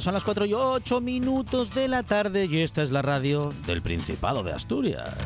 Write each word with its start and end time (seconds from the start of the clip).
Son 0.00 0.14
las 0.14 0.24
4 0.24 0.44
y 0.46 0.52
8 0.52 1.00
minutos 1.00 1.74
de 1.74 1.88
la 1.88 2.02
tarde 2.02 2.46
y 2.46 2.60
esta 2.60 2.82
es 2.82 2.90
la 2.90 3.02
radio 3.02 3.50
del 3.66 3.82
Principado 3.82 4.42
de 4.42 4.52
Asturias. 4.52 5.16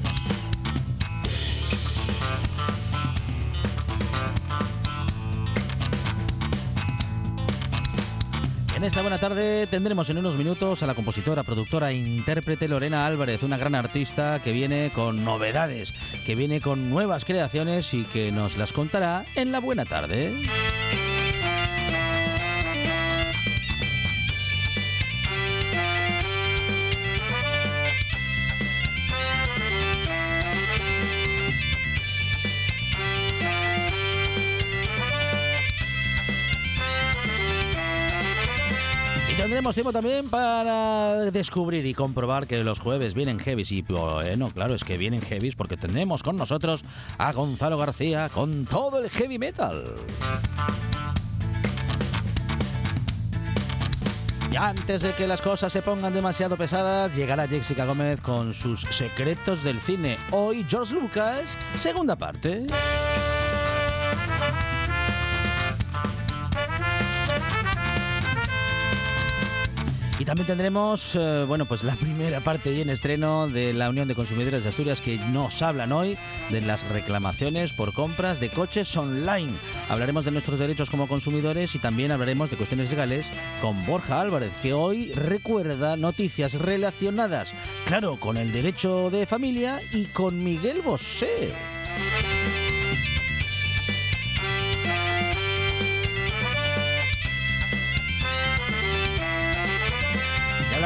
En 8.77 8.85
esta 8.85 9.03
buena 9.03 9.19
tarde 9.19 9.67
tendremos 9.67 10.09
en 10.09 10.19
unos 10.19 10.37
minutos 10.37 10.83
a 10.83 10.87
la 10.87 10.95
compositora, 10.95 11.43
productora 11.43 11.91
e 11.91 11.97
intérprete 11.97 12.69
Lorena 12.69 13.07
Álvarez, 13.07 13.43
una 13.43 13.59
gran 13.59 13.75
artista 13.75 14.41
que 14.43 14.53
viene 14.53 14.91
con 14.95 15.25
novedades, 15.25 15.93
que 16.25 16.35
viene 16.35 16.61
con 16.61 16.89
nuevas 16.89 17.25
creaciones 17.25 17.93
y 17.93 18.05
que 18.05 18.31
nos 18.31 18.57
las 18.57 18.73
contará 18.73 19.27
en 19.35 19.53
la 19.53 19.59
buena 19.59 19.85
tarde. 19.85 20.45
Tendremos 39.71 39.75
tiempo 39.75 39.93
también 39.93 40.29
para 40.29 41.31
descubrir 41.31 41.87
y 41.87 41.95
comprobar 41.95 42.47
que 42.47 42.59
los 42.65 42.81
jueves 42.81 43.15
vienen 43.15 43.39
heavies. 43.39 43.71
Y 43.71 43.83
bueno, 43.83 44.51
claro, 44.51 44.75
es 44.75 44.85
que 44.85 44.97
vienen 44.97 45.21
heavies 45.21 45.55
porque 45.55 45.77
tenemos 45.77 46.23
con 46.23 46.37
nosotros 46.37 46.83
a 47.19 47.33
Gonzalo 47.33 47.79
García 47.79 48.29
con 48.33 48.65
todo 48.67 48.99
el 48.99 49.11
heavy 49.11 49.39
metal. 49.39 49.95
Y 54.53 54.57
antes 54.57 55.03
de 55.03 55.13
que 55.13 55.29
las 55.29 55.41
cosas 55.41 55.73
se 55.73 55.83
pongan 55.83 56.13
demasiado 56.13 56.57
pesadas, 56.57 57.15
llegará 57.15 57.47
Jessica 57.47 57.87
Gómez 57.87 58.21
con 58.21 58.53
sus 58.53 58.81
secretos 58.81 59.63
del 59.63 59.79
cine. 59.81 60.17
Hoy 60.33 60.67
George 60.69 60.95
Lucas, 60.95 61.57
segunda 61.77 62.17
parte. 62.17 62.67
También 70.31 70.47
tendremos, 70.47 71.17
eh, 71.17 71.45
bueno, 71.45 71.67
pues 71.67 71.83
la 71.83 71.97
primera 72.01 72.39
parte 72.39 72.73
y 72.73 72.81
en 72.81 72.89
estreno 72.89 73.49
de 73.49 73.73
la 73.73 73.91
Unión 73.91 74.07
de 74.07 74.15
Consumidores 74.15 74.63
de 74.63 74.69
Asturias 74.69 75.01
que 75.01 75.19
nos 75.19 75.61
hablan 75.61 75.91
hoy 75.91 76.17
de 76.51 76.61
las 76.61 76.89
reclamaciones 76.89 77.73
por 77.73 77.93
compras 77.93 78.39
de 78.39 78.49
coches 78.49 78.97
online. 78.97 79.53
Hablaremos 79.89 80.25
de 80.25 80.31
nuestros 80.31 80.61
derechos 80.61 80.89
como 80.89 81.09
consumidores 81.09 81.75
y 81.75 81.81
también 81.81 82.13
hablaremos 82.13 82.49
de 82.49 82.57
cuestiones 82.57 82.91
legales 82.91 83.27
con 83.61 83.85
Borja 83.87 84.21
Álvarez, 84.21 84.53
que 84.63 84.73
hoy 84.73 85.11
recuerda 85.15 85.97
noticias 85.97 86.55
relacionadas, 86.55 87.53
claro, 87.87 88.15
con 88.15 88.37
el 88.37 88.53
derecho 88.53 89.11
de 89.11 89.27
familia 89.27 89.81
y 89.93 90.05
con 90.05 90.45
Miguel 90.45 90.81
Bosé. 90.81 91.49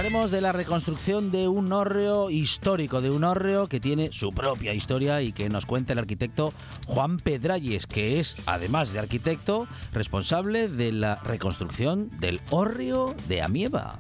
Hablaremos 0.04 0.30
de 0.30 0.42
la 0.42 0.52
reconstrucción 0.52 1.32
de 1.32 1.48
un 1.48 1.72
hórreo 1.72 2.28
histórico, 2.28 3.00
de 3.00 3.10
un 3.10 3.24
hórreo 3.24 3.68
que 3.68 3.80
tiene 3.80 4.12
su 4.12 4.32
propia 4.34 4.74
historia 4.74 5.22
y 5.22 5.32
que 5.32 5.48
nos 5.48 5.64
cuenta 5.64 5.94
el 5.94 5.98
arquitecto 5.98 6.52
Juan 6.86 7.16
Pedralles, 7.16 7.86
que 7.86 8.20
es, 8.20 8.36
además 8.44 8.92
de 8.92 8.98
arquitecto, 8.98 9.66
responsable 9.94 10.68
de 10.68 10.92
la 10.92 11.14
reconstrucción 11.24 12.10
del 12.20 12.42
hórreo 12.50 13.14
de 13.28 13.40
Amieva. 13.40 13.98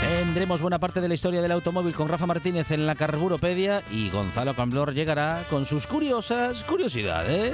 Tendremos 0.00 0.62
buena 0.62 0.78
parte 0.78 1.02
de 1.02 1.08
la 1.08 1.14
historia 1.14 1.42
del 1.42 1.52
automóvil 1.52 1.92
con 1.92 2.08
Rafa 2.08 2.24
Martínez 2.24 2.70
en 2.70 2.86
la 2.86 2.94
Carburopedia 2.94 3.84
y 3.92 4.08
Gonzalo 4.08 4.56
Camblor 4.56 4.94
llegará 4.94 5.42
con 5.50 5.66
sus 5.66 5.86
curiosas 5.86 6.62
curiosidades. 6.62 7.52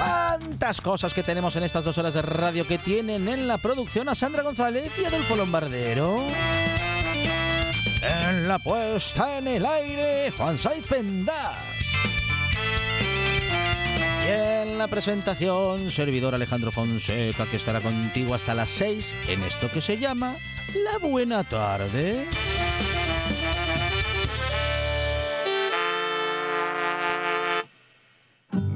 Cuántas 0.00 0.80
cosas 0.80 1.14
que 1.14 1.22
tenemos 1.22 1.56
en 1.56 1.64
estas 1.64 1.84
dos 1.84 1.98
horas 1.98 2.14
de 2.14 2.22
radio 2.22 2.66
que 2.66 2.78
tienen 2.78 3.28
en 3.28 3.46
la 3.46 3.58
producción 3.58 4.08
a 4.08 4.14
Sandra 4.14 4.42
González 4.42 4.90
y 5.00 5.04
Adolfo 5.04 5.36
Lombardero. 5.36 6.24
En 8.02 8.48
la 8.48 8.58
puesta 8.58 9.38
en 9.38 9.48
el 9.48 9.66
aire, 9.66 10.30
Juan 10.30 10.58
Saiz 10.58 10.86
Pendas. 10.86 11.58
Y 14.24 14.28
en 14.30 14.78
la 14.78 14.88
presentación, 14.88 15.90
servidor 15.90 16.34
Alejandro 16.34 16.70
Fonseca, 16.70 17.46
que 17.46 17.56
estará 17.56 17.80
contigo 17.80 18.34
hasta 18.34 18.54
las 18.54 18.70
6 18.70 19.14
en 19.28 19.42
esto 19.42 19.70
que 19.70 19.82
se 19.82 19.98
llama 19.98 20.36
La 20.74 20.98
Buena 20.98 21.44
Tarde. 21.44 22.26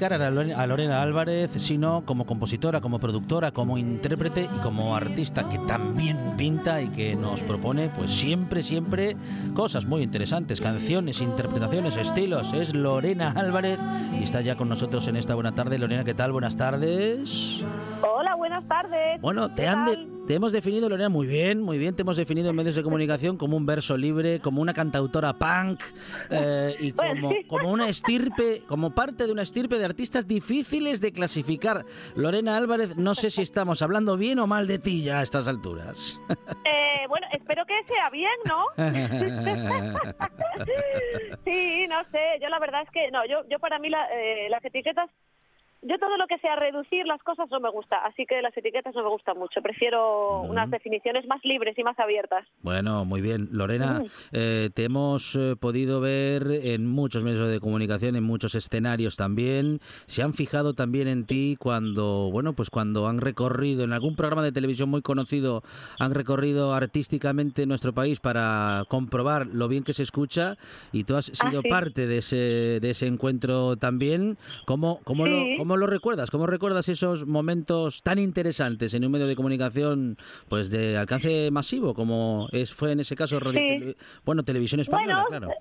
A, 0.00 0.66
Lorena 0.66 1.02
Álvarez 1.02 1.50
sino 1.56 2.04
como 2.04 2.26
compositora, 2.26 2.80
como 2.80 2.98
productora, 2.98 3.52
como 3.52 3.78
intérprete 3.78 4.42
y 4.44 4.58
como 4.62 4.96
artista 4.96 5.48
que 5.48 5.58
también 5.58 6.34
pinta 6.36 6.80
y 6.80 6.88
que 6.88 7.14
nos 7.14 7.40
propone 7.42 7.90
pues 7.96 8.10
siempre, 8.10 8.62
siempre 8.62 9.16
cosas 9.54 9.86
muy 9.86 10.02
interesantes, 10.02 10.60
canciones, 10.60 11.20
interpretaciones, 11.20 11.96
estilos. 11.96 12.52
Es 12.52 12.74
Lorena 12.74 13.32
Álvarez 13.36 13.78
y 14.18 14.22
está 14.22 14.40
ya 14.40 14.56
con 14.56 14.68
nosotros 14.68 15.06
en 15.08 15.16
esta 15.16 15.34
buena 15.34 15.54
tarde. 15.54 15.78
Lorena, 15.78 16.04
¿qué 16.04 16.14
tal? 16.14 16.32
Buenas 16.32 16.56
tardes. 16.56 17.62
Hola, 18.02 18.34
buenas 18.34 18.66
tardes. 18.66 19.20
Bueno, 19.20 19.48
te 19.50 19.62
¿Qué 19.62 19.68
han, 19.68 19.84
de-? 19.84 20.11
Te 20.26 20.34
hemos 20.34 20.52
definido, 20.52 20.88
Lorena, 20.88 21.08
muy 21.08 21.26
bien, 21.26 21.60
muy 21.62 21.78
bien. 21.78 21.94
Te 21.96 22.02
hemos 22.02 22.16
definido 22.16 22.50
en 22.50 22.56
medios 22.56 22.74
de 22.74 22.82
comunicación 22.82 23.36
como 23.36 23.56
un 23.56 23.66
verso 23.66 23.96
libre, 23.96 24.40
como 24.40 24.62
una 24.62 24.72
cantautora 24.72 25.32
punk 25.34 25.82
eh, 26.30 26.76
y 26.80 26.92
como, 26.92 27.32
como 27.48 27.70
una 27.70 27.88
estirpe, 27.88 28.62
como 28.66 28.94
parte 28.94 29.26
de 29.26 29.32
una 29.32 29.42
estirpe 29.42 29.78
de 29.78 29.84
artistas 29.84 30.26
difíciles 30.28 31.00
de 31.00 31.12
clasificar. 31.12 31.84
Lorena 32.14 32.56
Álvarez, 32.56 32.96
no 32.96 33.14
sé 33.14 33.30
si 33.30 33.42
estamos 33.42 33.82
hablando 33.82 34.16
bien 34.16 34.38
o 34.38 34.46
mal 34.46 34.66
de 34.66 34.78
ti 34.78 35.02
ya 35.02 35.20
a 35.20 35.22
estas 35.22 35.48
alturas. 35.48 36.20
Eh, 36.64 37.06
bueno, 37.08 37.26
espero 37.32 37.64
que 37.66 37.74
sea 37.92 38.08
bien, 38.10 38.30
¿no? 38.46 38.64
sí, 41.44 41.86
no 41.88 42.02
sé. 42.10 42.38
Yo 42.40 42.48
la 42.48 42.58
verdad 42.58 42.82
es 42.82 42.90
que 42.90 43.10
no. 43.10 43.26
Yo, 43.26 43.42
yo 43.50 43.58
para 43.58 43.78
mí 43.78 43.88
la- 43.90 44.06
eh, 44.12 44.48
las 44.50 44.64
etiquetas, 44.64 45.10
yo 45.82 45.98
todo 45.98 46.16
lo 46.16 46.26
que 46.26 46.38
sea 46.38 46.56
reducir 46.56 47.06
las 47.06 47.22
cosas 47.22 47.50
no 47.50 47.60
me 47.60 47.70
gusta. 47.70 47.96
Así 48.04 48.24
que 48.26 48.40
las 48.40 48.56
etiquetas 48.56 48.94
no 48.94 49.02
me 49.02 49.08
gustan 49.10 49.38
mucho. 49.38 49.60
Prefiero 49.62 50.40
unas 50.42 50.70
definiciones 50.70 51.26
más 51.26 51.40
libres 51.44 51.76
y 51.78 51.82
más 51.82 51.98
abiertas. 51.98 52.46
Bueno, 52.62 53.04
muy 53.04 53.20
bien. 53.20 53.48
Lorena, 53.52 54.00
Mm. 54.00 54.06
eh, 54.32 54.70
te 54.74 54.84
hemos 54.84 55.34
eh, 55.36 55.56
podido 55.58 56.00
ver 56.00 56.46
en 56.50 56.86
muchos 56.86 57.22
medios 57.24 57.48
de 57.50 57.60
comunicación, 57.60 58.16
en 58.16 58.24
muchos 58.24 58.54
escenarios 58.54 59.16
también. 59.16 59.80
Se 60.06 60.22
han 60.22 60.34
fijado 60.34 60.74
también 60.74 61.08
en 61.08 61.26
ti 61.26 61.56
cuando, 61.58 62.28
bueno, 62.32 62.52
pues 62.52 62.70
cuando 62.70 63.08
han 63.08 63.20
recorrido 63.20 63.84
en 63.84 63.92
algún 63.92 64.16
programa 64.16 64.42
de 64.42 64.52
televisión 64.52 64.88
muy 64.88 65.02
conocido, 65.02 65.62
han 65.98 66.14
recorrido 66.14 66.74
artísticamente 66.74 67.66
nuestro 67.66 67.92
país 67.92 68.20
para 68.20 68.84
comprobar 68.88 69.46
lo 69.46 69.68
bien 69.68 69.82
que 69.84 69.94
se 69.94 70.02
escucha 70.02 70.56
y 70.92 71.04
tú 71.04 71.16
has 71.16 71.26
sido 71.26 71.62
sí. 71.62 71.68
parte 71.68 72.06
de 72.06 72.18
ese, 72.18 72.36
de 72.80 72.90
ese 72.90 73.06
encuentro 73.06 73.76
también. 73.76 74.36
¿Cómo, 74.66 75.00
cómo, 75.04 75.24
Sí. 75.26 75.30
lo, 75.30 75.58
¿Cómo 75.58 75.71
lo 75.76 75.86
recuerdas? 75.86 76.30
¿Cómo 76.30 76.46
recuerdas 76.46 76.88
esos 76.88 77.26
momentos 77.26 78.02
tan 78.02 78.18
interesantes 78.18 78.94
en 78.94 79.04
un 79.04 79.12
medio 79.12 79.26
de 79.26 79.36
comunicación 79.36 80.16
pues 80.48 80.70
de 80.70 80.96
alcance 80.96 81.50
masivo 81.50 81.94
como 81.94 82.48
es 82.52 82.72
fue 82.72 82.92
en 82.92 83.00
ese 83.00 83.16
caso 83.16 83.38
Radio 83.40 83.60
Sí. 83.60 83.68
Tele- 83.78 83.96
bueno, 84.24 84.42
Televisión 84.44 84.80
Española, 84.80 85.24
Bueno, 85.28 85.46
claro. 85.48 85.60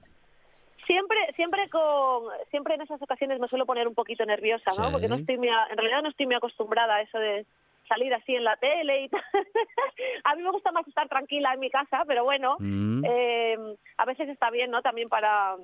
Siempre, 0.87 1.17
siempre 1.35 1.69
con, 1.69 2.23
siempre 2.49 2.73
en 2.75 2.81
esas 2.81 3.01
ocasiones 3.01 3.39
me 3.39 3.47
suelo 3.47 3.65
poner 3.65 3.87
un 3.87 3.93
poquito 3.95 4.25
nerviosa, 4.25 4.71
¿no? 4.77 4.85
Sí. 4.87 4.91
Porque 4.91 5.07
no 5.07 5.15
estoy 5.15 5.37
muy, 5.37 5.47
a- 5.47 5.67
en 5.71 5.77
realidad 5.77 6.01
no 6.01 6.09
estoy 6.09 6.25
muy 6.25 6.35
acostumbrada 6.35 6.95
a 6.95 7.01
eso 7.01 7.17
de 7.17 7.45
salir 7.87 8.13
así 8.13 8.35
en 8.35 8.43
la 8.43 8.55
tele 8.57 9.03
y 9.03 9.09
tal. 9.09 9.21
a 10.23 10.35
mí 10.35 10.43
me 10.43 10.51
gusta 10.51 10.71
más 10.71 10.87
estar 10.87 11.07
tranquila 11.07 11.53
en 11.53 11.59
mi 11.59 11.69
casa, 11.69 12.03
pero 12.07 12.23
bueno, 12.23 12.55
Mm. 12.59 13.03
eh, 13.05 13.57
a 13.97 14.05
veces 14.05 14.27
está 14.29 14.49
bien, 14.49 14.71
¿no? 14.71 14.81
También 14.81 15.07
para, 15.07 15.55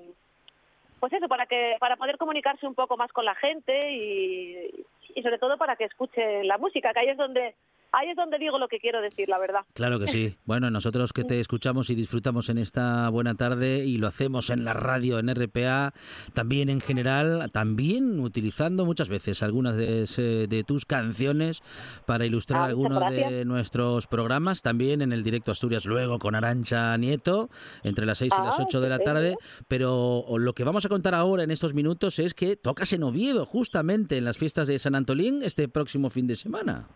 pues 0.99 1.13
eso, 1.13 1.27
para 1.27 1.45
que, 1.45 1.75
para 1.79 1.95
poder 1.95 2.17
comunicarse 2.17 2.67
un 2.67 2.75
poco 2.75 2.97
más 2.97 3.11
con 3.11 3.25
la 3.25 3.35
gente 3.35 3.91
y, 3.91 4.85
y 5.15 5.21
sobre 5.21 5.37
todo 5.37 5.57
para 5.57 5.75
que 5.75 5.85
escuche 5.85 6.43
la 6.43 6.57
música, 6.57 6.93
que 6.93 6.99
ahí 6.99 7.09
es 7.09 7.17
donde, 7.17 7.55
ahí 7.91 8.09
es 8.09 8.15
donde 8.15 8.37
digo 8.37 8.57
lo 8.59 8.67
que 8.67 8.79
quiero 8.79 9.01
decir, 9.01 9.27
la 9.29 9.37
verdad. 9.39 9.61
Claro 9.73 9.99
que 9.99 10.07
sí. 10.07 10.35
Bueno, 10.45 10.69
nosotros 10.71 11.13
que 11.13 11.23
te 11.23 11.39
escuchamos 11.39 11.89
y 11.89 11.95
disfrutamos 11.95 12.49
en 12.49 12.57
esta 12.57 13.09
buena 13.09 13.35
tarde 13.35 13.85
y 13.85 13.97
lo 13.97 14.07
hacemos 14.07 14.49
en 14.49 14.63
la 14.65 14.73
radio, 14.73 15.19
en 15.19 15.29
RPA, 15.33 15.93
también 16.33 16.69
en 16.69 16.79
general, 16.81 17.49
también 17.51 18.19
utilizando 18.19 18.85
muchas 18.85 19.09
veces 19.09 19.43
algunas 19.43 19.75
de, 19.75 20.03
ese- 20.03 20.47
de 20.47 20.63
tus 20.63 20.85
canciones 20.85 21.61
para 22.05 22.25
ilustrar 22.25 22.61
Ah, 22.61 22.65
algunos 22.65 23.11
de 23.11 23.45
nuestros 23.45 24.07
programas, 24.07 24.61
también 24.61 25.01
en 25.01 25.11
el 25.11 25.23
directo 25.23 25.51
Asturias 25.51 25.85
luego 25.85 26.17
con 26.19 26.33
Arancha 26.35 26.95
Nieto, 26.97 27.49
entre 27.83 28.05
las 28.05 28.17
6 28.19 28.33
y 28.37 28.41
las 28.41 28.59
Ah, 28.59 28.63
8 28.65 28.79
de 28.81 28.89
la 28.89 28.99
tarde. 28.99 29.35
Pero 29.67 30.25
lo 30.37 30.53
que 30.53 30.63
vamos 30.63 30.85
a 30.85 30.89
contar 30.89 31.13
ahora 31.13 31.43
en 31.43 31.51
estos 31.51 31.73
minutos 31.73 32.19
es 32.19 32.33
que 32.33 32.55
tocas 32.55 32.93
en 32.93 33.03
Oviedo, 33.03 33.45
justamente 33.45 34.17
en 34.17 34.23
las 34.25 34.37
fiestas 34.37 34.67
de 34.67 34.79
San 34.79 34.95
Antolín, 34.95 35.43
este 35.43 35.67
próximo 35.67 36.09
fin 36.09 36.25
de 36.27 36.35
semana. 36.35 36.87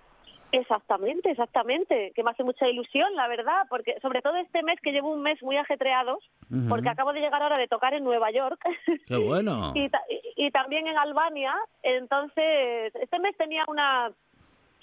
Exactamente, 0.51 1.31
exactamente, 1.31 2.11
que 2.15 2.23
me 2.23 2.31
hace 2.31 2.43
mucha 2.43 2.67
ilusión, 2.67 3.15
la 3.15 3.27
verdad, 3.27 3.63
porque 3.69 3.97
sobre 4.01 4.21
todo 4.21 4.35
este 4.37 4.63
mes 4.63 4.79
que 4.81 4.91
llevo 4.91 5.11
un 5.11 5.21
mes 5.21 5.41
muy 5.41 5.57
ajetreado, 5.57 6.17
Ujú. 6.49 6.67
porque 6.69 6.89
acabo 6.89 7.13
de 7.13 7.21
llegar 7.21 7.41
ahora 7.41 7.57
de 7.57 7.67
tocar 7.67 7.93
en 7.93 8.03
Nueva 8.03 8.31
York 8.31 8.59
¡Qué 9.07 9.15
bueno! 9.17 9.71
y, 9.75 9.87
ta- 9.89 10.03
y- 10.09 10.47
y 10.47 10.51
también 10.51 10.87
en 10.87 10.97
Albania, 10.97 11.55
entonces 11.83 12.93
este 12.95 13.19
mes 13.19 13.35
tenía 13.37 13.63
una 13.67 14.11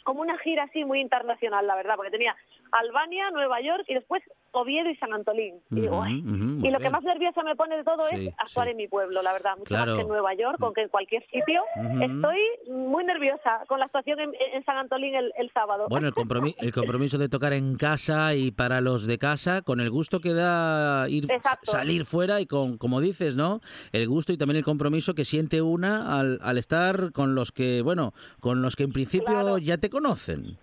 como 0.04 0.22
una 0.22 0.38
gira 0.38 0.62
así 0.62 0.86
muy 0.86 1.00
internacional, 1.00 1.66
la 1.66 1.76
verdad, 1.76 1.96
porque 1.96 2.10
tenía 2.10 2.34
Albania, 2.72 3.30
Nueva 3.30 3.60
York 3.60 3.84
y 3.88 3.94
después 3.94 4.22
Oviedo 4.60 4.90
y 4.90 4.96
San 4.96 5.12
Antolín. 5.12 5.54
Y, 5.70 5.82
lo 6.70 6.78
que 6.78 6.90
más 6.90 7.02
nerviosa 7.02 7.42
me 7.42 7.56
pone 7.56 7.76
de 7.76 7.84
todo 7.84 8.08
Sí, 8.10 8.26
es 8.28 8.34
actuar 8.38 8.66
sí. 8.66 8.70
en 8.72 8.76
mi 8.76 8.88
pueblo, 8.88 9.22
la 9.22 9.32
verdad, 9.32 9.52
mucho 9.56 9.68
Claro. 9.68 9.92
más 9.92 9.96
que 9.96 10.02
en 10.02 10.08
Nueva 10.08 10.34
York, 10.34 10.62
o 10.62 10.72
que 10.72 10.82
en 10.82 10.88
cualquier 10.88 11.24
sitio. 11.26 11.62
Estoy 12.00 12.38
muy 12.70 13.04
nerviosa 13.04 13.64
con 13.68 13.78
la 13.78 13.86
actuación 13.86 14.20
en, 14.20 14.32
en 14.52 14.64
San 14.64 14.76
Antolín 14.76 15.14
el, 15.14 15.32
el 15.38 15.50
sábado. 15.52 15.86
Bueno, 15.88 16.08
el, 16.08 16.14
compromi- 16.14 16.54
el 16.58 16.72
compromiso 16.72 17.18
de 17.18 17.28
tocar 17.28 17.52
en 17.52 17.76
casa 17.76 18.34
y 18.34 18.50
para 18.50 18.80
los 18.80 19.06
de 19.06 19.18
casa, 19.18 19.62
con 19.62 19.80
el 19.80 19.90
gusto 19.90 20.20
que 20.20 20.32
da 20.32 21.08
ir 21.08 21.30
Exacto. 21.30 21.70
salir 21.72 22.04
fuera 22.04 22.40
y 22.40 22.46
con, 22.46 22.78
como 22.78 23.00
dices, 23.00 23.36
¿no? 23.36 23.60
El 23.92 24.08
gusto 24.08 24.32
y 24.32 24.38
también 24.38 24.56
el 24.58 24.64
compromiso 24.64 25.14
que 25.14 25.24
siente 25.24 25.62
una 25.62 26.18
al, 26.18 26.38
al 26.42 26.58
estar 26.58 27.12
con 27.12 27.34
los 27.34 27.52
que, 27.52 27.82
bueno, 27.82 28.12
con 28.40 28.62
los 28.62 28.76
que 28.76 28.84
en 28.84 28.92
principio 28.92 29.26
Claro. 29.28 29.58
ya 29.58 29.78
te 29.78 29.90
conocen. 29.90 30.56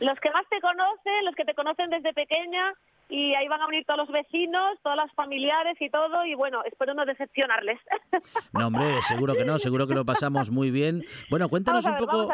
Los 0.00 0.18
que 0.20 0.30
más 0.30 0.46
te 0.48 0.60
conocen, 0.60 1.24
los 1.24 1.34
que 1.34 1.44
te 1.44 1.54
conocen 1.54 1.90
desde 1.90 2.12
pequeña, 2.14 2.72
y 3.10 3.34
ahí 3.34 3.48
van 3.48 3.60
a 3.60 3.66
venir 3.66 3.84
todos 3.84 3.98
los 3.98 4.08
vecinos, 4.10 4.78
todas 4.82 4.96
las 4.96 5.12
familiares 5.14 5.76
y 5.80 5.90
todo, 5.90 6.24
y 6.24 6.34
bueno, 6.34 6.62
espero 6.64 6.94
no 6.94 7.04
decepcionarles. 7.04 7.78
No, 8.52 8.66
hombre, 8.66 9.00
seguro 9.02 9.34
que 9.34 9.44
no, 9.44 9.58
seguro 9.58 9.86
que 9.86 9.94
lo 9.94 10.04
pasamos 10.04 10.50
muy 10.50 10.70
bien. 10.70 11.02
Bueno, 11.30 11.48
cuéntanos 11.48 11.84
un 11.86 11.96
poco, 11.98 12.28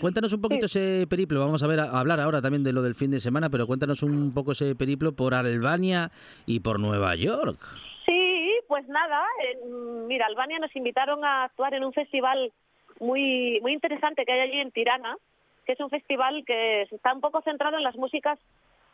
cuéntanos 0.00 0.32
un 0.32 0.40
poquito 0.40 0.66
ese 0.66 1.06
periplo. 1.08 1.40
Vamos 1.40 1.62
a 1.62 1.66
ver, 1.66 1.80
a 1.80 1.98
hablar 1.98 2.20
ahora 2.20 2.40
también 2.40 2.62
de 2.64 2.72
lo 2.72 2.80
del 2.82 2.94
fin 2.94 3.10
de 3.10 3.20
semana, 3.20 3.50
pero 3.50 3.66
cuéntanos 3.66 4.02
un 4.02 4.32
poco 4.32 4.52
ese 4.52 4.74
periplo 4.76 5.12
por 5.14 5.34
Albania 5.34 6.10
y 6.46 6.60
por 6.60 6.78
Nueva 6.80 7.14
York. 7.16 7.58
Sí, 8.06 8.50
pues 8.68 8.86
nada, 8.88 9.24
en- 9.52 10.06
mira, 10.06 10.26
Albania 10.26 10.58
nos 10.58 10.74
invitaron 10.76 11.24
a 11.24 11.44
actuar 11.44 11.74
en 11.74 11.84
un 11.84 11.92
festival 11.92 12.52
muy 13.00 13.60
muy 13.60 13.72
interesante 13.72 14.24
que 14.24 14.32
hay 14.32 14.40
allí 14.48 14.60
en 14.60 14.70
Tirana, 14.70 15.16
que 15.66 15.72
es 15.72 15.80
un 15.80 15.90
festival 15.90 16.44
que 16.46 16.82
está 16.82 17.12
un 17.12 17.20
poco 17.20 17.42
centrado 17.42 17.76
en 17.76 17.82
las 17.82 17.96
músicas, 17.96 18.38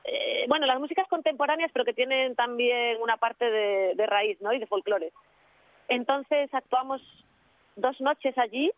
eh, 0.04 0.44
bueno, 0.48 0.66
las 0.66 0.80
músicas 0.80 1.06
contemporáneas, 1.08 1.70
pero 1.72 1.84
que 1.84 1.94
tienen 1.94 2.34
también 2.34 3.00
una 3.00 3.16
parte 3.16 3.50
de, 3.50 3.94
de 3.94 4.06
raíz, 4.06 4.40
¿no? 4.40 4.52
Y 4.52 4.58
de 4.58 4.66
folclore. 4.66 5.12
Entonces 5.88 6.52
actuamos 6.52 7.00
dos 7.76 8.00
noches 8.00 8.36
allí 8.38 8.72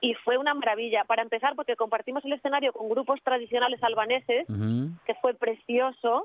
y 0.00 0.14
fue 0.14 0.38
una 0.38 0.54
maravilla. 0.54 1.04
Para 1.04 1.22
empezar, 1.22 1.54
porque 1.56 1.76
compartimos 1.76 2.24
el 2.24 2.32
escenario 2.32 2.72
con 2.72 2.88
grupos 2.88 3.20
tradicionales 3.22 3.82
albaneses, 3.82 4.46
que 5.04 5.14
fue 5.20 5.34
precioso. 5.34 6.24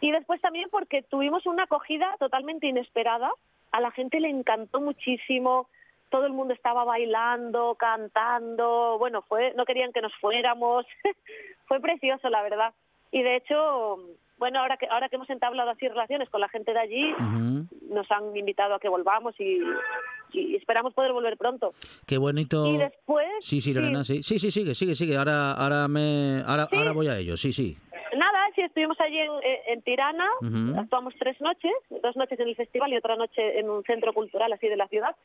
Y 0.00 0.10
después 0.10 0.40
también 0.40 0.68
porque 0.70 1.02
tuvimos 1.02 1.46
una 1.46 1.64
acogida 1.64 2.16
totalmente 2.18 2.66
inesperada. 2.66 3.30
A 3.70 3.80
la 3.80 3.90
gente 3.90 4.20
le 4.20 4.28
encantó 4.28 4.80
muchísimo. 4.80 5.68
Todo 6.10 6.26
el 6.26 6.32
mundo 6.32 6.54
estaba 6.54 6.84
bailando, 6.84 7.74
cantando. 7.76 8.96
Bueno, 8.98 9.22
fue, 9.22 9.52
no 9.54 9.64
querían 9.64 9.92
que 9.92 10.02
nos 10.02 10.14
fuéramos. 10.16 10.86
fue 11.66 11.80
precioso, 11.80 12.28
la 12.28 12.42
verdad. 12.42 12.72
Y 13.12 13.22
de 13.22 13.36
hecho, 13.36 13.98
bueno, 14.38 14.58
ahora 14.60 14.76
que 14.76 14.86
ahora 14.88 15.08
que 15.08 15.16
hemos 15.16 15.30
entablado 15.30 15.70
así 15.70 15.86
relaciones 15.86 16.28
con 16.30 16.40
la 16.40 16.48
gente 16.48 16.72
de 16.72 16.80
allí, 16.80 17.14
nos 17.88 18.10
han 18.10 18.36
invitado 18.36 18.74
a 18.74 18.80
que 18.80 18.88
volvamos 18.88 19.38
y, 19.38 19.60
y 20.32 20.56
esperamos 20.56 20.94
poder 20.94 21.12
volver 21.12 21.36
pronto. 21.36 21.70
Qué 22.06 22.18
bonito. 22.18 22.66
Y 22.66 22.78
después, 22.78 23.26
Sí, 23.40 23.60
sí, 23.60 23.72
Lorena, 23.74 24.02
sí. 24.02 24.22
Sí, 24.22 24.38
sí, 24.38 24.50
sigue, 24.50 24.74
sigue, 24.74 24.94
sigue. 24.94 25.16
Ahora, 25.16 25.52
ahora 25.52 25.86
me, 25.88 26.42
ahora, 26.46 26.66
Sí. 26.70 26.76
ahora 26.76 26.92
voy 26.92 27.08
a 27.08 27.18
ello. 27.18 27.36
Sí, 27.36 27.52
sí. 27.52 27.76
Nada, 28.16 28.46
sí, 28.54 28.60
estuvimos 28.62 29.00
allí 29.00 29.18
en, 29.18 29.30
en 29.68 29.82
Tirana, 29.82 30.28
actuamos 30.78 31.14
tres 31.18 31.40
noches, 31.40 31.72
dos 32.02 32.14
noches 32.16 32.38
en 32.40 32.48
el 32.48 32.56
festival 32.56 32.92
y 32.92 32.96
otra 32.96 33.16
noche 33.16 33.58
en 33.58 33.70
un 33.70 33.82
centro 33.84 34.12
cultural 34.12 34.52
así 34.52 34.68
de 34.68 34.76
la 34.76 34.86
ciudad. 34.88 35.16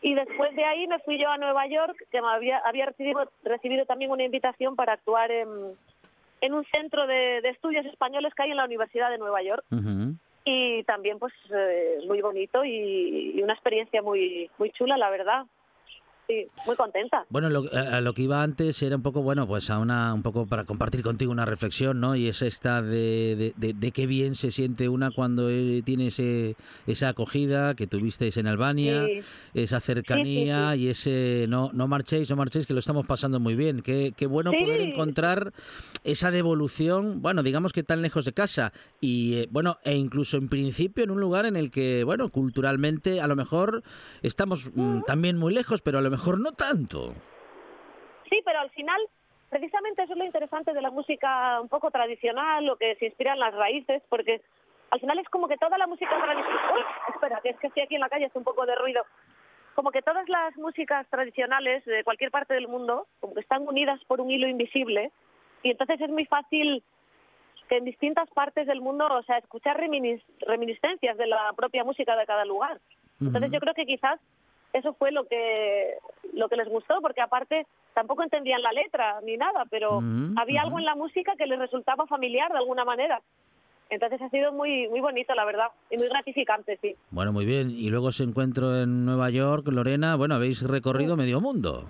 Y 0.00 0.14
después 0.14 0.54
de 0.56 0.64
ahí 0.64 0.86
me 0.86 0.98
fui 1.00 1.18
yo 1.18 1.28
a 1.28 1.36
Nueva 1.38 1.66
York, 1.66 1.96
que 2.10 2.20
me 2.22 2.28
había, 2.28 2.58
había 2.58 2.86
recibido, 2.86 3.30
recibido 3.42 3.84
también 3.86 4.10
una 4.10 4.24
invitación 4.24 4.74
para 4.76 4.94
actuar 4.94 5.30
en, 5.30 5.48
en 6.44 6.52
un 6.52 6.64
centro 6.66 7.06
de, 7.06 7.40
de 7.40 7.48
estudios 7.48 7.86
españoles 7.86 8.34
que 8.34 8.42
hay 8.42 8.50
en 8.50 8.58
la 8.58 8.66
Universidad 8.66 9.10
de 9.10 9.18
Nueva 9.18 9.42
York. 9.42 9.64
Y 10.44 10.84
también, 10.84 11.18
pues, 11.18 11.32
eh, 11.50 12.00
muy 12.06 12.20
bonito 12.20 12.64
y, 12.66 13.32
y 13.34 13.42
una 13.42 13.54
experiencia 13.54 14.02
muy, 14.02 14.50
muy 14.58 14.70
chula, 14.72 14.98
la 14.98 15.08
verdad. 15.08 15.46
Sí, 16.26 16.46
muy 16.66 16.74
contenta. 16.74 17.26
Bueno, 17.28 17.50
lo, 17.50 17.64
a 17.76 17.98
a 17.98 18.00
lo 18.00 18.14
que 18.14 18.22
iba 18.22 18.42
antes 18.42 18.82
era 18.82 18.96
un 18.96 19.02
poco, 19.02 19.22
bueno, 19.22 19.46
pues 19.46 19.68
a 19.68 19.78
una, 19.78 20.14
un 20.14 20.22
poco 20.22 20.46
para 20.46 20.64
compartir 20.64 21.02
contigo 21.02 21.30
una 21.30 21.44
reflexión, 21.44 22.00
¿no? 22.00 22.16
Y 22.16 22.28
es 22.28 22.40
esta 22.40 22.80
de, 22.80 23.36
de, 23.36 23.52
de- 23.56 23.74
de 23.74 23.92
qué 23.92 24.06
bien 24.06 24.34
se 24.34 24.50
siente 24.50 24.88
una 24.88 25.10
cuando 25.10 25.50
eh, 25.50 25.82
tiene 25.84 26.06
ese, 26.06 26.56
esa 26.86 27.10
acogida 27.10 27.74
que 27.74 27.86
tuvisteis 27.86 28.38
en 28.38 28.46
Albania, 28.46 29.04
Sí. 29.06 29.20
esa 29.52 29.80
cercanía 29.80 30.74
y 30.76 30.88
ese 30.88 31.44
no, 31.48 31.70
no 31.74 31.88
marchéis, 31.88 32.30
no 32.30 32.36
marchéis, 32.36 32.66
que 32.66 32.72
lo 32.72 32.80
estamos 32.80 33.06
pasando 33.06 33.38
muy 33.38 33.54
bien. 33.54 33.82
Qué, 33.82 34.14
qué 34.16 34.26
bueno 34.26 34.50
poder 34.52 34.80
encontrar 34.80 35.52
esa 36.04 36.30
devolución, 36.30 37.20
bueno, 37.20 37.42
digamos 37.42 37.72
que 37.74 37.82
tan 37.82 38.00
lejos 38.00 38.24
de 38.24 38.32
casa 38.32 38.72
y, 39.00 39.34
eh, 39.34 39.48
bueno, 39.50 39.76
e 39.84 39.94
incluso 39.96 40.38
en 40.38 40.48
principio 40.48 41.04
en 41.04 41.10
un 41.10 41.20
lugar 41.20 41.44
en 41.44 41.56
el 41.56 41.70
que, 41.70 42.02
bueno, 42.04 42.30
culturalmente 42.30 43.20
a 43.20 43.26
lo 43.26 43.36
mejor 43.36 43.82
estamos 44.22 44.70
mm, 44.74 45.02
también 45.06 45.36
muy 45.36 45.52
lejos, 45.52 45.82
pero 45.82 45.98
a 45.98 46.02
lo 46.02 46.10
mejor 46.14 46.38
no 46.38 46.52
tanto. 46.52 46.98
Sí, 48.30 48.40
pero 48.44 48.58
al 48.60 48.70
final 48.70 49.00
precisamente 49.50 50.02
eso 50.02 50.12
es 50.14 50.18
lo 50.18 50.24
interesante 50.24 50.72
de 50.72 50.82
la 50.82 50.90
música 50.90 51.60
un 51.60 51.68
poco 51.68 51.90
tradicional, 51.90 52.64
lo 52.64 52.76
que 52.76 52.96
se 52.96 53.06
inspira 53.06 53.34
en 53.34 53.40
las 53.40 53.54
raíces, 53.54 54.02
porque 54.08 54.42
al 54.90 55.00
final 55.00 55.18
es 55.18 55.28
como 55.28 55.48
que 55.48 55.56
toda 55.56 55.76
la 55.78 55.86
música 55.86 56.10
tradicional... 56.10 56.74
Uy, 56.74 56.82
espera, 57.14 57.40
que 57.42 57.50
es 57.50 57.58
que 57.58 57.68
estoy 57.68 57.82
aquí 57.82 57.94
en 57.94 58.00
la 58.00 58.08
calle, 58.08 58.26
hace 58.26 58.38
un 58.38 58.44
poco 58.44 58.66
de 58.66 58.74
ruido. 58.74 59.02
Como 59.74 59.90
que 59.90 60.02
todas 60.02 60.28
las 60.28 60.56
músicas 60.56 61.06
tradicionales 61.08 61.84
de 61.84 62.04
cualquier 62.04 62.30
parte 62.30 62.54
del 62.54 62.68
mundo, 62.68 63.06
como 63.20 63.34
que 63.34 63.40
están 63.40 63.66
unidas 63.66 64.00
por 64.06 64.20
un 64.20 64.30
hilo 64.30 64.46
invisible, 64.48 65.10
y 65.62 65.70
entonces 65.70 66.00
es 66.00 66.10
muy 66.10 66.26
fácil 66.26 66.82
que 67.68 67.78
en 67.78 67.84
distintas 67.84 68.28
partes 68.30 68.66
del 68.66 68.80
mundo, 68.80 69.06
o 69.06 69.22
sea, 69.22 69.38
escuchar 69.38 69.80
reminis- 69.80 70.22
reminiscencias 70.40 71.16
de 71.16 71.26
la 71.26 71.52
propia 71.54 71.82
música 71.82 72.14
de 72.16 72.26
cada 72.26 72.44
lugar. 72.44 72.78
Entonces 73.20 73.50
yo 73.50 73.60
creo 73.60 73.74
que 73.74 73.86
quizás 73.86 74.20
eso 74.74 74.92
fue 74.94 75.12
lo 75.12 75.24
que 75.24 75.94
lo 76.32 76.48
que 76.48 76.56
les 76.56 76.68
gustó, 76.68 77.00
porque 77.00 77.20
aparte 77.20 77.66
tampoco 77.94 78.24
entendían 78.24 78.60
la 78.60 78.72
letra 78.72 79.20
ni 79.22 79.36
nada, 79.36 79.64
pero 79.70 80.02
había 80.36 80.62
algo 80.62 80.78
en 80.78 80.84
la 80.84 80.96
música 80.96 81.34
que 81.38 81.46
les 81.46 81.58
resultaba 81.58 82.06
familiar 82.06 82.50
de 82.50 82.58
alguna 82.58 82.84
manera. 82.84 83.22
Entonces 83.88 84.20
ha 84.20 84.28
sido 84.30 84.52
muy 84.52 84.88
muy 84.88 85.00
bonito, 85.00 85.32
la 85.34 85.44
verdad, 85.44 85.68
y 85.90 85.96
muy 85.96 86.08
gratificante, 86.08 86.76
sí. 86.82 86.96
Bueno, 87.10 87.32
muy 87.32 87.44
bien. 87.46 87.70
Y 87.70 87.88
luego 87.88 88.10
se 88.10 88.24
encuentro 88.24 88.82
en 88.82 89.04
Nueva 89.04 89.30
York, 89.30 89.68
Lorena. 89.68 90.16
Bueno, 90.16 90.34
habéis 90.34 90.62
recorrido 90.62 91.16
medio 91.16 91.40
mundo. 91.40 91.84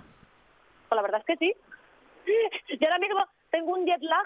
Pues 0.87 0.95
la 0.95 1.01
verdad 1.01 1.21
es 1.21 1.25
que 1.25 1.37
sí. 1.37 1.53
Yo 2.79 2.87
ahora 2.87 2.99
mismo 2.99 3.25
tengo 3.55 3.71
un 3.73 3.85
jet 3.85 4.01
lag. 4.01 4.25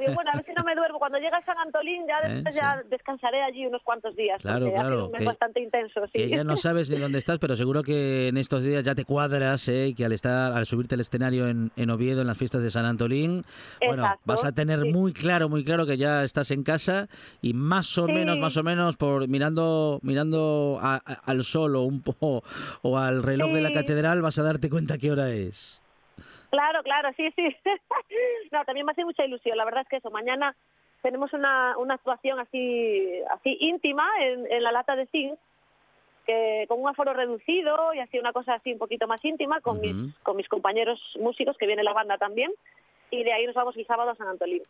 Digo, 0.00 0.14
bueno, 0.14 0.30
a 0.32 0.36
ver 0.36 0.46
si 0.46 0.52
no 0.52 0.62
me 0.64 0.74
duermo. 0.74 0.98
Cuando 0.98 1.18
llegue 1.18 1.36
a 1.36 1.44
San 1.44 1.58
Antolín 1.58 2.06
ya, 2.06 2.18
Eh, 2.28 2.34
después 2.34 2.54
sí. 2.54 2.60
ya 2.60 2.82
descansaré 2.88 3.42
allí 3.42 3.66
unos 3.66 3.82
cuantos 3.82 4.14
días. 4.16 4.40
Claro, 4.40 4.70
claro, 4.72 5.06
un 5.06 5.12
mes 5.12 5.18
que- 5.20 5.24
bastante 5.26 5.60
intenso, 5.60 6.00
sí. 6.06 6.12
Que 6.12 6.28
ya 6.30 6.44
no 6.44 6.56
sabes 6.56 6.88
ni 6.90 6.96
dónde 6.98 7.18
estás, 7.18 7.38
pero 7.38 7.56
seguro 7.56 7.82
que 7.82 8.28
en 8.28 8.36
estos 8.38 8.62
días 8.62 8.82
ya 8.84 8.94
te 8.94 9.04
cuadras, 9.04 9.66
¿eh? 9.68 9.88
Y 9.88 9.94
que 9.94 10.04
al 10.04 10.12
estar, 10.12 10.52
al 10.52 10.66
subirte 10.66 10.94
al 10.94 11.00
escenario 11.02 11.48
en, 11.48 11.70
en 11.76 11.90
Oviedo, 11.90 12.20
en 12.22 12.26
las 12.28 12.38
fiestas 12.38 12.62
de 12.62 12.70
San 12.70 12.84
Antolín, 12.86 13.44
bueno, 13.86 14.14
vas 14.24 14.44
a 14.44 14.52
tener 14.52 14.80
sí. 14.82 14.92
muy 14.92 15.12
claro, 15.12 15.48
muy 15.48 15.64
claro 15.64 15.84
que 15.86 15.96
ya 15.98 16.24
estás 16.24 16.50
en 16.52 16.62
casa 16.62 17.08
y 17.42 17.52
más 17.52 17.98
o 17.98 18.06
Sí. 18.06 18.12
menos, 18.12 18.38
más 18.38 18.56
o 18.56 18.62
menos, 18.62 18.96
por 18.96 19.28
mirando, 19.28 19.98
mirando 20.02 20.78
a- 20.80 20.96
a- 21.04 21.20
al 21.26 21.44
sol 21.44 21.76
o 21.76 21.82
un 21.82 22.00
po, 22.02 22.42
o 22.82 22.98
al 22.98 23.22
reloj 23.22 23.50
de 23.52 23.60
la 23.60 23.72
catedral, 23.72 24.22
vas 24.22 24.38
a 24.38 24.42
darte 24.42 24.70
cuenta 24.70 24.96
qué 24.98 25.10
hora 25.10 25.28
es. 25.30 25.79
Claro, 26.50 26.82
claro, 26.82 27.10
sí, 27.16 27.30
sí. 27.36 27.56
no, 28.52 28.64
también 28.64 28.84
me 28.86 28.92
hace 28.92 29.04
mucha 29.04 29.24
ilusión. 29.24 29.56
La 29.56 29.64
verdad 29.64 29.82
es 29.82 29.88
que 29.88 29.96
eso, 29.96 30.10
mañana 30.10 30.54
tenemos 31.02 31.32
una, 31.32 31.78
una 31.78 31.94
actuación 31.94 32.38
así 32.40 33.22
así 33.30 33.56
íntima 33.60 34.06
en, 34.20 34.50
en 34.50 34.62
la 34.62 34.72
lata 34.72 34.96
de 34.96 35.06
zinc, 35.06 35.38
que 36.26 36.66
con 36.68 36.80
un 36.80 36.88
aforo 36.88 37.14
reducido 37.14 37.94
y 37.94 38.00
así 38.00 38.18
una 38.18 38.32
cosa 38.32 38.54
así 38.54 38.72
un 38.72 38.78
poquito 38.78 39.06
más 39.06 39.24
íntima 39.24 39.60
con, 39.60 39.80
mis, 39.80 40.14
con 40.22 40.36
mis 40.36 40.48
compañeros 40.48 41.00
músicos, 41.18 41.56
que 41.56 41.66
viene 41.66 41.82
la 41.82 41.94
banda 41.94 42.18
también, 42.18 42.50
y 43.10 43.22
de 43.24 43.32
ahí 43.32 43.46
nos 43.46 43.54
vamos 43.54 43.76
el 43.76 43.86
sábado 43.86 44.10
a 44.10 44.14
San 44.16 44.28
Antolín. 44.28 44.62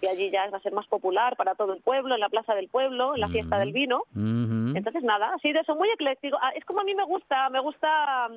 Y 0.00 0.08
allí 0.08 0.30
ya 0.30 0.50
va 0.50 0.58
a 0.58 0.60
ser 0.60 0.72
más 0.72 0.86
popular 0.86 1.36
para 1.36 1.54
todo 1.54 1.72
el 1.72 1.80
pueblo, 1.80 2.14
en 2.14 2.20
la 2.20 2.28
Plaza 2.28 2.54
del 2.54 2.68
Pueblo, 2.68 3.14
en 3.14 3.20
la 3.20 3.28
fiesta 3.28 3.58
del 3.58 3.72
vino. 3.72 4.02
Entonces, 4.76 5.02
nada, 5.02 5.32
así 5.34 5.52
de 5.52 5.60
eso, 5.60 5.74
muy 5.74 5.88
ecléctico. 5.88 6.36
Ah, 6.42 6.52
Es 6.54 6.66
como 6.66 6.80
a 6.80 6.84
mí 6.84 6.94
me 6.94 7.04
gusta, 7.04 7.48
me 7.48 7.60
gusta 7.60 8.28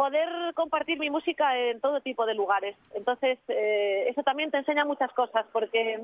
poder 0.00 0.54
compartir 0.54 0.98
mi 0.98 1.10
música 1.10 1.54
en 1.58 1.78
todo 1.78 2.00
tipo 2.00 2.24
de 2.24 2.32
lugares. 2.32 2.74
Entonces, 2.94 3.38
eh, 3.48 4.06
eso 4.08 4.22
también 4.22 4.50
te 4.50 4.56
enseña 4.56 4.86
muchas 4.86 5.12
cosas, 5.12 5.44
porque 5.52 6.00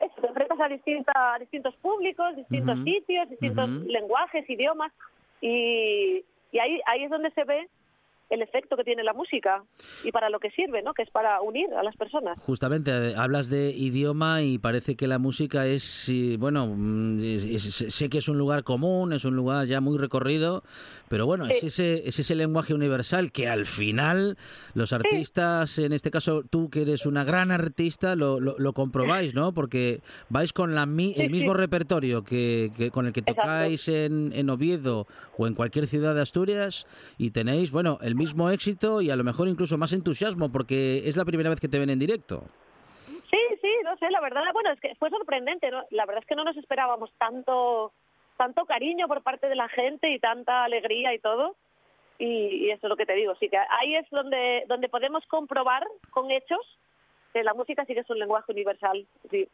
eso, 0.00 0.14
te 0.20 0.28
enfrentas 0.28 0.60
a, 0.60 0.68
distinta, 0.68 1.34
a 1.34 1.38
distintos 1.40 1.74
públicos, 1.78 2.36
distintos 2.36 2.78
sitios, 2.84 3.28
distintos 3.28 3.68
lenguajes, 3.68 4.48
idiomas, 4.48 4.92
y, 5.40 6.24
y 6.52 6.58
ahí, 6.60 6.80
ahí 6.86 7.02
es 7.02 7.10
donde 7.10 7.32
se 7.32 7.42
ve 7.42 7.68
el 8.30 8.42
efecto 8.42 8.76
que 8.76 8.84
tiene 8.84 9.02
la 9.04 9.12
música 9.12 9.62
y 10.04 10.12
para 10.12 10.30
lo 10.30 10.38
que 10.40 10.50
sirve, 10.52 10.82
¿no? 10.82 10.94
Que 10.94 11.02
es 11.02 11.10
para 11.10 11.40
unir 11.42 11.66
a 11.74 11.82
las 11.82 11.96
personas. 11.96 12.38
Justamente, 12.42 12.90
eh, 13.10 13.14
hablas 13.16 13.48
de 13.50 13.70
idioma 13.70 14.42
y 14.42 14.58
parece 14.58 14.94
que 14.96 15.06
la 15.08 15.18
música 15.18 15.66
es, 15.66 15.82
sí, 15.82 16.36
bueno, 16.36 16.66
mm, 16.68 17.20
es- 17.22 17.44
es- 17.44 17.94
sé 17.94 18.08
que 18.08 18.18
es 18.18 18.28
un 18.28 18.38
lugar 18.38 18.62
común, 18.64 19.12
es 19.12 19.24
un 19.24 19.34
lugar 19.36 19.66
ya 19.66 19.80
muy 19.80 19.98
recorrido, 19.98 20.62
pero 21.08 21.26
bueno, 21.26 21.46
es 21.46 21.58
Sí. 21.60 21.66
ese, 21.66 22.08
es 22.08 22.18
ese 22.20 22.34
lenguaje 22.36 22.72
universal 22.72 23.32
que 23.32 23.48
al 23.48 23.66
final 23.66 24.38
los 24.74 24.92
artistas, 24.92 25.76
en 25.78 25.92
este 25.92 26.10
caso 26.10 26.42
tú 26.48 26.70
que 26.70 26.82
eres 26.82 27.06
una 27.06 27.24
gran 27.24 27.50
artista, 27.50 28.14
lo, 28.14 28.38
lo, 28.40 28.54
lo 28.58 28.72
comprobáis, 28.72 29.34
¿no? 29.34 29.52
Porque 29.52 30.00
vais 30.28 30.52
con 30.52 30.74
la 30.74 30.86
el 30.90 31.14
Sí, 31.14 31.28
mismo 31.28 31.52
sí. 31.52 31.58
repertorio 31.58 32.22
que, 32.24 32.70
que 32.76 32.90
con 32.90 33.06
el 33.06 33.12
que 33.12 33.22
tocáis 33.22 33.88
en, 33.88 34.32
en 34.34 34.50
Oviedo 34.50 35.06
o 35.36 35.46
en 35.46 35.54
cualquier 35.54 35.86
ciudad 35.86 36.14
de 36.14 36.22
Asturias 36.22 36.86
y 37.18 37.30
tenéis, 37.30 37.70
bueno, 37.70 37.98
el 38.02 38.14
mismo 38.20 38.50
éxito 38.50 39.00
y 39.00 39.10
a 39.10 39.16
lo 39.16 39.24
mejor 39.24 39.48
incluso 39.48 39.78
más 39.78 39.92
entusiasmo 39.92 40.52
porque 40.52 41.08
es 41.08 41.16
la 41.16 41.24
primera 41.24 41.48
vez 41.48 41.58
que 41.58 41.68
te 41.68 41.78
ven 41.78 41.90
en 41.90 41.98
directo. 41.98 42.42
Sí, 43.30 43.42
sí, 43.62 43.72
no 43.82 43.96
sé, 43.96 44.10
la 44.10 44.20
verdad, 44.20 44.42
bueno, 44.52 44.70
es 44.72 44.80
que 44.80 44.94
fue 44.96 45.08
sorprendente, 45.08 45.70
¿no? 45.70 45.84
La 45.90 46.04
verdad 46.04 46.22
es 46.22 46.28
que 46.28 46.36
no 46.36 46.44
nos 46.44 46.56
esperábamos 46.56 47.10
tanto 47.18 47.92
tanto 48.36 48.64
cariño 48.64 49.06
por 49.06 49.22
parte 49.22 49.48
de 49.48 49.54
la 49.54 49.68
gente 49.68 50.10
y 50.10 50.18
tanta 50.18 50.64
alegría 50.64 51.12
y 51.14 51.18
todo. 51.18 51.56
Y, 52.18 52.66
y 52.66 52.70
eso 52.70 52.86
es 52.86 52.90
lo 52.90 52.96
que 52.96 53.06
te 53.06 53.14
digo, 53.14 53.34
sí 53.40 53.48
que 53.48 53.56
ahí 53.56 53.96
es 53.96 54.06
donde 54.10 54.64
donde 54.68 54.90
podemos 54.90 55.24
comprobar 55.26 55.82
con 56.10 56.30
hechos 56.30 56.64
que 57.32 57.42
la 57.42 57.54
música 57.54 57.84
sí 57.86 57.94
que 57.94 58.00
es 58.00 58.10
un 58.10 58.18
lenguaje 58.18 58.52
universal, 58.52 59.06
sí. 59.30 59.48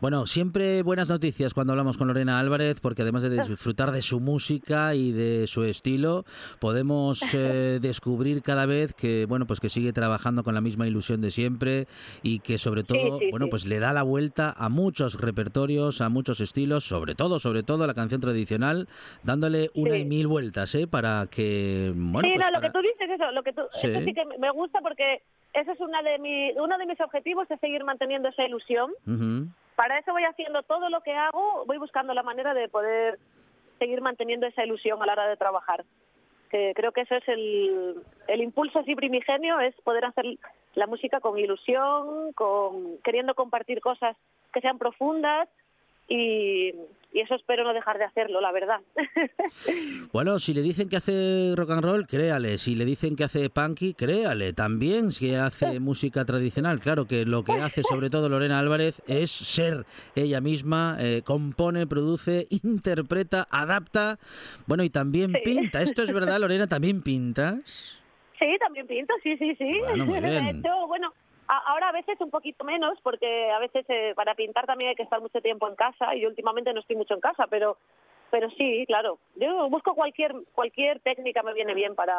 Bueno, 0.00 0.26
siempre 0.26 0.82
buenas 0.82 1.08
noticias 1.08 1.54
cuando 1.54 1.72
hablamos 1.72 1.96
con 1.96 2.08
Lorena 2.08 2.40
Álvarez, 2.40 2.80
porque 2.80 3.02
además 3.02 3.22
de 3.22 3.30
disfrutar 3.30 3.92
de 3.92 4.02
su 4.02 4.18
música 4.18 4.96
y 4.96 5.12
de 5.12 5.46
su 5.46 5.62
estilo, 5.62 6.24
podemos 6.58 7.20
eh, 7.34 7.78
descubrir 7.80 8.42
cada 8.42 8.66
vez 8.66 8.94
que 8.94 9.26
bueno, 9.26 9.46
pues 9.46 9.60
que 9.60 9.68
sigue 9.68 9.92
trabajando 9.92 10.42
con 10.42 10.54
la 10.54 10.60
misma 10.60 10.88
ilusión 10.88 11.20
de 11.20 11.30
siempre 11.30 11.86
y 12.22 12.40
que 12.40 12.58
sobre 12.58 12.82
todo, 12.82 13.20
sí, 13.20 13.28
bueno, 13.30 13.46
sí. 13.46 13.50
pues 13.50 13.64
le 13.64 13.78
da 13.78 13.92
la 13.92 14.02
vuelta 14.02 14.52
a 14.56 14.68
muchos 14.68 15.20
repertorios, 15.20 16.00
a 16.00 16.08
muchos 16.08 16.40
estilos, 16.40 16.84
sobre 16.84 17.14
todo, 17.14 17.38
sobre 17.38 17.62
todo 17.62 17.84
a 17.84 17.86
la 17.86 17.94
canción 17.94 18.20
tradicional, 18.20 18.88
dándole 19.22 19.70
una 19.74 19.96
y 19.98 20.04
mil 20.04 20.26
vueltas, 20.26 20.74
¿eh? 20.74 20.88
Para 20.88 21.26
que 21.30 21.92
bueno, 21.94 22.28
sí, 22.28 22.34
pues 22.34 22.46
no, 22.46 22.58
lo 22.58 22.60
que 22.60 22.70
tú 22.70 22.78
dices, 22.80 23.08
eso, 23.08 23.30
lo 23.30 23.42
que 23.42 23.52
tú, 23.52 23.62
Sí. 23.80 23.86
eso 23.86 24.00
sí 24.04 24.12
que 24.12 24.24
me 24.38 24.50
gusta 24.50 24.80
porque 24.80 25.22
ese 25.52 25.72
es 25.72 25.80
una 25.80 26.02
de 26.02 26.18
mi, 26.18 26.52
uno 26.52 26.78
de 26.78 26.86
mis 26.86 27.00
objetivos 27.00 27.50
es 27.50 27.60
seguir 27.60 27.84
manteniendo 27.84 28.28
esa 28.28 28.44
ilusión 28.44 28.92
para 29.76 29.98
eso 29.98 30.12
voy 30.12 30.24
haciendo 30.24 30.62
todo 30.62 30.88
lo 30.90 31.00
que 31.00 31.12
hago, 31.12 31.64
voy 31.66 31.78
buscando 31.78 32.14
la 32.14 32.22
manera 32.22 32.54
de 32.54 32.68
poder 32.68 33.18
seguir 33.78 34.00
manteniendo 34.00 34.46
esa 34.46 34.64
ilusión 34.64 35.02
a 35.02 35.06
la 35.06 35.12
hora 35.14 35.26
de 35.26 35.36
trabajar. 35.36 35.84
Que 36.50 36.72
creo 36.76 36.92
que 36.92 37.00
eso 37.00 37.16
es 37.16 37.26
el, 37.28 38.02
el 38.28 38.42
impulso 38.42 38.80
así 38.80 38.94
primigenio, 38.94 39.58
es 39.60 39.74
poder 39.80 40.04
hacer 40.04 40.26
la 40.74 40.86
música 40.86 41.20
con 41.20 41.38
ilusión, 41.38 42.32
con 42.34 42.98
queriendo 42.98 43.34
compartir 43.34 43.80
cosas 43.80 44.16
que 44.52 44.60
sean 44.60 44.78
profundas 44.78 45.48
y, 46.08 46.68
y 47.12 47.20
eso 47.20 47.34
espero 47.34 47.64
no 47.64 47.72
dejar 47.72 47.98
de 47.98 48.04
hacerlo, 48.04 48.40
la 48.40 48.52
verdad. 48.52 48.80
Bueno, 50.12 50.38
si 50.38 50.52
le 50.52 50.60
dicen 50.62 50.88
que 50.88 50.96
hace 50.96 51.54
rock 51.56 51.70
and 51.70 51.82
roll, 51.84 52.06
créale. 52.06 52.58
Si 52.58 52.74
le 52.74 52.84
dicen 52.84 53.16
que 53.16 53.24
hace 53.24 53.48
punky, 53.48 53.94
créale. 53.94 54.52
También 54.52 55.10
si 55.12 55.34
hace 55.34 55.80
música 55.80 56.24
tradicional. 56.24 56.80
Claro 56.80 57.06
que 57.06 57.24
lo 57.24 57.44
que 57.44 57.52
hace 57.54 57.82
sobre 57.82 58.10
todo 58.10 58.28
Lorena 58.28 58.58
Álvarez 58.58 59.00
es 59.06 59.30
ser 59.30 59.86
ella 60.14 60.40
misma, 60.40 60.96
eh, 61.00 61.22
compone, 61.24 61.86
produce, 61.86 62.46
interpreta, 62.50 63.46
adapta. 63.50 64.18
Bueno, 64.66 64.82
y 64.84 64.90
también 64.90 65.32
Sí. 65.32 65.40
pinta. 65.44 65.80
¿Esto 65.82 66.02
es 66.02 66.12
verdad, 66.12 66.38
Lorena? 66.40 66.66
¿También 66.66 67.00
pintas? 67.02 67.98
Sí, 68.38 68.46
también 68.58 68.86
pinto, 68.86 69.14
sí, 69.22 69.36
sí, 69.38 69.54
sí. 69.56 69.72
Bueno, 69.88 70.04
muy 70.06 70.20
bien. 70.20 70.44
De 70.44 70.58
hecho, 70.58 70.86
bueno, 70.88 71.08
a- 71.08 71.12
ahora 71.58 71.88
a 71.88 71.92
veces 71.92 72.20
un 72.20 72.30
poquito 72.30 72.64
menos, 72.64 72.98
porque 73.02 73.50
a 73.50 73.58
veces 73.58 73.84
eh, 73.88 74.12
para 74.14 74.34
pintar 74.34 74.66
también 74.66 74.90
hay 74.90 74.96
que 74.96 75.02
estar 75.02 75.20
mucho 75.20 75.40
tiempo 75.40 75.68
en 75.68 75.76
casa 75.76 76.14
y 76.14 76.20
yo 76.20 76.28
últimamente 76.28 76.72
no 76.72 76.80
estoy 76.80 76.96
mucho 76.96 77.14
en 77.14 77.20
casa, 77.20 77.46
pero 77.48 77.76
pero 78.32 78.48
sí, 78.56 78.84
claro. 78.86 79.18
Yo 79.36 79.68
busco 79.68 79.94
cualquier 79.94 80.32
cualquier 80.54 81.00
técnica 81.00 81.42
me 81.42 81.52
viene 81.52 81.74
bien 81.74 81.94
para, 81.94 82.16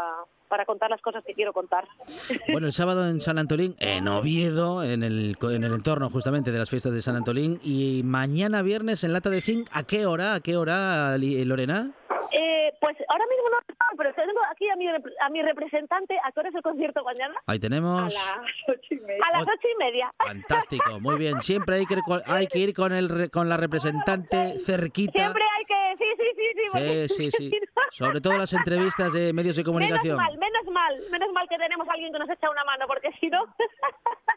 para 0.48 0.64
contar 0.64 0.92
las 0.92 1.02
cosas 1.02 1.24
que 1.26 1.34
quiero 1.34 1.52
contar. 1.52 1.88
Bueno, 2.52 2.68
el 2.68 2.74
sábado 2.74 3.10
en 3.10 3.20
San 3.20 3.40
Antolín, 3.40 3.76
en 3.80 4.08
Oviedo, 4.08 4.84
en 4.84 5.02
el, 5.02 5.36
en 5.42 5.64
el 5.64 5.74
entorno 5.74 6.10
justamente 6.12 6.52
de 6.52 6.60
las 6.60 6.70
fiestas 6.70 6.94
de 6.94 7.02
San 7.02 7.16
Antolín. 7.16 7.60
Y 7.64 8.02
mañana 8.04 8.62
viernes 8.62 9.04
en 9.04 9.12
Lata 9.12 9.32
de 9.32 9.42
Zinc, 9.42 9.68
¿a 9.72 9.84
qué 9.84 10.06
hora? 10.06 10.36
¿A 10.36 10.40
qué 10.40 10.56
hora, 10.56 11.18
Lorena? 11.18 11.92
Eh, 12.32 12.72
pues 12.80 12.96
ahora 13.10 13.26
mismo 13.26 13.50
no, 13.50 13.74
pero 13.98 14.14
tengo 14.14 14.40
aquí 14.52 14.70
a 14.70 14.76
mi, 14.76 14.88
a 14.88 15.30
mi 15.30 15.42
representante. 15.42 16.18
¿A 16.24 16.32
qué 16.32 16.40
hora 16.40 16.50
es 16.50 16.56
el 16.56 16.62
concierto 16.62 17.04
mañana? 17.04 17.36
Ahí 17.48 17.60
tenemos... 17.60 18.00
A 18.02 18.04
las 18.06 19.44
ocho 19.44 19.68
y 19.74 19.78
media. 19.78 20.12
Fantástico, 20.18 21.00
muy 21.00 21.18
bien. 21.18 21.42
Siempre 21.42 21.78
hay 21.78 21.86
que 21.86 21.98
hay 22.26 22.48
que 22.48 22.60
ir 22.60 22.74
con, 22.74 22.92
el, 22.92 23.30
con 23.32 23.50
la 23.50 23.58
representante 23.58 24.60
cerquita. 24.66 25.14
Siempre 25.14 25.44
hay 25.58 25.63
que... 25.66 25.96
Sí, 25.98 26.06
sí, 26.18 26.24
sí, 26.36 26.48
sí. 26.54 26.70
porque 26.72 27.08
Sí, 27.10 27.32
sí, 27.32 27.50
sí. 27.50 27.60
Sobre 27.92 28.22
todo 28.22 28.38
las 28.38 28.54
entrevistas 28.54 29.14
de 29.14 29.34
medios 29.34 29.56
de 29.56 29.64
comunicación. 29.64 30.18
Menos 30.18 30.30
mal, 30.30 30.38
menos 30.40 30.74
mal, 30.74 31.12
menos 31.12 31.34
mal 31.34 31.48
que 31.50 31.58
tenemos 31.58 31.88
a 31.88 31.94
alguien 31.94 32.12
que 32.12 32.20
nos 32.20 32.30
echa 32.30 32.50
una 32.50 32.64
mano, 32.64 32.86
porque 32.88 33.12
si 33.20 33.30
no... 33.30 33.44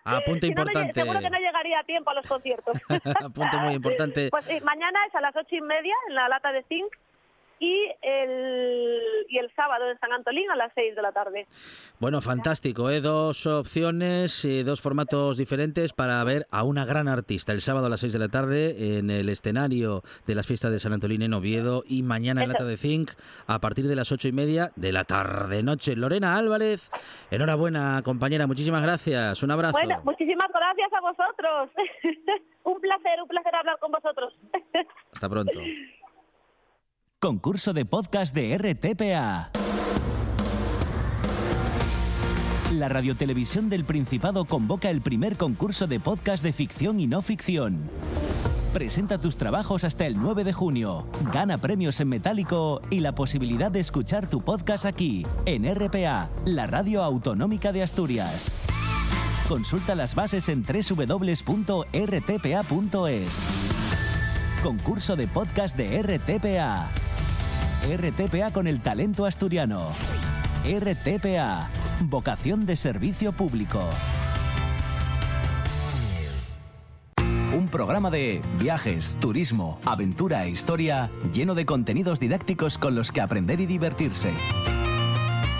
Apunte 0.04 0.46
si 0.48 0.54
no, 0.54 0.64
no 0.64 0.70
importante. 0.70 1.00
seguro 1.00 1.20
que 1.20 1.30
no 1.30 1.38
llegaría 1.38 1.80
a 1.80 1.84
tiempo 1.84 2.10
a 2.10 2.14
los 2.14 2.26
conciertos. 2.26 2.76
Apunte 3.24 3.56
muy 3.58 3.74
importante. 3.74 4.28
Pues 4.30 4.44
sí, 4.44 4.60
mañana 4.62 4.98
es 5.06 5.14
a 5.14 5.20
las 5.20 5.34
ocho 5.36 5.56
y 5.56 5.60
media 5.60 5.94
en 6.08 6.14
la 6.14 6.28
lata 6.28 6.52
de 6.52 6.62
zinc 6.64 6.92
y 7.58 7.90
el, 8.02 9.00
y 9.28 9.38
el 9.38 9.50
sábado 9.54 9.90
en 9.90 9.98
San 9.98 10.12
Antolín 10.12 10.50
a 10.50 10.56
las 10.56 10.72
6 10.74 10.94
de 10.94 11.02
la 11.02 11.12
tarde. 11.12 11.46
Bueno, 11.98 12.20
fantástico, 12.20 12.90
¿eh? 12.90 13.00
dos 13.00 13.46
opciones, 13.46 14.44
y 14.44 14.62
dos 14.62 14.80
formatos 14.80 15.36
diferentes 15.36 15.92
para 15.92 16.22
ver 16.24 16.46
a 16.50 16.62
una 16.62 16.84
gran 16.84 17.08
artista. 17.08 17.52
El 17.52 17.60
sábado 17.60 17.86
a 17.86 17.88
las 17.88 18.00
6 18.00 18.12
de 18.12 18.18
la 18.18 18.28
tarde 18.28 18.98
en 18.98 19.10
el 19.10 19.28
escenario 19.28 20.02
de 20.26 20.34
las 20.34 20.46
fiestas 20.46 20.72
de 20.72 20.78
San 20.78 20.92
Antolín 20.92 21.22
en 21.22 21.34
Oviedo 21.34 21.82
y 21.86 22.02
mañana 22.02 22.42
en. 22.42 22.50
Lata 22.50 22.64
de 22.64 22.76
Zinc 22.76 23.12
a 23.46 23.58
partir 23.60 23.86
de 23.86 23.96
las 23.96 24.12
ocho 24.12 24.28
y 24.28 24.32
media 24.32 24.70
de 24.76 24.92
la 24.92 25.04
tarde-noche. 25.04 25.96
Lorena 25.96 26.36
Álvarez, 26.36 26.90
enhorabuena, 27.30 28.00
compañera, 28.04 28.46
muchísimas 28.46 28.82
gracias. 28.82 29.42
Un 29.42 29.50
abrazo. 29.50 29.72
Bueno, 29.72 30.00
muchísimas 30.04 30.50
gracias 30.52 30.92
a 30.92 31.00
vosotros. 31.00 31.70
un 32.64 32.80
placer, 32.80 33.22
un 33.22 33.28
placer 33.28 33.54
hablar 33.54 33.78
con 33.78 33.92
vosotros. 33.92 34.34
Hasta 35.12 35.28
pronto. 35.28 35.60
Concurso 37.26 37.72
de 37.72 37.84
podcast 37.84 38.32
de 38.32 38.56
RTPA. 38.56 39.50
La 42.72 42.88
Radiotelevisión 42.88 43.68
del 43.68 43.84
Principado 43.84 44.44
convoca 44.44 44.90
el 44.90 45.00
primer 45.00 45.36
concurso 45.36 45.88
de 45.88 45.98
podcast 45.98 46.44
de 46.44 46.52
ficción 46.52 47.00
y 47.00 47.08
no 47.08 47.22
ficción. 47.22 47.90
Presenta 48.72 49.18
tus 49.18 49.36
trabajos 49.36 49.82
hasta 49.82 50.06
el 50.06 50.20
9 50.20 50.44
de 50.44 50.52
junio. 50.52 51.08
Gana 51.32 51.58
premios 51.58 52.00
en 52.00 52.10
metálico 52.10 52.80
y 52.90 53.00
la 53.00 53.16
posibilidad 53.16 53.72
de 53.72 53.80
escuchar 53.80 54.30
tu 54.30 54.42
podcast 54.42 54.86
aquí, 54.86 55.26
en 55.46 55.64
RPA, 55.64 56.30
la 56.44 56.68
radio 56.68 57.02
autonómica 57.02 57.72
de 57.72 57.82
Asturias. 57.82 58.54
Consulta 59.48 59.96
las 59.96 60.14
bases 60.14 60.48
en 60.48 60.62
www.rtpa.es. 60.62 61.56
Concurso 64.62 65.16
de 65.16 65.26
podcast 65.26 65.76
de 65.76 66.02
RTPA. 66.04 67.05
RTPA 67.86 68.50
con 68.52 68.66
el 68.66 68.80
talento 68.80 69.26
asturiano. 69.26 69.92
RTPA. 70.64 71.68
Vocación 72.00 72.66
de 72.66 72.74
servicio 72.74 73.32
público. 73.32 73.88
Un 77.56 77.68
programa 77.68 78.10
de 78.10 78.40
viajes, 78.58 79.16
turismo, 79.20 79.78
aventura 79.84 80.44
e 80.44 80.50
historia 80.50 81.10
lleno 81.32 81.54
de 81.54 81.64
contenidos 81.64 82.18
didácticos 82.18 82.76
con 82.76 82.96
los 82.96 83.12
que 83.12 83.20
aprender 83.20 83.60
y 83.60 83.66
divertirse. 83.66 84.30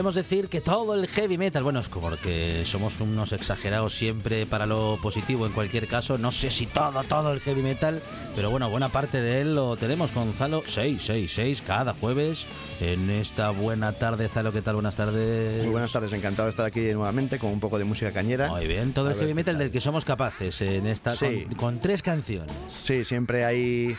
Solemos 0.00 0.14
decir 0.14 0.48
que 0.48 0.62
todo 0.62 0.94
el 0.94 1.06
heavy 1.08 1.36
metal, 1.36 1.62
bueno, 1.62 1.78
es 1.80 1.90
como 1.90 2.10
que 2.24 2.62
somos 2.64 2.98
unos 3.00 3.32
exagerados 3.32 3.92
siempre 3.94 4.46
para 4.46 4.64
lo 4.64 4.98
positivo 5.02 5.44
en 5.44 5.52
cualquier 5.52 5.86
caso. 5.88 6.16
No 6.16 6.32
sé 6.32 6.50
si 6.50 6.64
todo, 6.64 7.02
todo 7.04 7.34
el 7.34 7.40
heavy 7.40 7.60
metal, 7.60 8.00
pero 8.34 8.48
bueno, 8.48 8.70
buena 8.70 8.88
parte 8.88 9.20
de 9.20 9.42
él 9.42 9.54
lo 9.54 9.76
tenemos 9.76 10.10
con 10.12 10.32
Zalo 10.32 10.62
666 10.66 11.60
cada 11.66 11.92
jueves 11.92 12.46
en 12.80 13.10
esta 13.10 13.50
buena 13.50 13.92
tarde. 13.92 14.30
Zalo, 14.30 14.52
¿qué 14.52 14.62
tal? 14.62 14.76
Buenas 14.76 14.96
tardes. 14.96 15.64
Muy 15.64 15.70
buenas 15.72 15.92
tardes, 15.92 16.14
encantado 16.14 16.46
de 16.46 16.50
estar 16.52 16.64
aquí 16.64 16.80
nuevamente 16.94 17.38
con 17.38 17.52
un 17.52 17.60
poco 17.60 17.76
de 17.78 17.84
música 17.84 18.10
cañera. 18.10 18.48
Muy 18.48 18.66
bien, 18.66 18.94
todo 18.94 19.08
A 19.10 19.12
el 19.12 19.18
heavy 19.18 19.34
metal 19.34 19.56
tal. 19.56 19.64
del 19.64 19.70
que 19.70 19.82
somos 19.82 20.06
capaces 20.06 20.62
en 20.62 20.86
esta 20.86 21.10
Sí. 21.10 21.44
con, 21.48 21.54
con 21.56 21.78
tres 21.80 22.00
canciones. 22.00 22.50
Sí, 22.82 23.04
siempre 23.04 23.44
hay 23.44 23.94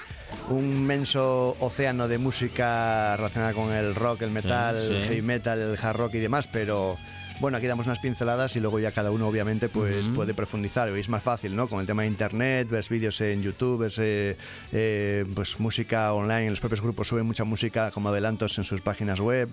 un 0.49 0.65
inmenso 0.65 1.55
océano 1.59 2.07
de 2.07 2.17
música 2.17 3.15
relacionada 3.17 3.53
con 3.53 3.71
el 3.71 3.95
rock, 3.95 4.23
el 4.23 4.31
metal, 4.31 4.81
Sí, 4.81 4.93
el 4.93 5.03
heavy 5.03 5.21
metal, 5.21 5.59
el 5.59 5.77
hard 5.81 5.97
rock 5.97 6.15
y 6.15 6.19
demás, 6.19 6.47
pero 6.47 6.97
bueno, 7.41 7.57
aquí 7.57 7.65
damos 7.65 7.87
unas 7.87 7.97
pinceladas 7.97 8.55
y 8.55 8.59
luego 8.59 8.79
ya 8.79 8.91
cada 8.91 9.09
uno 9.09 9.27
obviamente 9.27 9.67
pues 9.67 10.07
puede 10.09 10.35
profundizar 10.35 10.95
y 10.95 10.99
es 10.99 11.09
más 11.09 11.23
fácil, 11.23 11.55
¿no? 11.55 11.67
Con 11.67 11.79
el 11.79 11.87
tema 11.87 12.03
de 12.03 12.09
internet, 12.09 12.69
ves 12.69 12.87
vídeos 12.87 13.19
en 13.21 13.41
YouTube, 13.41 13.79
ves 13.79 13.97
eh, 13.97 14.37
eh, 14.71 15.25
pues 15.33 15.59
música 15.59 16.13
online, 16.13 16.51
los 16.51 16.59
propios 16.59 16.81
grupos 16.81 17.07
suben 17.07 17.25
mucha 17.25 17.43
música 17.43 17.89
como 17.89 18.09
adelantos 18.09 18.57
en 18.59 18.63
sus 18.63 18.81
páginas 18.81 19.19
web, 19.19 19.49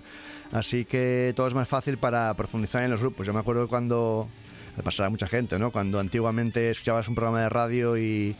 así 0.51 0.85
que 0.85 1.33
todo 1.35 1.47
es 1.47 1.55
más 1.55 1.67
fácil 1.67 1.97
para 1.97 2.31
profundizar 2.35 2.83
en 2.83 2.91
los 2.91 2.99
grupos. 2.99 3.25
Yo 3.25 3.33
me 3.33 3.39
acuerdo 3.39 3.67
cuando 3.67 4.29
le 4.77 4.83
pasará 4.83 5.07
a 5.07 5.09
mucha 5.09 5.27
gente, 5.27 5.57
¿no? 5.57 5.71
Cuando 5.71 5.99
antiguamente 5.99 6.69
escuchabas 6.69 7.07
un 7.07 7.15
programa 7.15 7.41
de 7.41 7.49
radio 7.49 7.97
y, 7.97 8.35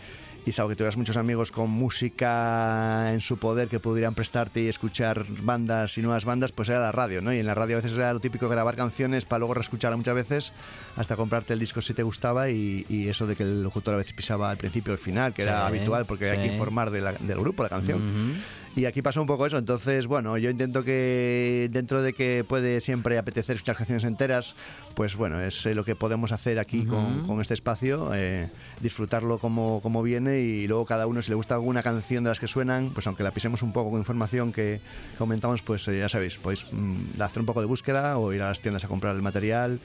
y 0.45 0.52
salvo 0.52 0.69
que 0.69 0.75
tuvieras 0.75 0.97
muchos 0.97 1.17
amigos 1.17 1.52
con 1.52 1.69
música 1.69 3.12
en 3.13 3.19
su 3.21 3.38
poder 3.38 3.67
que 3.67 3.80
pudieran 3.80 4.13
prestarte 4.15 4.62
y 4.62 4.67
escuchar 4.67 5.25
bandas 5.41 5.97
y 5.97 6.02
nuevas 6.02 6.25
bandas, 6.25 6.52
pues 6.52 6.69
era 6.69 6.80
la 6.80 6.91
radio, 6.91 7.21
¿no? 7.21 7.34
Y 7.34 7.39
en 7.39 7.45
la 7.45 7.54
radio 7.56 7.78
a 7.78 7.82
veces 7.82 7.97
era 7.97 8.13
lo 8.13 8.19
típico 8.19 8.49
grabar 8.49 8.75
canciones 8.75 9.25
para 9.25 9.39
luego 9.39 9.54
reescucharla 9.54 9.97
muchas 9.97 10.15
veces 10.15 10.52
hasta 10.97 11.15
comprarte 11.15 11.54
el 11.54 11.60
disco 11.60 11.82
si 11.82 11.93
te 11.93 12.04
gustaba 12.04 12.49
y, 12.49 12.86
y 12.89 13.08
eso 13.10 13.28
de 13.28 13.36
que 13.36 13.43
el 13.43 13.63
locutor 13.63 13.93
a 13.93 13.97
veces 13.97 14.13
pisaba 14.13 14.49
al 14.49 14.58
principio 14.58 14.93
o 14.93 14.95
al 14.95 14.99
final, 14.99 15.34
que 15.34 15.43
Sí, 15.43 15.47
era 15.47 15.65
habitual 15.67 16.06
porque 16.06 16.30
hay 16.32 16.38
sí. 16.38 16.43
que 16.47 16.54
informar 16.54 16.89
de 16.91 17.02
la- 17.02 17.13
del 17.13 17.39
grupo, 17.39 17.63
la 17.63 17.69
canción. 17.69 18.36
Y 18.75 18.86
aquí 18.86 19.01
pasa 19.01 19.19
un 19.19 19.27
poco 19.27 19.45
eso, 19.45 19.58
entonces, 19.58 20.08
bueno, 20.08 20.38
yo 20.38 20.49
intento 20.49 20.84
que 20.84 21.69
dentro 21.71 22.01
de 22.01 22.13
que 22.13 22.45
puede 22.47 22.79
siempre 22.82 23.17
apetecer 23.17 23.55
escuchar 23.55 23.75
canciones 23.75 24.03
enteras, 24.03 24.55
pues 24.93 25.15
bueno, 25.15 25.41
es 25.41 25.65
eh, 25.65 25.73
lo 25.73 25.84
que 25.84 25.95
podemos 25.95 26.32
hacer 26.32 26.60
aquí 26.60 26.86
con, 26.86 27.41
este 27.41 27.55
espacio, 27.55 28.12
eh, 28.13 28.47
disfrutarlo 28.82 29.39
como, 29.39 29.82
como 29.82 30.03
viene 30.03 30.41
y 30.41 30.67
luego 30.67 30.86
cada 30.86 31.08
uno, 31.08 31.21
si 31.21 31.29
le 31.32 31.36
gusta 31.36 31.55
alguna 31.55 31.82
canción 31.82 32.23
de 32.23 32.29
las 32.29 32.39
que 32.39 32.47
suenan, 32.47 32.91
pues 32.93 33.08
aunque 33.08 33.23
la 33.23 33.32
pisemos 33.32 33.63
un 33.63 33.73
poco 33.73 33.89
con 33.89 33.99
información 33.99 34.53
que 34.53 34.82
comentamos, 35.17 35.62
pues 35.63 35.88
eh, 35.88 35.99
ya 35.99 36.08
sabéis, 36.08 36.38
podéis 36.38 36.65
mm, 36.71 37.21
hacer 37.21 37.39
un 37.39 37.47
poco 37.47 37.62
de 37.62 37.67
búsqueda 37.67 38.17
o 38.17 38.32
ir 38.34 38.41
a 38.43 38.49
las 38.49 38.62
tiendas 38.62 38.86
a 38.86 38.88
comprar 38.88 39.15
el 39.15 39.21
material 39.21 39.79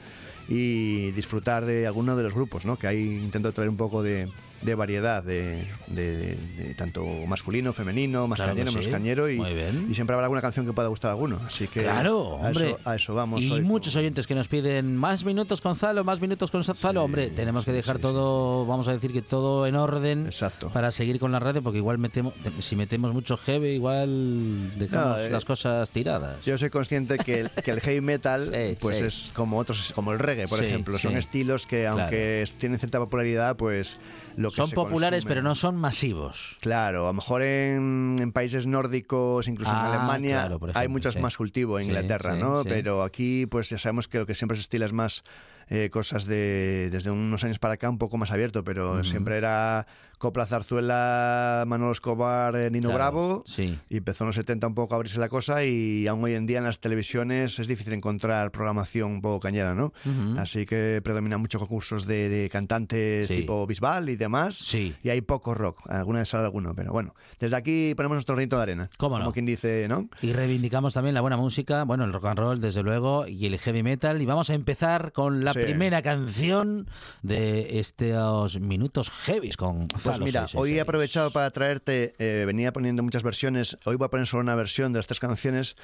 y 0.47 1.11
disfrutar 1.11 1.65
de 1.65 1.87
alguno 1.87 2.15
de 2.15 2.23
los 2.23 2.33
grupos, 2.33 2.65
¿no? 2.65 2.77
Que 2.77 2.87
ahí 2.87 3.21
intento 3.23 3.51
traer 3.51 3.69
un 3.69 3.77
poco 3.77 4.03
de, 4.03 4.29
de 4.61 4.73
variedad, 4.75 5.23
de, 5.23 5.67
de- 5.87 6.37
tanto 6.77 7.05
masculino, 7.27 7.71
femenino, 7.73 8.27
más 8.27 8.37
Claro 8.37 8.51
cañero, 8.53 8.71
menos 8.71 8.85
sí. 8.85 8.91
cañero 8.91 9.29
y, 9.29 9.93
siempre 9.93 10.13
habrá 10.13 10.25
alguna 10.25 10.41
canción 10.41 10.65
que 10.65 10.73
pueda 10.73 10.87
gustar 10.87 11.09
a 11.09 11.13
alguno. 11.13 11.39
Así 11.45 11.67
que 11.67 11.81
Claro, 11.83 12.33
a 12.41 12.47
hombre. 12.47 12.69
eso, 12.71 12.79
a 12.83 12.95
eso 12.95 13.13
vamos. 13.13 13.41
Y 13.41 13.51
hoy 13.51 13.61
muchos 13.61 13.95
oyentes 13.95 14.25
que 14.27 14.33
nos 14.35 14.47
piden 14.47 14.95
más 14.97 15.23
minutos 15.23 15.61
con 15.61 15.75
Zalo, 15.75 16.03
más 16.03 16.19
minutos 16.19 16.49
con 16.51 16.63
Zalo. 16.63 17.03
hombre, 17.03 17.29
tenemos 17.29 17.63
que 17.65 17.71
sí, 17.71 17.77
dejar 17.77 17.97
sí, 17.97 18.01
todo, 18.01 18.65
vamos 18.65 18.87
a 18.87 18.93
decir 18.93 19.11
que 19.13 19.21
todo 19.21 19.67
en 19.67 19.75
orden 19.75 20.25
Exacto. 20.25 20.69
para 20.69 20.91
seguir 20.91 21.19
con 21.19 21.31
la 21.31 21.39
radio, 21.39 21.61
porque 21.61 21.77
igual 21.77 21.97
metemos, 21.97 22.33
si 22.61 22.75
metemos 22.75 23.13
mucho 23.13 23.37
heavy, 23.37 23.69
igual 23.69 24.77
dejamos 24.77 25.17
No, 25.17 25.23
eh, 25.23 25.29
las 25.29 25.45
cosas 25.45 25.89
tiradas. 25.91 26.43
Yo 26.45 26.57
soy 26.57 26.69
consciente 26.69 27.17
que 27.17 27.41
el, 27.41 27.49
que 27.51 27.71
el 27.71 27.81
heavy 27.81 28.01
metal 28.01 28.45
Sí, 28.53 28.77
pues 28.79 28.97
sí. 28.97 29.03
es 29.05 29.31
como 29.35 29.57
otros, 29.59 29.91
como 29.93 30.11
el 30.11 30.19
reggae, 30.19 30.47
por 30.47 30.59
Sí, 30.59 30.65
ejemplo. 30.65 30.97
Son 30.97 31.11
sí. 31.13 31.17
estilos 31.19 31.67
que 31.67 31.85
aunque 31.87 32.47
tienen 32.57 32.79
cierta 32.79 32.99
popularidad, 32.99 33.55
pues 33.55 33.97
lo 34.37 34.49
que 34.51 34.57
Son 34.57 34.67
se 34.67 34.75
populares, 34.75 35.23
consume- 35.23 35.27
pero 35.27 35.41
no 35.41 35.55
son 35.55 35.75
masivos. 35.75 36.57
Claro, 36.61 37.03
a 37.05 37.07
lo 37.07 37.13
mejor 37.13 37.41
en, 37.41 38.17
en 38.19 38.31
países 38.31 38.67
nórdicos, 38.67 39.47
incluso 39.47 39.71
Ah, 39.73 39.79
en 39.79 39.85
Alemania, 39.85 40.39
claro, 40.41 40.59
por 40.59 40.71
hay 40.75 40.87
muchos 40.87 41.13
sí. 41.15 41.19
más 41.21 41.37
cultivo 41.37 41.79
en 41.79 41.85
Sí, 41.85 41.91
Inglaterra, 41.91 42.35
¿no? 42.35 42.63
Pero 42.63 43.03
aquí, 43.03 43.45
pues 43.45 43.69
ya 43.69 43.77
sabemos 43.77 44.07
que 44.07 44.19
lo 44.19 44.25
que 44.25 44.35
siempre 44.35 44.55
se 44.55 44.61
estila 44.61 44.85
es 44.85 44.93
más 44.93 45.23
eh, 45.69 45.89
cosas 45.91 46.25
de 46.25 46.89
desde 46.91 47.11
unos 47.11 47.43
años 47.43 47.59
para 47.59 47.75
acá 47.75 47.89
un 47.89 47.97
poco 47.97 48.17
más 48.17 48.31
abierto, 48.31 48.63
pero 48.63 49.03
siempre 49.03 49.37
era 49.37 49.87
Copla 50.17 50.45
Zarzuela, 50.45 51.63
Manolo 51.67 51.91
Escobar, 51.91 52.55
eh, 52.55 52.69
Nino 52.71 52.89
Claro, 52.89 52.95
Bravo. 52.97 53.43
sí. 53.45 53.77
Y 53.89 53.97
empezó 53.97 54.23
en 54.23 54.27
los 54.27 54.35
70 54.35 54.67
un 54.67 54.75
poco 54.75 54.93
a 54.93 54.97
abrirse 54.97 55.19
la 55.19 55.29
cosa 55.29 55.63
y 55.63 56.07
aún 56.07 56.23
hoy 56.23 56.33
en 56.33 56.45
día 56.45 56.59
en 56.59 56.63
las 56.63 56.79
televisiones 56.79 57.59
es 57.59 57.67
difícil 57.67 57.93
encontrar 57.93 58.51
programación 58.51 59.11
un 59.11 59.21
poco 59.21 59.39
cañera, 59.41 59.73
¿no? 59.75 59.93
Así 60.37 60.65
que 60.65 61.01
predominan 61.03 61.41
muchos 61.41 61.59
concursos 61.59 62.05
de, 62.05 62.29
de 62.29 62.49
cantantes 62.49 63.27
Sí. 63.27 63.37
tipo 63.37 63.65
Bisbal 63.67 64.09
y 64.09 64.15
demás. 64.15 64.55
Sí. 64.55 64.95
Y 65.03 65.09
hay 65.09 65.21
poco 65.21 65.53
rock, 65.53 65.79
alguna 65.89 66.19
vez 66.19 66.33
alguno, 66.33 66.73
pero 66.75 66.91
bueno. 66.91 67.13
Desde 67.39 67.55
aquí 67.55 67.93
ponemos 67.95 68.15
nuestro 68.15 68.35
granito 68.35 68.57
de 68.57 68.63
arena. 68.63 68.89
¿Cómo 68.97 69.17
no? 69.17 69.25
Como 69.25 69.33
quien 69.33 69.45
dice, 69.45 69.87
¿no? 69.89 70.09
Y 70.21 70.33
reivindicamos 70.33 70.93
también 70.93 71.13
la 71.15 71.21
buena 71.21 71.37
música, 71.37 71.83
bueno, 71.83 72.03
el 72.03 72.13
rock 72.13 72.25
and 72.25 72.39
roll, 72.39 72.61
desde 72.61 72.83
luego, 72.83 73.27
y 73.27 73.45
el 73.45 73.57
heavy 73.59 73.83
metal. 73.83 74.21
Y 74.21 74.25
vamos 74.25 74.49
a 74.49 74.53
empezar 74.53 75.11
con 75.11 75.43
la 75.43 75.53
Sí. 75.59 75.63
primera 75.65 76.01
canción 76.01 76.87
de 77.21 77.79
estos 77.79 78.59
minutos 78.59 79.09
heavies 79.09 79.57
con 79.57 79.87
Pues 79.87 80.19
mira, 80.19 80.47
666. 80.47 80.55
hoy 80.61 80.77
he 80.77 80.81
aprovechado 80.81 81.31
para 81.31 81.49
traerte, 81.51 82.13
eh, 82.19 82.43
venía 82.45 82.71
poniendo 82.73 83.03
muchas 83.03 83.23
versiones, 83.23 83.77
hoy 83.85 83.95
voy 83.95 84.05
a 84.05 84.09
poner 84.09 84.27
solo 84.27 84.41
una 84.41 84.55
versión 84.55 84.91
de 84.93 84.99
las 84.99 85.07
tres 85.07 85.19
canciones, 85.19 85.75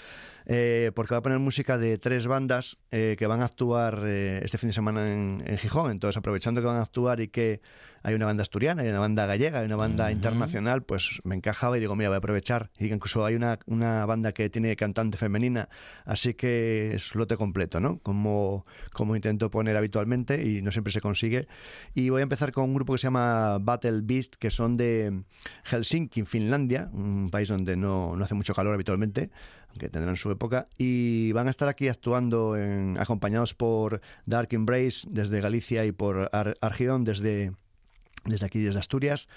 eh, 0.46 0.92
porque 0.96 1.14
voy 1.14 1.20
a 1.20 1.24
poner 1.24 1.40
música 1.40 1.78
de 1.78 1.98
tres 1.98 2.28
bandas 2.28 2.78
eh, 2.92 3.16
que 3.18 3.28
van 3.28 3.42
a 3.42 3.46
actuar 3.46 4.02
eh, 4.06 4.42
este 4.44 4.58
fin 4.58 4.70
de 4.70 4.74
semana 4.74 5.12
en, 5.12 5.44
en 5.46 5.58
Gijón. 5.58 5.92
Entonces, 5.92 6.18
aprovechando 6.18 6.62
que 6.62 6.68
van 6.68 6.78
a 6.78 6.82
actuar 6.82 7.20
y 7.20 7.28
que 7.28 7.62
hay 8.04 8.16
una 8.16 8.26
banda 8.26 8.42
asturiana, 8.42 8.82
hay 8.82 8.90
una 8.90 9.00
banda 9.00 9.26
gallega, 9.26 9.60
hay 9.60 9.66
una 9.66 9.76
banda 9.76 10.12
internacional, 10.12 10.84
pues 10.84 11.22
me 11.24 11.36
encajaba 11.36 11.78
y 11.78 11.80
digo, 11.80 11.96
mira, 11.96 12.10
voy 12.10 12.16
a 12.16 12.18
aprovechar. 12.18 12.72
Y 12.80 12.88
que 12.88 12.96
incluso 12.96 13.24
hay 13.26 13.36
una, 13.36 13.60
una 13.68 14.06
banda 14.06 14.32
que 14.32 14.50
tiene 14.50 14.76
cantante 14.76 15.18
femenina, 15.18 15.70
así 16.06 16.34
que 16.34 16.96
es 16.96 17.14
lote 17.14 17.38
completo, 17.38 17.80
¿no? 17.80 18.00
Como, 18.00 18.66
como 18.92 19.16
intento 19.16 19.52
poner 19.52 19.78
habitualmente 19.78 20.44
y 20.44 20.62
no 20.62 20.72
siempre 20.72 20.92
se 20.92 21.02
consigue. 21.02 21.48
Y 21.94 22.10
voy 22.10 22.22
a 22.22 22.24
empezar 22.24 22.52
con 22.52 22.66
un 22.66 22.74
grupo 22.74 22.94
que 22.94 23.00
se 23.00 23.08
llama 23.08 23.60
Battle 23.60 24.02
Beast, 24.04 24.36
que 24.36 24.50
son 24.50 24.78
de 24.78 25.24
Helsinki, 25.66 26.24
Finlandia, 26.24 26.90
un 26.94 27.30
país 27.30 27.50
donde 27.50 27.76
no, 27.76 28.16
no 28.16 28.24
hace 28.24 28.34
mucho 28.34 28.56
calor 28.56 28.74
habitualmente, 28.74 29.30
aunque 29.72 29.90
tendrán 29.90 30.16
su 30.16 30.32
época. 30.32 30.66
Y 30.78 31.32
van 31.34 31.48
a 31.48 31.50
estar 31.50 31.68
aquí 31.68 31.88
actuando 31.88 32.56
en- 32.56 32.98
acompañados 33.00 33.54
por 33.54 34.02
Dark 34.26 34.50
Embrace 34.52 35.08
desde 35.10 35.42
Galicia 35.42 35.86
y 35.86 35.92
por 35.92 36.30
Ar- 36.32 36.58
desde 37.04 37.52
desde 38.26 38.46
aquí, 38.46 38.60
desde 38.60 38.80
Asturias, 38.80 39.28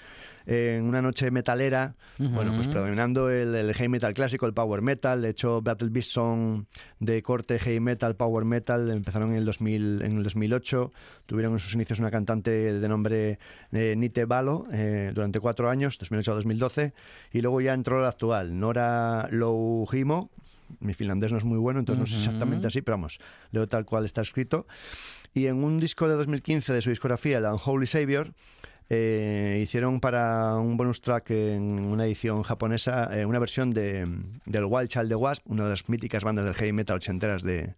en 0.45 0.83
una 0.83 1.01
noche 1.01 1.31
metalera, 1.31 1.95
bueno, 2.19 2.53
pues 2.55 2.67
predominando 2.67 3.31
el, 3.31 3.55
el 3.55 3.73
heavy 3.73 3.89
metal 3.89 4.13
clásico, 4.13 4.45
el 4.45 4.53
power 4.53 4.81
metal. 4.81 5.21
De 5.21 5.29
hecho, 5.29 5.61
Battle 5.61 5.89
Beast 5.89 6.11
son 6.11 6.67
de 6.99 7.21
corte 7.23 7.57
heavy 7.59 7.79
metal, 7.79 8.15
power 8.15 8.45
metal. 8.45 8.91
Empezaron 8.91 9.31
en 9.31 9.37
el, 9.37 9.45
2000, 9.45 10.01
en 10.03 10.17
el 10.17 10.23
2008. 10.23 10.91
Tuvieron 11.25 11.53
en 11.53 11.59
sus 11.59 11.73
inicios 11.73 11.99
una 11.99 12.11
cantante 12.11 12.51
de 12.51 12.89
nombre 12.89 13.39
eh, 13.71 13.95
Nite 13.97 14.25
Balo 14.25 14.67
eh, 14.71 15.11
durante 15.13 15.39
cuatro 15.39 15.69
años, 15.69 15.97
2008 15.97 16.31
a 16.31 16.35
2012. 16.35 16.93
Y 17.31 17.41
luego 17.41 17.61
ya 17.61 17.73
entró 17.73 17.99
la 18.01 18.09
actual, 18.09 18.59
Nora 18.59 19.27
Louhimo. 19.31 20.29
Mi 20.79 20.93
finlandés 20.93 21.31
no 21.31 21.37
es 21.37 21.43
muy 21.43 21.59
bueno, 21.59 21.79
entonces 21.79 21.99
no 21.99 22.07
sé 22.07 22.17
exactamente 22.17 22.65
así, 22.65 22.81
pero 22.81 22.97
vamos, 22.97 23.19
leo 23.51 23.67
tal 23.67 23.85
cual 23.85 24.03
está 24.03 24.21
escrito. 24.21 24.65
Y 25.31 25.45
en 25.45 25.63
un 25.63 25.79
disco 25.79 26.07
de 26.07 26.15
2015 26.15 26.73
de 26.73 26.81
su 26.81 26.89
discografía, 26.89 27.37
el 27.37 27.45
Unholy 27.45 27.85
Savior, 27.85 28.33
eh, 28.89 29.59
hicieron 29.63 29.99
para 29.99 30.55
un 30.55 30.77
bonus 30.77 31.01
track 31.01 31.31
en 31.31 31.63
una 31.79 32.05
edición 32.05 32.43
japonesa 32.43 33.09
eh, 33.19 33.25
una 33.25 33.39
versión 33.39 33.71
de, 33.71 34.07
del 34.45 34.65
Wild 34.65 34.89
Child 34.89 35.09
the 35.09 35.15
Wasp, 35.15 35.49
una 35.49 35.63
de 35.63 35.69
las 35.71 35.89
míticas 35.89 36.23
bandas 36.23 36.45
del 36.45 36.53
heavy 36.53 36.71
metal 36.73 36.97
ochenteras 36.97 37.41
de, 37.43 37.73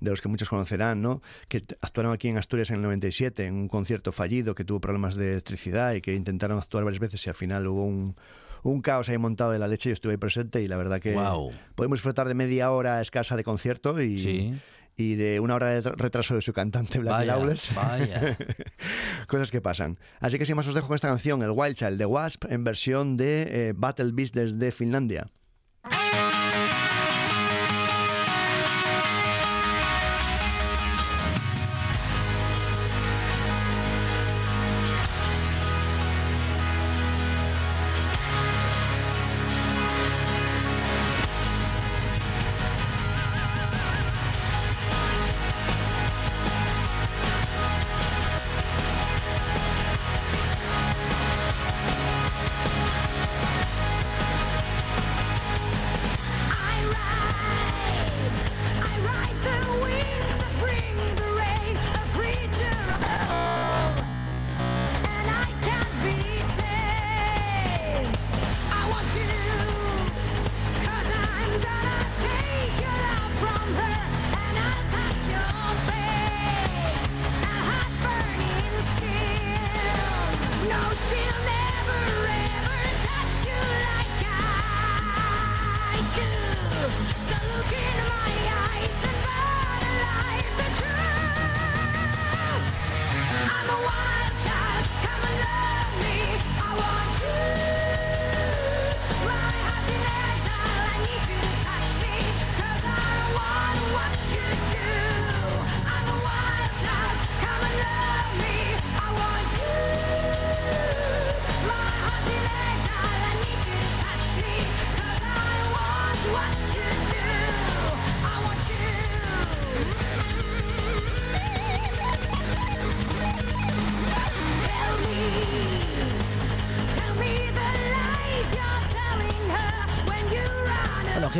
de 0.00 0.10
los 0.10 0.20
que 0.20 0.28
muchos 0.28 0.48
conocerán, 0.48 1.00
¿no? 1.00 1.22
que 1.48 1.62
actuaron 1.80 2.12
aquí 2.12 2.28
en 2.28 2.36
Asturias 2.38 2.70
en 2.70 2.76
el 2.76 2.82
97 2.82 3.46
en 3.46 3.54
un 3.54 3.68
concierto 3.68 4.12
fallido 4.12 4.54
que 4.54 4.64
tuvo 4.64 4.80
problemas 4.80 5.14
de 5.14 5.30
electricidad 5.32 5.94
y 5.94 6.00
que 6.00 6.14
intentaron 6.14 6.58
actuar 6.58 6.84
varias 6.84 7.00
veces 7.00 7.24
y 7.26 7.30
al 7.30 7.34
final 7.36 7.66
hubo 7.66 7.84
un, 7.86 8.14
un 8.62 8.82
caos 8.82 9.08
ahí 9.08 9.16
montado 9.18 9.52
de 9.52 9.58
la 9.58 9.68
leche. 9.68 9.88
Yo 9.88 9.94
estuve 9.94 10.12
ahí 10.12 10.18
presente 10.18 10.60
y 10.62 10.68
la 10.68 10.76
verdad 10.76 11.00
que 11.00 11.14
Guau. 11.14 11.50
podemos 11.74 11.98
disfrutar 11.98 12.28
de 12.28 12.34
media 12.34 12.70
hora 12.72 13.00
escasa 13.00 13.36
de 13.36 13.44
concierto 13.44 14.00
y, 14.02 14.18
Sí. 14.18 14.54
Y 14.96 15.14
de 15.14 15.40
una 15.40 15.54
hora 15.54 15.68
de 15.70 15.82
tra- 15.82 15.94
retraso 15.96 16.34
de 16.34 16.42
su 16.42 16.52
cantante 16.52 16.98
Black 16.98 17.26
Lawless. 17.26 17.74
vaya. 17.74 18.36
Cosas 19.26 19.50
que 19.50 19.60
pasan. 19.60 19.98
Así 20.20 20.38
que 20.38 20.46
sin 20.46 20.56
más 20.56 20.66
os 20.68 20.74
dejo 20.74 20.86
con 20.88 20.94
esta 20.94 21.08
canción, 21.08 21.42
el 21.42 21.50
Wild 21.50 21.76
Child 21.76 21.98
de 21.98 22.06
Wasp, 22.06 22.44
en 22.50 22.64
versión 22.64 23.16
de 23.16 23.42
eh, 23.68 23.72
Battle 23.76 24.10
Beast 24.12 24.34
desde 24.34 24.70
Finlandia. 24.72 25.26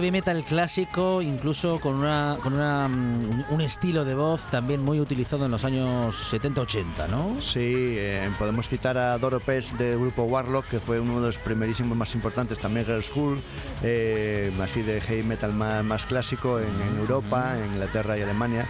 Heavy 0.02 0.10
metal 0.10 0.42
clásico, 0.42 1.22
incluso 1.22 1.78
con 1.78 1.94
una 1.94 2.36
con 2.42 2.54
una, 2.54 2.88
mm, 2.88 3.44
un 3.50 3.60
estilo 3.60 4.04
de 4.04 4.16
voz 4.16 4.40
también 4.50 4.82
muy 4.82 4.98
utilizado 4.98 5.44
en 5.44 5.52
los 5.52 5.64
años 5.64 6.16
70-80, 6.28 7.06
¿no? 7.06 7.40
Sí, 7.40 7.94
eh, 7.96 8.28
podemos 8.36 8.68
citar 8.68 8.98
a 8.98 9.16
Doro 9.18 9.38
Pesch 9.38 9.74
del 9.74 10.00
grupo 10.00 10.24
Warlock, 10.24 10.66
que 10.66 10.80
fue 10.80 10.98
uno 10.98 11.20
de 11.20 11.28
los 11.28 11.38
primerísimos 11.38 11.96
más 11.96 12.16
importantes, 12.16 12.58
también 12.58 12.84
Girl 12.84 13.04
School, 13.04 13.40
eh, 13.84 14.52
así 14.60 14.82
de 14.82 15.00
heavy 15.00 15.22
metal 15.22 15.52
más, 15.52 15.84
más 15.84 16.04
clásico 16.04 16.58
en, 16.58 16.66
en 16.66 16.98
Europa, 16.98 17.56
en 17.56 17.72
Inglaterra 17.74 18.18
y 18.18 18.22
Alemania. 18.22 18.66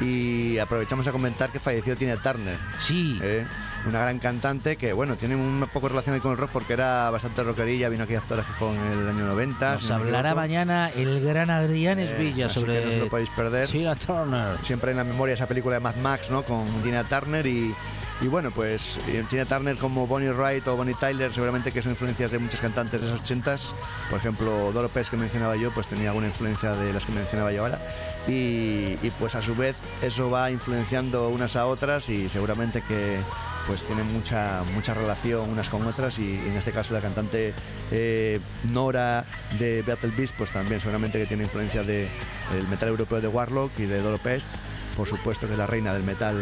Y 0.00 0.58
aprovechamos 0.58 1.08
a 1.08 1.10
comentar 1.10 1.50
que 1.50 1.58
falleció 1.58 1.96
Tina 1.96 2.16
Turner. 2.16 2.60
Sí. 2.78 3.18
¿eh? 3.24 3.44
Una 3.86 4.00
gran 4.00 4.18
cantante 4.18 4.76
que, 4.76 4.92
bueno, 4.92 5.16
tiene 5.16 5.36
un 5.36 5.66
poco 5.72 5.88
relación 5.88 6.14
ahí 6.14 6.20
con 6.20 6.32
el 6.32 6.38
rock 6.38 6.50
porque 6.52 6.72
era 6.72 7.10
bastante 7.10 7.42
rockerilla, 7.42 7.88
vino 7.88 8.04
aquí 8.04 8.14
a 8.14 8.18
actuar 8.18 8.44
con 8.58 8.74
el 8.74 9.08
año 9.08 9.26
90. 9.26 9.72
Nos 9.72 9.82
si 9.82 9.88
no 9.88 9.98
me 9.98 10.04
hablará 10.06 10.34
mañana 10.34 10.90
el 10.96 11.20
gran 11.22 11.50
Adrián 11.50 11.98
Eh, 11.98 12.04
Esvilla 12.12 12.48
sobre 12.48 12.78
que 12.80 12.84
no 12.86 12.90
se 12.92 12.98
lo 12.98 13.08
podéis 13.08 13.30
perder. 13.30 13.68
Tina 13.68 13.94
Turner. 13.94 14.56
Siempre 14.62 14.90
en 14.90 14.96
la 14.96 15.04
memoria 15.04 15.34
esa 15.34 15.46
película 15.46 15.74
de 15.76 15.80
Mad 15.80 15.96
Max, 15.96 16.30
¿no? 16.30 16.42
Con 16.42 16.64
Tina 16.82 17.04
Turner 17.04 17.46
y, 17.46 17.74
y 18.20 18.26
bueno, 18.28 18.50
pues 18.50 18.98
Tina 19.30 19.44
Turner 19.44 19.76
como 19.76 20.06
Bonnie 20.06 20.30
Wright 20.32 20.66
o 20.68 20.76
Bonnie 20.76 20.94
Tyler 20.98 21.32
seguramente 21.32 21.70
que 21.72 21.82
son 21.82 21.92
influencias 21.92 22.30
de 22.30 22.38
muchos 22.38 22.60
cantantes 22.60 23.00
de 23.00 23.06
esos 23.06 23.20
ochentas. 23.20 23.68
Por 24.10 24.18
ejemplo, 24.18 24.72
Doro 24.72 24.88
Pesch 24.88 25.10
que 25.10 25.16
mencionaba 25.16 25.56
yo, 25.56 25.70
pues 25.70 25.86
tenía 25.86 26.08
alguna 26.08 26.26
influencia 26.28 26.72
de 26.72 26.92
las 26.92 27.04
que 27.04 27.12
mencionaba 27.12 27.52
yo 27.52 27.62
ahora. 27.62 27.78
y, 28.26 28.98
y, 29.02 29.12
pues 29.20 29.34
a 29.36 29.42
su 29.42 29.54
vez 29.54 29.76
eso 30.02 30.30
va 30.30 30.50
influenciando 30.50 31.28
unas 31.28 31.54
a 31.54 31.66
otras 31.66 32.08
y 32.08 32.28
seguramente 32.28 32.82
que 32.82 33.18
pues 33.66 33.84
tienen 33.84 34.06
mucha 34.12 34.62
mucha 34.74 34.94
relación 34.94 35.48
unas 35.50 35.68
con 35.68 35.86
otras 35.86 36.18
y, 36.18 36.34
y 36.34 36.48
en 36.48 36.56
este 36.56 36.72
caso 36.72 36.94
la 36.94 37.00
cantante 37.00 37.52
eh, 37.90 38.40
Nora 38.70 39.24
de 39.58 39.82
Battle 39.82 40.12
Beast 40.16 40.34
pues 40.36 40.50
también 40.50 40.80
seguramente 40.80 41.18
que 41.18 41.26
tiene 41.26 41.44
influencia 41.44 41.82
de 41.82 42.08
el 42.56 42.68
metal 42.68 42.88
europeo 42.88 43.20
de 43.20 43.28
Warlock 43.28 43.72
y 43.78 43.86
de 43.86 44.00
Dolo 44.00 44.18
Pest 44.18 44.56
por 44.96 45.08
supuesto 45.08 45.46
que 45.46 45.54
es 45.54 45.58
la 45.58 45.66
reina 45.66 45.92
del 45.92 46.04
metal 46.04 46.36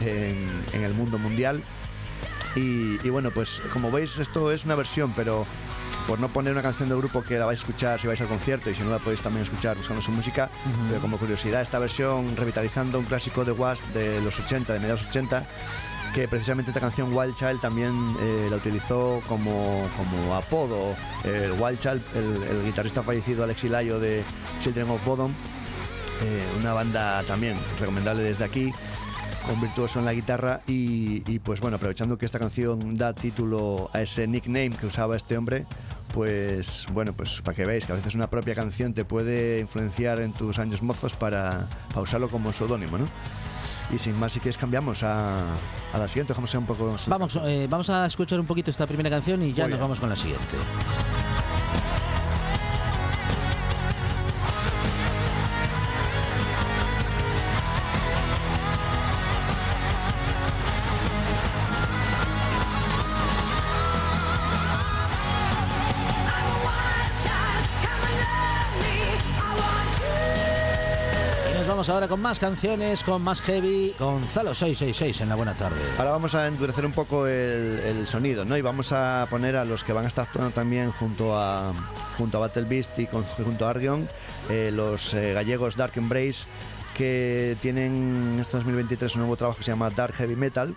en, 0.00 0.48
en 0.72 0.82
el 0.82 0.94
mundo 0.94 1.18
mundial. 1.18 1.62
Y, 2.56 2.98
y 3.06 3.10
bueno 3.10 3.30
pues 3.30 3.60
como 3.72 3.90
veis 3.90 4.18
esto 4.18 4.50
es 4.50 4.64
una 4.64 4.74
versión 4.74 5.12
pero 5.14 5.46
por 6.06 6.18
no 6.18 6.28
poner 6.28 6.52
una 6.52 6.62
canción 6.62 6.88
del 6.88 6.98
grupo 6.98 7.22
que 7.22 7.38
la 7.38 7.46
vais 7.46 7.60
a 7.60 7.62
escuchar 7.62 8.00
si 8.00 8.08
vais 8.08 8.20
al 8.20 8.26
concierto 8.26 8.70
y 8.70 8.74
si 8.74 8.82
no 8.82 8.90
la 8.90 8.98
podéis 8.98 9.22
también 9.22 9.44
escuchar 9.44 9.76
buscando 9.76 10.02
su 10.02 10.10
música, 10.10 10.50
pero 10.88 11.00
como 11.00 11.18
curiosidad, 11.18 11.62
esta 11.62 11.78
versión 11.78 12.36
revitalizando 12.36 12.98
un 12.98 13.04
clásico 13.04 13.44
de 13.44 13.52
Wasp 13.52 13.84
de 13.94 14.20
los 14.20 14.38
80, 14.38 14.72
de 14.72 14.80
mediados 14.80 15.06
80, 15.06 15.44
que 16.14 16.26
precisamente 16.28 16.70
esta 16.70 16.80
canción 16.80 17.14
Wild 17.16 17.34
Child 17.34 17.60
también 17.60 17.92
eh, 18.20 18.48
la 18.50 18.56
utilizó 18.56 19.22
como, 19.28 19.88
como 19.96 20.34
apodo. 20.34 20.94
El 21.24 21.52
Wild 21.52 21.78
Child, 21.78 22.02
el, 22.14 22.64
guitarrista 22.64 23.02
fallecido 23.02 23.44
Alex 23.44 23.64
Ilayo 23.64 24.00
de 24.00 24.22
Children 24.60 24.90
of 24.90 25.04
Bodom, 25.04 25.30
eh, 25.30 26.46
una 26.58 26.72
banda 26.72 27.22
también 27.24 27.56
recomendable 27.78 28.22
desde 28.22 28.44
aquí 28.44 28.72
con 29.46 29.60
virtuoso 29.60 30.00
en 30.00 30.04
la 30.04 30.12
guitarra 30.12 30.60
y, 30.66 31.22
y, 31.30 31.38
pues 31.38 31.60
bueno, 31.60 31.76
aprovechando 31.76 32.18
que 32.18 32.26
esta 32.26 32.38
canción 32.38 32.96
da 32.96 33.14
título 33.14 33.88
a 33.92 34.02
ese 34.02 34.26
nickname 34.26 34.70
que 34.70 34.86
usaba 34.86 35.16
este 35.16 35.36
hombre, 35.38 35.64
pues 36.12 36.86
bueno, 36.92 37.12
pues 37.12 37.40
para 37.42 37.56
que 37.56 37.64
veáis 37.64 37.86
que 37.86 37.92
a 37.92 37.96
veces 37.96 38.14
una 38.14 38.28
propia 38.28 38.54
canción 38.54 38.92
te 38.92 39.04
puede 39.04 39.60
influenciar 39.60 40.20
en 40.20 40.32
tus 40.32 40.58
años 40.58 40.82
mozos 40.82 41.16
para, 41.16 41.68
para 41.88 42.00
usarlo 42.00 42.28
como 42.28 42.52
seudónimo, 42.52 42.98
¿no? 42.98 43.06
Y 43.92 43.98
sin 43.98 44.18
más, 44.18 44.32
si 44.32 44.40
quieres 44.40 44.56
cambiamos 44.56 45.02
a, 45.02 45.38
a 45.92 45.98
la 45.98 46.06
siguiente, 46.08 46.32
dejamos 46.32 46.54
un 46.54 46.66
poco... 46.66 46.94
Vamos, 47.08 47.38
eh, 47.44 47.66
vamos 47.68 47.90
a 47.90 48.06
escuchar 48.06 48.38
un 48.38 48.46
poquito 48.46 48.70
esta 48.70 48.86
primera 48.86 49.10
canción 49.10 49.42
y 49.42 49.52
ya 49.52 49.64
Muy 49.64 49.70
nos 49.72 49.78
bien. 49.78 49.80
vamos 49.80 50.00
con 50.00 50.08
la 50.08 50.16
siguiente. 50.16 50.46
Ahora 71.90 72.08
con 72.08 72.20
más 72.20 72.38
canciones, 72.38 73.02
con 73.02 73.22
más 73.22 73.40
heavy, 73.42 73.94
con 73.98 74.22
Zalo 74.24 74.54
666 74.54 75.20
en 75.22 75.28
la 75.28 75.34
buena 75.34 75.54
tarde. 75.54 75.76
Ahora 75.98 76.12
vamos 76.12 76.34
a 76.34 76.46
endurecer 76.46 76.86
un 76.86 76.92
poco 76.92 77.26
el, 77.26 77.80
el 77.84 78.06
sonido, 78.06 78.44
¿no? 78.44 78.56
Y 78.56 78.62
vamos 78.62 78.92
a 78.92 79.26
poner 79.30 79.56
a 79.56 79.64
los 79.64 79.82
que 79.84 79.92
van 79.92 80.04
a 80.04 80.08
estar 80.08 80.24
actuando 80.26 80.50
también 80.50 80.90
junto 80.92 81.36
a, 81.38 81.72
junto 82.16 82.36
a 82.38 82.40
Battle 82.40 82.64
Beast 82.64 82.98
y 82.98 83.06
con- 83.06 83.24
junto 83.24 83.66
a 83.66 83.70
Argion, 83.70 84.08
eh, 84.48 84.70
los 84.72 85.14
eh, 85.14 85.32
gallegos 85.32 85.76
Dark 85.76 85.92
Embrace, 85.96 86.44
que 86.94 87.56
tienen 87.60 88.38
este 88.40 88.56
2023 88.56 89.14
un 89.16 89.20
nuevo 89.22 89.36
trabajo 89.36 89.58
que 89.58 89.64
se 89.64 89.70
llama 89.72 89.90
Dark 89.90 90.14
Heavy 90.14 90.36
Metal. 90.36 90.74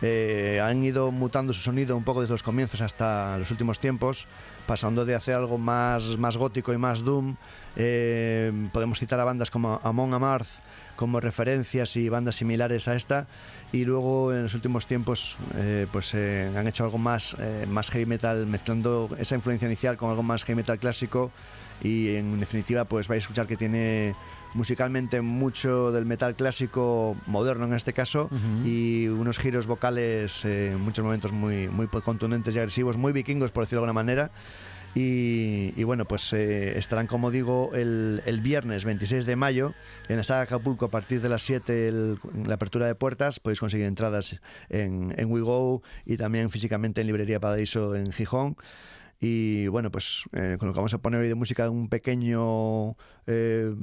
Eh, 0.00 0.60
han 0.62 0.84
ido 0.84 1.10
mutando 1.10 1.52
su 1.52 1.60
sonido 1.60 1.96
un 1.96 2.04
poco 2.04 2.20
desde 2.20 2.32
los 2.34 2.44
comienzos 2.44 2.80
hasta 2.82 3.36
los 3.36 3.50
últimos 3.50 3.80
tiempos, 3.80 4.28
pasando 4.64 5.04
de 5.04 5.16
hacer 5.16 5.34
algo 5.34 5.58
más, 5.58 6.16
más 6.18 6.36
gótico 6.36 6.72
y 6.72 6.78
más 6.78 7.02
doom. 7.04 7.34
Eh, 7.78 8.52
podemos 8.72 8.98
citar 8.98 9.20
a 9.20 9.24
bandas 9.24 9.50
como 9.50 9.80
Amon 9.82 10.12
Amarth 10.12 10.48
como 10.98 11.20
referencias 11.20 11.96
y 11.96 12.08
bandas 12.08 12.34
similares 12.34 12.88
a 12.88 12.96
esta. 12.96 13.28
Y 13.70 13.84
luego 13.84 14.32
en 14.34 14.42
los 14.42 14.54
últimos 14.54 14.88
tiempos 14.88 15.36
eh, 15.56 15.86
pues 15.92 16.12
eh, 16.12 16.50
han 16.56 16.66
hecho 16.66 16.82
algo 16.82 16.98
más 16.98 17.36
eh, 17.38 17.66
más 17.68 17.88
heavy 17.90 18.04
metal 18.04 18.46
mezclando 18.46 19.08
esa 19.16 19.36
influencia 19.36 19.66
inicial 19.66 19.96
con 19.96 20.10
algo 20.10 20.24
más 20.24 20.42
heavy 20.42 20.56
metal 20.56 20.78
clásico. 20.80 21.30
Y 21.84 22.16
en 22.16 22.40
definitiva 22.40 22.84
pues 22.84 23.06
vais 23.06 23.22
a 23.22 23.24
escuchar 23.24 23.46
que 23.46 23.56
tiene 23.56 24.16
musicalmente 24.54 25.20
mucho 25.20 25.92
del 25.92 26.04
metal 26.04 26.34
clásico 26.34 27.16
moderno 27.26 27.66
en 27.66 27.74
este 27.74 27.92
caso. 27.92 28.28
Y 28.64 29.06
unos 29.06 29.38
giros 29.38 29.68
vocales 29.68 30.44
eh, 30.44 30.72
en 30.72 30.80
muchos 30.80 31.04
momentos 31.04 31.30
muy 31.30 31.68
muy 31.68 31.86
contundentes 31.86 32.56
y 32.56 32.58
agresivos 32.58 32.96
muy 32.96 33.12
vikingos 33.12 33.52
por 33.52 33.64
decirlo 33.64 33.82
de 33.82 33.84
alguna 33.84 34.02
manera 34.02 34.32
y, 34.94 35.82
bueno, 35.84 36.06
pues 36.06 36.32
eh, 36.32 36.76
estarán, 36.78 37.06
como 37.06 37.30
digo, 37.30 37.70
el, 37.74 38.22
el 38.24 38.40
viernes 38.40 38.84
26 38.84 39.26
de 39.26 39.36
mayo 39.36 39.74
en 40.08 40.16
la 40.16 40.24
Saga 40.24 40.42
Acapulco 40.42 40.86
a 40.86 40.90
partir 40.90 41.20
de 41.20 41.28
las 41.28 41.42
7 41.42 41.88
el- 41.88 42.18
la 42.46 42.54
apertura 42.54 42.86
de 42.86 42.94
puertas. 42.94 43.38
Podéis 43.40 43.60
conseguir 43.60 43.86
entradas 43.86 44.40
en, 44.68 45.14
en 45.16 45.30
WeGo 45.30 45.82
y 46.04 46.16
también 46.16 46.50
físicamente 46.50 47.00
en 47.00 47.06
Librería 47.06 47.38
Paraíso 47.38 47.94
en 47.94 48.12
Gijón. 48.12 48.56
Y 49.20 49.66
bueno, 49.66 49.90
pues 49.90 50.24
eh, 50.32 50.56
con 50.60 50.68
lo 50.68 50.74
que 50.74 50.78
vamos 50.78 50.94
a 50.94 50.98
poner 51.02 51.20
hoy 51.20 51.28
de 51.28 51.34
música, 51.34 51.68
un 51.70 51.88
pequeño 51.88 52.96
eh, 53.26 53.74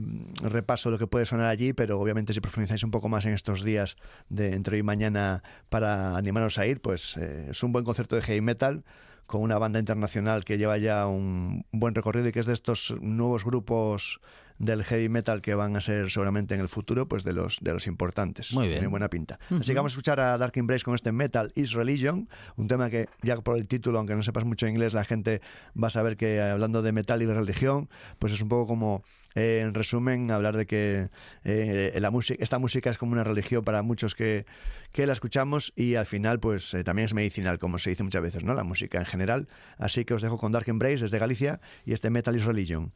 repaso 0.41 0.89
de 0.89 0.93
lo 0.93 0.99
que 0.99 1.07
puede 1.07 1.25
sonar 1.25 1.47
allí, 1.47 1.73
pero 1.73 1.99
obviamente 1.99 2.33
si 2.33 2.39
profundizáis 2.39 2.83
un 2.83 2.91
poco 2.91 3.09
más 3.09 3.25
en 3.25 3.33
estos 3.33 3.61
días 3.63 3.97
de 4.29 4.53
entre 4.53 4.75
hoy 4.75 4.79
y 4.79 4.83
mañana 4.83 5.43
para 5.67 6.15
animaros 6.15 6.57
a 6.57 6.65
ir, 6.67 6.79
pues 6.81 7.17
eh, 7.17 7.47
es 7.51 7.63
un 7.63 7.73
buen 7.73 7.83
concierto 7.83 8.15
de 8.15 8.21
heavy 8.21 8.39
metal 8.41 8.85
con 9.25 9.41
una 9.41 9.57
banda 9.57 9.79
internacional 9.79 10.45
que 10.45 10.57
lleva 10.57 10.77
ya 10.77 11.07
un 11.07 11.65
buen 11.71 11.95
recorrido 11.95 12.27
y 12.27 12.31
que 12.31 12.39
es 12.39 12.45
de 12.45 12.53
estos 12.53 12.95
nuevos 13.01 13.43
grupos 13.43 14.19
del 14.57 14.83
heavy 14.83 15.09
metal 15.09 15.41
que 15.41 15.53
van 15.53 15.75
a 15.75 15.81
ser 15.81 16.09
seguramente 16.09 16.55
en 16.55 16.61
el 16.61 16.69
futuro 16.69 17.07
pues 17.07 17.23
de 17.23 17.33
los 17.33 17.59
de 17.61 17.73
los 17.73 17.87
importantes. 17.87 18.53
Muy 18.53 18.67
bien. 18.67 18.79
Tiene 18.79 18.87
buena 18.87 19.09
pinta. 19.09 19.39
Así 19.49 19.71
que 19.71 19.75
vamos 19.75 19.91
a 19.91 19.93
escuchar 19.93 20.19
a 20.19 20.37
Dark 20.37 20.53
Embrace 20.55 20.83
con 20.83 20.95
este 20.95 21.11
Metal 21.11 21.51
is 21.55 21.73
Religion, 21.73 22.29
un 22.55 22.67
tema 22.67 22.89
que 22.89 23.09
ya 23.21 23.35
por 23.41 23.57
el 23.57 23.67
título, 23.67 23.97
aunque 23.97 24.15
no 24.15 24.23
sepas 24.23 24.45
mucho 24.45 24.67
inglés, 24.67 24.93
la 24.93 25.03
gente 25.03 25.41
va 25.81 25.87
a 25.87 25.91
saber 25.91 26.15
que 26.15 26.41
hablando 26.41 26.81
de 26.81 26.91
metal 26.91 27.21
y 27.21 27.25
de 27.25 27.33
religión, 27.33 27.89
pues 28.19 28.31
es 28.31 28.41
un 28.41 28.49
poco 28.49 28.67
como 28.67 29.03
eh, 29.35 29.59
en 29.61 29.73
resumen 29.73 30.31
hablar 30.31 30.57
de 30.57 30.65
que 30.65 31.09
eh, 31.43 31.95
la 31.99 32.09
música 32.09 32.41
esta 32.43 32.57
música 32.57 32.89
es 32.89 32.97
como 32.97 33.11
una 33.11 33.23
religión 33.23 33.63
para 33.63 33.81
muchos 33.81 34.15
que, 34.15 34.45
que 34.91 35.05
la 35.05 35.13
escuchamos 35.13 35.73
y 35.75 35.95
al 35.95 36.05
final 36.05 36.39
pues 36.39 36.73
eh, 36.73 36.83
también 36.83 37.05
es 37.05 37.13
medicinal 37.13 37.59
como 37.59 37.77
se 37.77 37.91
dice 37.91 38.03
muchas 38.03 38.21
veces, 38.21 38.43
¿no? 38.43 38.53
La 38.53 38.63
música 38.63 38.99
en 38.99 39.05
general. 39.05 39.47
Así 39.77 40.05
que 40.05 40.13
os 40.13 40.21
dejo 40.21 40.37
con 40.37 40.51
Dark 40.51 40.67
Embrace 40.67 40.99
desde 40.99 41.19
Galicia 41.19 41.59
y 41.85 41.93
este 41.93 42.09
Metal 42.09 42.35
is 42.35 42.45
Religion. 42.45 42.93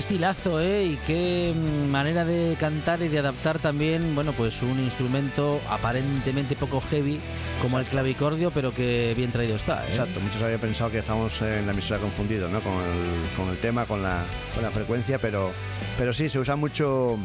Estilazo, 0.00 0.60
¿eh? 0.60 0.84
Y 0.84 0.96
qué 1.06 1.54
manera 1.88 2.24
de 2.24 2.56
cantar 2.58 3.00
y 3.02 3.08
de 3.08 3.20
adaptar 3.20 3.58
también, 3.58 4.14
bueno, 4.14 4.32
pues 4.32 4.62
un 4.62 4.80
instrumento 4.80 5.60
aparentemente 5.70 6.56
poco 6.56 6.80
heavy 6.90 7.20
como 7.62 7.78
el 7.78 7.86
clavicordio, 7.86 8.50
pero 8.50 8.72
que 8.72 9.14
bien 9.16 9.30
traído 9.30 9.56
está, 9.56 9.84
¿eh? 9.86 9.90
Exacto, 9.90 10.18
muchos 10.20 10.42
habían 10.42 10.60
pensado 10.60 10.90
que 10.90 10.98
estamos 10.98 11.40
en 11.42 11.66
la 11.66 11.72
emisora 11.72 12.00
confundidos 12.00 12.50
¿no? 12.50 12.60
con, 12.60 12.72
el, 12.74 13.36
con 13.36 13.48
el 13.48 13.58
tema, 13.58 13.86
con 13.86 14.02
la, 14.02 14.24
con 14.54 14.62
la 14.62 14.70
frecuencia, 14.70 15.18
pero, 15.18 15.52
pero 15.96 16.12
sí, 16.12 16.28
se 16.28 16.38
usa 16.38 16.56
mucho 16.56 17.18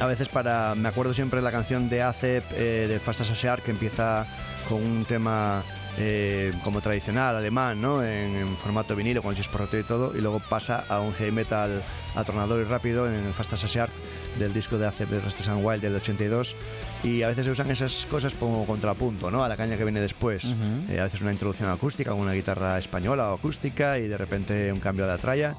a 0.00 0.06
veces 0.06 0.28
para... 0.28 0.74
Me 0.74 0.88
acuerdo 0.88 1.14
siempre 1.14 1.38
de 1.38 1.44
la 1.44 1.52
canción 1.52 1.88
de 1.88 2.02
ACEP, 2.02 2.44
eh, 2.52 2.86
de 2.88 3.00
Fast 3.00 3.22
Associar, 3.22 3.62
que 3.62 3.70
empieza 3.70 4.26
con 4.68 4.82
un 4.82 5.04
tema 5.04 5.62
eh, 5.98 6.52
como 6.64 6.80
tradicional, 6.80 7.36
alemán, 7.36 7.80
¿no? 7.80 8.02
En, 8.02 8.36
en 8.36 8.56
formato 8.56 8.96
vinilo, 8.96 9.22
con 9.22 9.30
el 9.30 9.36
chisporrote 9.36 9.80
y 9.80 9.82
todo, 9.82 10.16
y 10.16 10.20
luego 10.20 10.40
pasa 10.40 10.84
a 10.88 11.00
un 11.00 11.12
heavy 11.14 11.30
metal 11.32 11.82
atronador 12.14 12.60
y 12.60 12.64
rápido 12.64 13.06
en 13.06 13.14
el 13.14 13.32
Fast 13.32 13.52
Associar 13.52 13.88
del 14.38 14.52
disco 14.52 14.78
de 14.78 14.86
ACEP 14.86 15.08
de 15.10 15.20
Restless 15.20 15.48
and 15.48 15.64
Wild 15.64 15.82
del 15.82 15.94
82 15.94 16.56
y 17.04 17.22
a 17.22 17.28
veces 17.28 17.44
se 17.44 17.50
usan 17.50 17.70
esas 17.70 18.06
cosas 18.06 18.34
como 18.34 18.66
contrapunto 18.66 19.30
¿no? 19.30 19.44
a 19.44 19.48
la 19.48 19.56
caña 19.56 19.76
que 19.76 19.84
viene 19.84 20.00
después. 20.00 20.44
Eh, 20.88 20.98
a 21.00 21.04
veces 21.04 21.20
una 21.22 21.32
introducción 21.32 21.70
acústica 21.70 22.10
con 22.10 22.20
una 22.20 22.32
guitarra 22.32 22.78
española 22.78 23.30
o 23.30 23.34
acústica 23.34 23.98
y 23.98 24.08
de 24.08 24.18
repente 24.18 24.72
un 24.72 24.80
cambio 24.80 25.04
a 25.04 25.08
la 25.08 25.18
tralla 25.18 25.54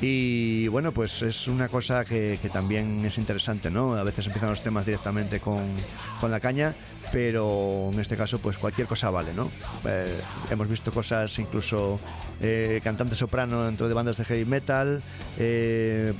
y 0.00 0.68
bueno, 0.68 0.92
pues 0.92 1.22
es 1.22 1.48
una 1.48 1.68
cosa 1.68 2.04
que, 2.04 2.38
que 2.40 2.48
también 2.48 3.04
es 3.04 3.18
interesante, 3.18 3.70
¿no? 3.70 3.94
A 3.94 4.04
veces 4.04 4.26
empiezan 4.26 4.50
los 4.50 4.62
temas 4.62 4.86
directamente 4.86 5.40
con, 5.40 5.64
con 6.20 6.30
la 6.30 6.38
caña, 6.38 6.72
pero 7.12 7.90
en 7.92 7.98
este 7.98 8.16
caso, 8.16 8.38
pues 8.38 8.58
cualquier 8.58 8.86
cosa 8.86 9.10
vale, 9.10 9.32
¿no? 9.34 9.50
Eh, 9.84 10.20
hemos 10.50 10.68
visto 10.68 10.92
cosas 10.92 11.36
incluso 11.38 11.98
eh, 12.40 12.80
cantante 12.84 13.16
soprano 13.16 13.64
dentro 13.64 13.88
de 13.88 13.94
bandas 13.94 14.18
de 14.18 14.24
heavy 14.24 14.44
metal, 14.44 15.02
eh, 15.38 16.12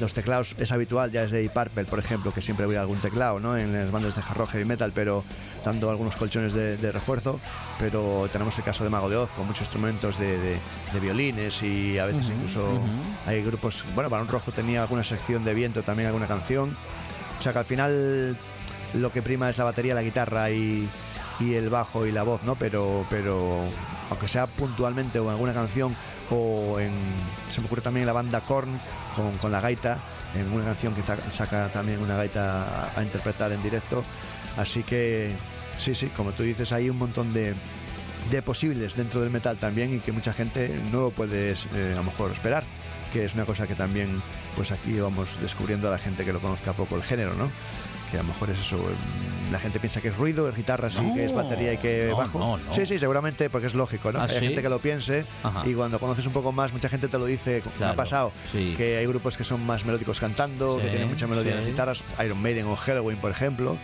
los 0.00 0.14
teclados 0.14 0.54
es 0.58 0.72
habitual, 0.72 1.12
ya 1.12 1.22
es 1.22 1.30
de 1.30 1.40
Deep 1.40 1.52
Purple, 1.52 1.84
por 1.84 1.98
ejemplo, 1.98 2.32
que 2.32 2.42
siempre 2.42 2.64
había 2.64 2.80
algún 2.80 2.98
teclado 3.00 3.38
¿no? 3.40 3.56
en 3.56 3.72
las 3.72 3.90
bandas 3.90 4.14
de 4.16 4.22
hard 4.22 4.36
rock 4.38 4.50
heavy 4.52 4.64
metal, 4.64 4.90
pero 4.94 5.22
dando 5.64 5.90
algunos 5.90 6.16
colchones 6.16 6.52
de, 6.54 6.76
de 6.76 6.92
refuerzo. 6.92 7.38
Pero 7.78 8.28
tenemos 8.32 8.56
el 8.58 8.64
caso 8.64 8.84
de 8.84 8.90
Mago 8.90 9.08
de 9.10 9.16
Oz, 9.16 9.30
con 9.36 9.46
muchos 9.46 9.62
instrumentos 9.62 10.18
de, 10.18 10.38
de- 10.38 10.58
de 10.92 11.00
violines 11.00 11.62
y 11.62 11.98
a 11.98 12.06
veces 12.06 12.28
incluso 12.28 12.80
hay 13.26 13.42
grupos. 13.42 13.84
Bueno, 13.94 14.08
Barón 14.10 14.28
Rojo 14.28 14.50
tenía 14.52 14.82
alguna 14.82 15.04
sección 15.04 15.44
de 15.44 15.54
viento, 15.54 15.82
también 15.82 16.06
alguna 16.08 16.26
canción. 16.26 16.76
O 17.38 17.42
sea 17.42 17.52
que 17.52 17.58
al 17.60 17.64
final 17.64 18.36
lo 18.94 19.10
que 19.12 19.22
prima 19.22 19.50
es 19.50 19.58
la 19.58 19.64
batería, 19.64 19.94
la 19.94 20.02
guitarra 20.02 20.50
y, 20.50 20.88
y 21.40 21.54
el 21.54 21.68
bajo 21.70 22.06
y 22.06 22.12
la 22.12 22.22
voz, 22.22 22.42
¿no? 22.44 22.54
Pero, 22.56 23.04
pero 23.10 23.60
aunque 24.10 24.28
sea 24.28 24.46
puntualmente 24.46 25.18
o 25.18 25.24
en 25.24 25.30
alguna 25.30 25.52
canción 25.54 25.94
o 26.30 26.78
en... 26.78 26.92
Se 27.52 27.60
me 27.60 27.66
ocurre 27.66 27.82
también 27.82 28.06
la 28.06 28.12
banda 28.12 28.40
Korn 28.40 28.72
con, 29.14 29.36
con 29.38 29.52
la 29.52 29.60
gaita, 29.60 29.98
en 30.34 30.50
una 30.50 30.64
canción 30.64 30.94
que 30.94 31.02
saca 31.30 31.68
también 31.68 32.00
una 32.00 32.16
gaita 32.16 32.90
a 32.96 33.02
interpretar 33.02 33.52
en 33.52 33.62
directo. 33.62 34.02
Así 34.56 34.82
que 34.82 35.32
sí, 35.76 35.94
sí, 35.94 36.08
como 36.08 36.32
tú 36.32 36.42
dices, 36.42 36.72
hay 36.72 36.88
un 36.88 36.96
montón 36.96 37.32
de, 37.34 37.54
de 38.30 38.42
posibles 38.42 38.96
dentro 38.96 39.20
del 39.20 39.30
metal 39.30 39.56
también 39.58 39.94
y 39.94 39.98
que 40.00 40.12
mucha 40.12 40.32
gente 40.32 40.78
no 40.92 41.00
lo 41.02 41.10
puede 41.10 41.52
eh, 41.52 41.90
a 41.92 41.96
lo 41.96 42.04
mejor 42.04 42.30
esperar 42.32 42.64
que 43.12 43.24
es 43.26 43.34
una 43.34 43.44
cosa 43.44 43.66
que 43.66 43.74
también 43.74 44.22
pues 44.56 44.72
aquí 44.72 44.98
vamos 44.98 45.28
descubriendo 45.42 45.88
a 45.88 45.90
la 45.90 45.98
gente 45.98 46.24
que 46.24 46.32
lo 46.32 46.40
conozca 46.40 46.72
poco 46.72 46.96
el 46.96 47.02
género, 47.02 47.34
¿no? 47.34 47.50
Que 48.10 48.18
a 48.18 48.22
lo 48.22 48.28
mejor 48.28 48.48
es 48.48 48.58
eso, 48.58 48.78
mm, 48.78 49.52
la 49.52 49.58
gente 49.58 49.78
piensa 49.80 50.00
que 50.00 50.08
es 50.08 50.16
ruido, 50.16 50.48
es 50.48 50.56
guitarra, 50.56 50.88
sí, 50.90 51.02
No, 51.02 51.14
que 51.14 51.26
es 51.26 51.32
batería 51.34 51.74
y 51.74 51.76
que 51.76 52.06
no, 52.10 52.16
bajo. 52.16 52.38
no. 52.58 52.72
Sí, 52.72 52.86
sí, 52.86 52.98
seguramente 52.98 53.50
porque 53.50 53.66
es 53.66 53.74
lógico, 53.74 54.12
¿no? 54.12 54.20
¿Ah, 54.20 54.26
hay 54.30 54.38
sí? 54.38 54.46
gente 54.46 54.62
que 54.62 54.68
lo 54.70 54.78
piense 54.78 55.26
Ajá. 55.42 55.62
y 55.68 55.74
cuando 55.74 55.98
conoces 56.00 56.24
un 56.26 56.32
poco 56.32 56.52
más, 56.52 56.72
mucha 56.72 56.88
gente 56.88 57.08
te 57.08 57.18
lo 57.18 57.26
dice, 57.26 57.60
me 57.66 57.72
Claro, 57.72 57.92
ha 57.92 57.96
pasado, 57.96 58.32
sí. 58.50 58.72
que 58.78 58.96
hay 58.96 59.06
grupos 59.06 59.36
que 59.36 59.44
son 59.44 59.62
más 59.66 59.84
melódicos 59.84 60.18
cantando, 60.18 60.76
Sí, 60.78 60.84
que 60.84 60.90
tienen 60.90 61.08
mucha 61.10 61.26
melodía 61.26 61.50
en 61.50 61.56
las 61.58 61.66
sí. 61.66 61.70
guitarras, 61.72 62.02
Iron 62.24 62.40
Maiden 62.40 62.64
o 62.64 62.76
Halloween, 62.76 63.18
por 63.18 63.30
ejemplo. 63.30 63.76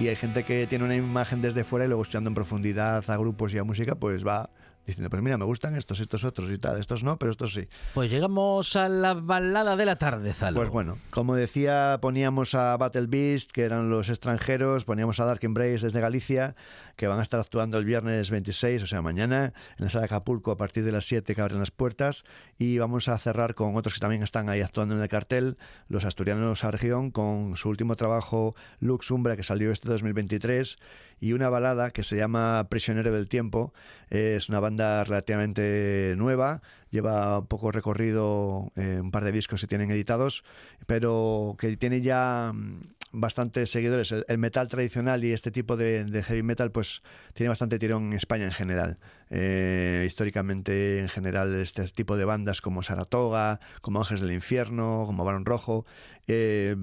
Y 0.00 0.08
hay 0.08 0.16
gente 0.16 0.42
que 0.44 0.66
tiene 0.66 0.84
una 0.84 0.96
imagen 0.96 1.42
desde 1.42 1.64
fuera 1.64 1.84
y 1.84 1.88
luego 1.88 2.02
escuchando 2.02 2.28
en 2.28 2.34
profundidad 2.34 3.08
a 3.08 3.16
grupos 3.16 3.54
y 3.54 3.58
a 3.58 3.64
música, 3.64 3.94
pues 3.94 4.26
va 4.26 4.50
diciendo, 4.86 5.10
pues 5.10 5.22
mira, 5.22 5.38
me 5.38 5.44
gustan 5.44 5.76
estos, 5.76 6.00
estos 6.00 6.24
otros 6.24 6.50
y 6.50 6.58
tal, 6.58 6.78
estos 6.78 7.04
no, 7.04 7.18
pero 7.18 7.30
estos 7.30 7.54
sí. 7.54 7.68
Pues 7.94 8.10
llegamos 8.10 8.76
a 8.76 8.88
la 8.88 9.14
balada 9.14 9.76
de 9.76 9.84
la 9.84 9.96
tarde, 9.96 10.32
Zalo. 10.32 10.56
Pues 10.56 10.70
bueno, 10.70 10.98
como 11.10 11.34
decía, 11.34 11.98
poníamos 12.00 12.54
a 12.54 12.76
Battle 12.76 13.06
Beast, 13.06 13.52
que 13.52 13.62
eran 13.62 13.90
los 13.90 14.08
extranjeros, 14.08 14.84
poníamos 14.84 15.20
a 15.20 15.24
Dark 15.24 15.40
Embrace 15.42 15.86
desde 15.86 16.00
Galicia, 16.00 16.56
que 16.96 17.06
van 17.06 17.18
a 17.18 17.22
estar 17.22 17.40
actuando 17.40 17.78
el 17.78 17.84
viernes 17.84 18.30
26, 18.30 18.82
o 18.82 18.86
sea, 18.86 19.02
mañana, 19.02 19.52
en 19.78 19.84
la 19.84 19.90
sala 19.90 20.02
de 20.02 20.06
Acapulco 20.06 20.50
a 20.50 20.56
partir 20.56 20.84
de 20.84 20.92
las 20.92 21.04
7 21.04 21.34
que 21.34 21.40
abren 21.40 21.58
las 21.58 21.70
puertas, 21.70 22.24
y 22.58 22.78
vamos 22.78 23.08
a 23.08 23.18
cerrar 23.18 23.54
con 23.54 23.76
otros 23.76 23.94
que 23.94 24.00
también 24.00 24.22
están 24.22 24.48
ahí 24.48 24.60
actuando 24.60 24.94
en 24.94 25.02
el 25.02 25.08
cartel, 25.08 25.56
los 25.88 26.04
asturianos 26.04 26.64
Argión, 26.64 27.10
con 27.10 27.56
su 27.56 27.68
último 27.68 27.96
trabajo 27.96 28.54
Lux 28.80 29.10
Umbra, 29.10 29.36
que 29.36 29.42
salió 29.42 29.70
este 29.70 29.88
2023, 29.88 30.76
y 31.22 31.34
una 31.34 31.48
balada 31.48 31.92
que 31.92 32.02
se 32.02 32.16
llama 32.16 32.66
Prisionero 32.68 33.12
del 33.12 33.28
Tiempo, 33.28 33.72
es 34.10 34.48
una 34.48 34.58
banda 34.58 35.04
relativamente 35.04 36.14
nueva, 36.18 36.62
lleva 36.90 37.44
poco 37.44 37.70
recorrido, 37.70 38.72
eh, 38.74 38.98
un 39.00 39.12
par 39.12 39.22
de 39.22 39.30
discos 39.30 39.60
se 39.60 39.68
tienen 39.68 39.92
editados, 39.92 40.42
pero 40.88 41.54
que 41.60 41.76
tiene 41.76 42.00
ya 42.00 42.50
mm, 42.52 42.94
bastantes 43.12 43.70
seguidores. 43.70 44.10
El, 44.10 44.38
metal 44.38 44.66
tradicional 44.66 45.22
y 45.22 45.30
este 45.30 45.52
tipo 45.52 45.76
de, 45.76 46.04
de 46.06 46.24
heavy 46.24 46.42
metal, 46.42 46.72
pues 46.72 47.04
tiene 47.34 47.50
bastante 47.50 47.78
tirón 47.78 48.08
en 48.08 48.14
España 48.14 48.46
en 48.46 48.52
general. 48.52 48.98
Eh, 49.30 50.02
históricamente, 50.04 50.98
en 50.98 51.08
general, 51.08 51.54
este 51.54 51.84
tipo 51.86 52.16
de 52.16 52.24
bandas 52.24 52.60
como 52.60 52.82
Saratoga, 52.82 53.60
como 53.80 54.00
Ángeles 54.00 54.22
del 54.22 54.32
Infierno, 54.32 55.04
como 55.06 55.24
Barón 55.24 55.44
Rojo. 55.44 55.86
eh, 56.26 56.74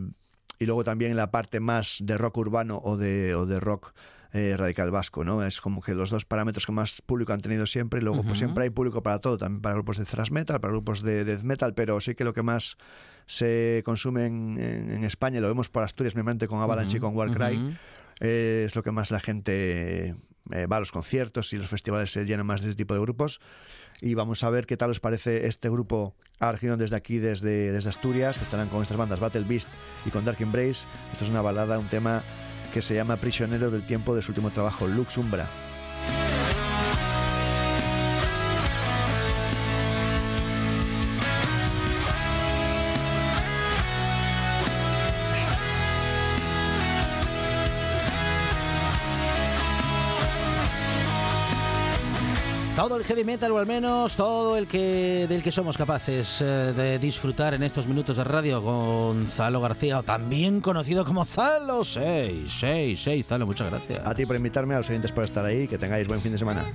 y 0.60 0.65
luego 0.65 0.84
también 0.84 1.15
la 1.15 1.32
parte 1.32 1.62
más 1.62 1.99
de 2.02 2.17
rock 2.17 2.38
urbano 2.38 2.82
o 2.84 2.97
de, 2.97 3.34
o 3.34 3.45
de 3.45 3.60
rock 3.62 3.93
eh, 4.34 4.56
radical 4.58 4.92
vasco, 4.92 5.24
¿no? 5.24 5.44
Es 5.44 5.60
como 5.62 5.82
que 5.82 5.94
los 5.96 6.10
dos 6.12 6.26
parámetros 6.26 6.65
que 6.65 6.72
más 6.72 7.02
público 7.02 7.34
han 7.34 7.42
tenido 7.42 7.65
siempre. 7.65 8.00
Y 8.00 8.04
luego, 8.04 8.18
pues 8.24 8.38
siempre 8.39 8.63
hay 8.65 8.70
público 8.70 9.02
para 9.04 9.20
todo, 9.20 9.38
también 9.38 9.62
para 9.62 9.76
grupos 9.76 9.98
de 9.98 10.06
thrash 10.06 10.32
metal, 10.32 10.60
para 10.62 10.72
grupos 10.72 11.02
de 11.02 11.24
death 11.26 11.42
metal, 11.44 11.74
pero 11.74 12.00
sí 12.02 12.13
que 12.15 12.24
lo 12.24 12.34
que 12.34 12.44
más 12.44 12.78
se 13.26 13.82
consume 13.86 14.26
en, 14.26 14.58
en- 14.60 14.92
en 14.92 15.04
España, 15.04 15.39
lo 15.39 15.48
vemos 15.48 15.70
por 15.70 15.84
Asturias, 15.84 16.15
mismamente 16.15 16.48
con 16.48 16.62
Avalanche 16.62 16.98
y 16.98 17.00
con 17.00 17.15
Warcry, 17.15 17.58
eh, 18.20 18.63
es 18.65 18.76
lo 18.76 18.84
que 18.84 18.92
más 18.92 19.12
la 19.12 19.20
gente 19.20 20.15
eh, 20.52 20.65
va 20.65 20.78
a 20.78 20.80
los 20.80 20.92
conciertos 20.92 21.54
y 21.54 21.58
los 21.58 21.68
festivales 21.68 22.12
se 22.12 22.26
llenan 22.26 22.46
más 22.46 22.62
de 22.62 22.70
este 22.70 22.78
tipo 22.84 22.94
de 22.94 23.00
grupos. 23.02 23.39
Y 24.02 24.13
vamos 24.13 24.44
a 24.44 24.50
ver 24.50 24.65
qué 24.65 24.78
tal 24.78 24.89
os 24.92 25.00
parece 25.00 25.46
este 25.48 25.70
grupo 25.70 26.15
Argion 26.39 26.80
desde 26.80 26.96
aquí, 26.96 27.18
desde, 27.18 27.72
desde 27.72 27.89
Asturias, 27.89 28.38
que 28.38 28.44
estarán 28.46 28.70
con 28.70 28.82
estas 28.82 28.98
bandas 28.98 29.20
Battle 29.20 29.44
Beast 29.48 29.70
y 30.06 30.10
con 30.10 30.24
Dark 30.26 30.38
Embrace. 30.42 30.86
Esto 31.12 31.26
es 31.26 31.30
una 31.30 31.42
balada, 31.42 31.78
un 31.80 31.88
tema 31.88 32.24
que 32.73 32.82
se 32.82 32.95
llama 32.95 33.17
Prisionero 33.17 33.71
del 33.71 33.84
tiempo 33.84 34.15
de 34.15 34.21
su 34.21 34.32
último 34.32 34.49
trabajo, 34.49 34.88
Lux 34.88 35.17
Todo 52.89 52.97
el 52.97 53.04
heavy 53.04 53.23
metal, 53.23 53.52
o 53.52 53.60
al 53.60 53.67
menos 53.67 54.15
todo 54.15 54.58
el 54.58 54.65
que 54.65 55.28
del 55.30 55.43
que 55.43 55.52
somos 55.52 55.78
capaces 55.78 56.41
eh, 56.41 56.73
de 56.75 56.97
disfrutar 56.97 57.54
en 57.54 57.62
estos 57.62 57.86
minutos 57.86 58.17
de 58.17 58.23
radio 58.23 58.63
con 58.63 59.28
Zalo 59.28 59.62
García, 59.62 59.99
o 59.99 60.04
también 60.04 60.60
conocido 60.60 61.06
como 61.06 61.23
Zalo 61.23 61.86
666. 61.86 63.28
Zalo, 63.28 63.45
muchas 63.45 63.69
gracias. 63.69 64.08
A 64.08 64.15
ti 64.15 64.25
por 64.25 64.38
invitarme, 64.38 64.73
a 64.73 64.80
los 64.80 64.89
oyentes 64.89 65.12
por 65.12 65.23
estar 65.23 65.45
ahí, 65.45 65.67
que 65.67 65.78
tengáis 65.78 66.08
buen 66.08 66.19
fin 66.19 66.32
de 66.32 66.39
semana. 66.39 66.65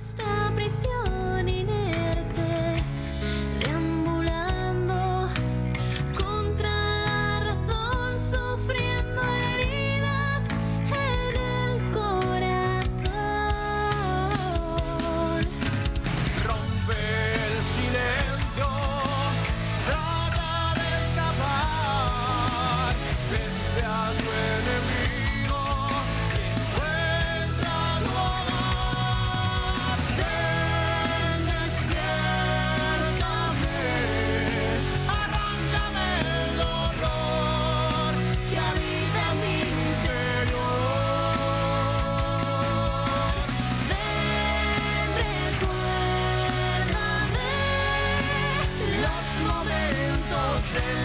send 50.65 51.04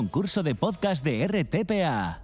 concurso 0.00 0.42
de 0.42 0.54
podcast 0.54 1.04
de 1.04 1.28
RTPA. 1.28 2.20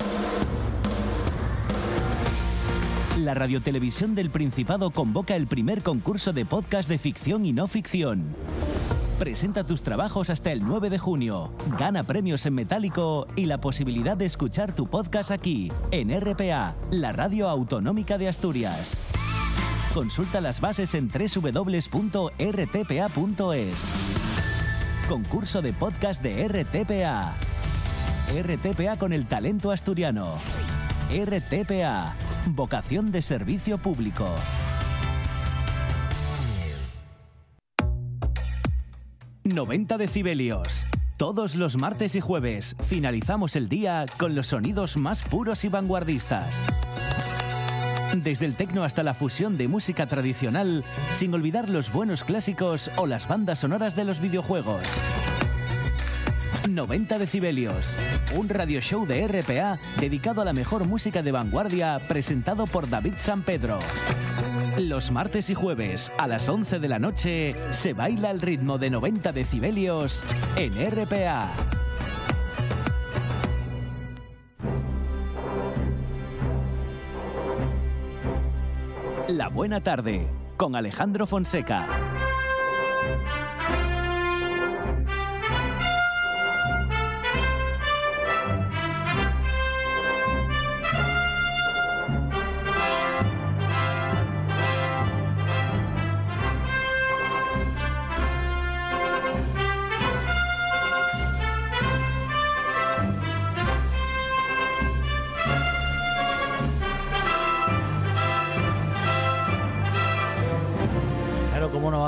La 3.18 3.34
Radiotelevisión 3.34 4.14
del 4.14 4.30
Principado 4.30 4.88
convoca 4.92 5.36
el 5.36 5.46
primer 5.46 5.82
concurso 5.82 6.32
de 6.32 6.46
podcast 6.46 6.88
de 6.88 6.96
ficción 6.96 7.44
y 7.44 7.52
no 7.52 7.66
ficción. 7.66 8.34
Presenta 9.18 9.64
tus 9.64 9.82
trabajos 9.82 10.30
hasta 10.30 10.52
el 10.52 10.64
9 10.64 10.88
de 10.88 10.96
junio. 10.96 11.52
Gana 11.78 12.02
premios 12.04 12.46
en 12.46 12.54
metálico 12.54 13.26
y 13.36 13.44
la 13.44 13.60
posibilidad 13.60 14.16
de 14.16 14.24
escuchar 14.24 14.74
tu 14.74 14.86
podcast 14.86 15.30
aquí, 15.30 15.70
en 15.90 16.18
RPA, 16.18 16.76
la 16.90 17.12
radio 17.12 17.46
autonómica 17.46 18.16
de 18.16 18.28
Asturias. 18.28 18.98
Consulta 19.92 20.40
las 20.40 20.62
bases 20.62 20.94
en 20.94 21.10
www.rtpa.es. 21.10 21.92
Concurso 25.10 25.60
de 25.60 25.72
podcast 25.74 26.22
de 26.22 26.48
RTPA. 26.48 27.34
RTPA 28.28 28.96
con 28.98 29.12
el 29.12 29.26
talento 29.26 29.70
asturiano. 29.70 30.34
RTPA. 31.10 32.14
Vocación 32.46 33.12
de 33.12 33.22
servicio 33.22 33.78
público. 33.78 34.34
...90 39.44 39.96
decibelios. 39.96 40.86
Todos 41.16 41.54
los 41.54 41.76
martes 41.76 42.16
y 42.16 42.20
jueves 42.20 42.74
finalizamos 42.84 43.54
el 43.54 43.68
día 43.68 44.04
con 44.18 44.34
los 44.34 44.48
sonidos 44.48 44.96
más 44.96 45.22
puros 45.22 45.64
y 45.64 45.68
vanguardistas. 45.68 46.66
Desde 48.16 48.44
el 48.44 48.54
tecno 48.56 48.82
hasta 48.82 49.04
la 49.04 49.14
fusión 49.14 49.56
de 49.56 49.68
música 49.68 50.06
tradicional, 50.06 50.84
sin 51.12 51.32
olvidar 51.32 51.68
los 51.68 51.92
buenos 51.92 52.24
clásicos 52.24 52.90
o 52.96 53.06
las 53.06 53.28
bandas 53.28 53.60
sonoras 53.60 53.94
de 53.94 54.04
los 54.04 54.20
videojuegos. 54.20 54.82
90 56.68 57.18
decibelios, 57.18 57.96
un 58.34 58.48
radio 58.48 58.80
show 58.80 59.06
de 59.06 59.26
RPA 59.26 59.78
dedicado 59.98 60.42
a 60.42 60.44
la 60.44 60.52
mejor 60.52 60.86
música 60.86 61.22
de 61.22 61.32
vanguardia 61.32 62.00
presentado 62.08 62.66
por 62.66 62.88
David 62.88 63.14
San 63.16 63.42
Pedro. 63.42 63.78
Los 64.78 65.10
martes 65.10 65.48
y 65.50 65.54
jueves 65.54 66.12
a 66.18 66.26
las 66.26 66.48
11 66.48 66.78
de 66.78 66.88
la 66.88 66.98
noche 66.98 67.54
se 67.70 67.92
baila 67.92 68.30
al 68.30 68.40
ritmo 68.40 68.78
de 68.78 68.90
90 68.90 69.32
decibelios 69.32 70.22
en 70.56 70.72
RPA. 70.90 71.50
La 79.28 79.48
buena 79.48 79.80
tarde 79.80 80.28
con 80.56 80.76
Alejandro 80.76 81.26
Fonseca. 81.26 82.25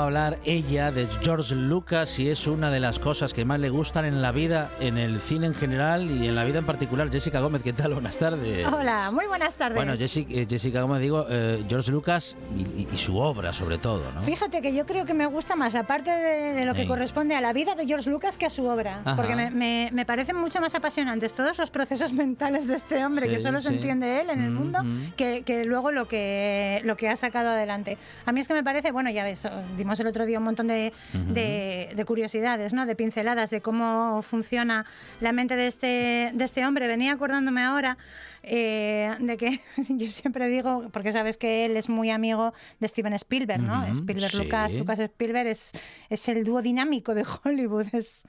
Hablar 0.09 0.39
ella 0.43 0.91
de 0.91 1.07
George 1.21 1.53
Lucas 1.53 2.17
y 2.17 2.29
es 2.31 2.47
una 2.47 2.71
de 2.71 2.79
las 2.79 2.97
cosas 2.97 3.31
que 3.31 3.45
más 3.45 3.59
le 3.59 3.69
gustan 3.69 4.05
en 4.05 4.23
la 4.23 4.31
vida, 4.31 4.71
en 4.79 4.97
el 4.97 5.21
cine 5.21 5.45
en 5.45 5.53
general 5.53 6.09
y 6.09 6.27
en 6.27 6.33
la 6.33 6.43
vida 6.45 6.57
en 6.57 6.65
particular? 6.65 7.11
Jessica 7.11 7.39
Gómez, 7.41 7.61
¿qué 7.61 7.73
tal? 7.73 7.93
Buenas 7.93 8.17
tardes. 8.17 8.65
Hola, 8.73 9.11
muy 9.11 9.27
buenas 9.27 9.53
tardes. 9.53 9.75
Bueno, 9.75 9.95
Jessica, 9.95 10.33
eh, 10.33 10.47
Jessica 10.49 10.81
Gómez, 10.81 11.01
digo, 11.01 11.27
eh, 11.29 11.63
George 11.69 11.91
Lucas 11.91 12.35
y, 12.57 12.87
y- 12.91 12.97
su 12.97 13.17
obra 13.19 13.53
sobre 13.53 13.77
todo, 13.77 14.11
¿no? 14.11 14.23
Fíjate 14.23 14.63
que 14.63 14.73
yo 14.73 14.87
creo 14.87 15.05
que 15.05 15.13
me 15.13 15.27
gusta 15.27 15.55
más 15.55 15.73
la 15.75 15.83
parte 15.83 16.09
de, 16.09 16.53
de 16.53 16.65
lo 16.65 16.73
que 16.73 16.81
Sí. 16.81 16.87
corresponde 16.87 17.35
a 17.35 17.41
la 17.41 17.53
vida 17.53 17.75
de 17.75 17.85
George 17.85 18.09
Lucas 18.09 18.35
que 18.39 18.47
a 18.47 18.49
su 18.49 18.65
obra. 18.65 19.01
Ajá. 19.05 19.15
Porque 19.15 19.35
me, 19.35 19.51
me- 19.51 19.89
me 19.93 20.05
parecen 20.07 20.37
mucho 20.37 20.59
más 20.59 20.73
apasionantes 20.73 21.33
todos 21.33 21.55
los 21.59 21.69
procesos 21.69 22.13
mentales 22.13 22.67
de 22.67 22.73
este 22.75 23.05
hombre 23.05 23.27
Sí, 23.27 23.33
que 23.35 23.37
solo 23.39 23.61
se 23.61 23.69
sí. 23.69 23.75
entiende 23.75 24.21
él 24.21 24.31
en 24.31 24.41
el 24.41 24.49
Mm, 24.49 24.55
mundo 24.55 24.83
mm. 24.83 25.11
que, 25.15 25.43
que 25.43 25.65
luego 25.65 25.91
lo 25.91 26.07
que, 26.07 26.81
lo 26.83 26.97
que 26.97 27.09
ha 27.09 27.15
sacado 27.15 27.49
adelante. 27.49 27.99
A 28.25 28.31
mí 28.31 28.39
es 28.39 28.47
que 28.47 28.55
me 28.55 28.63
parece, 28.63 28.91
bueno, 28.91 29.11
ya 29.11 29.23
ves, 29.23 29.47
dimos 29.77 29.98
el 29.99 30.07
otro 30.07 30.25
día 30.25 30.37
un 30.39 30.45
montón 30.45 30.67
de, 30.67 30.93
de- 31.13 31.91
de 31.95 32.05
curiosidades, 32.05 32.73
¿no? 32.73 32.85
de 32.85 32.95
pinceladas 32.95 33.49
de 33.49 33.61
cómo 33.61 34.21
funciona 34.21 34.85
la 35.21 35.31
mente 35.31 35.55
de 35.55 35.67
este, 35.67 36.31
de 36.33 36.43
este 36.43 36.65
hombre. 36.65 36.87
Venía 36.87 37.13
acordándome 37.13 37.61
ahora 37.63 37.97
eh, 38.43 39.15
de 39.19 39.37
que 39.37 39.61
yo 39.89 40.09
siempre 40.09 40.47
digo, 40.47 40.89
porque 40.91 41.11
sabes 41.11 41.37
que 41.37 41.65
él 41.65 41.75
es 41.77 41.89
muy 41.89 42.09
amigo 42.09 42.53
de 42.79 42.87
Steven 42.87 43.13
Spielberg, 43.13 43.61
¿no? 43.61 43.85
Spielberg, 43.85 44.31
sí. 44.31 44.37
Lucas, 44.43 44.73
Lucas 44.75 44.99
Spielberg 44.99 45.47
es, 45.47 45.71
es 46.09 46.27
el 46.29 46.43
dúo 46.45 46.61
dinámico 46.61 47.13
de 47.13 47.25
Hollywood. 47.43 47.87
es- 47.93 48.23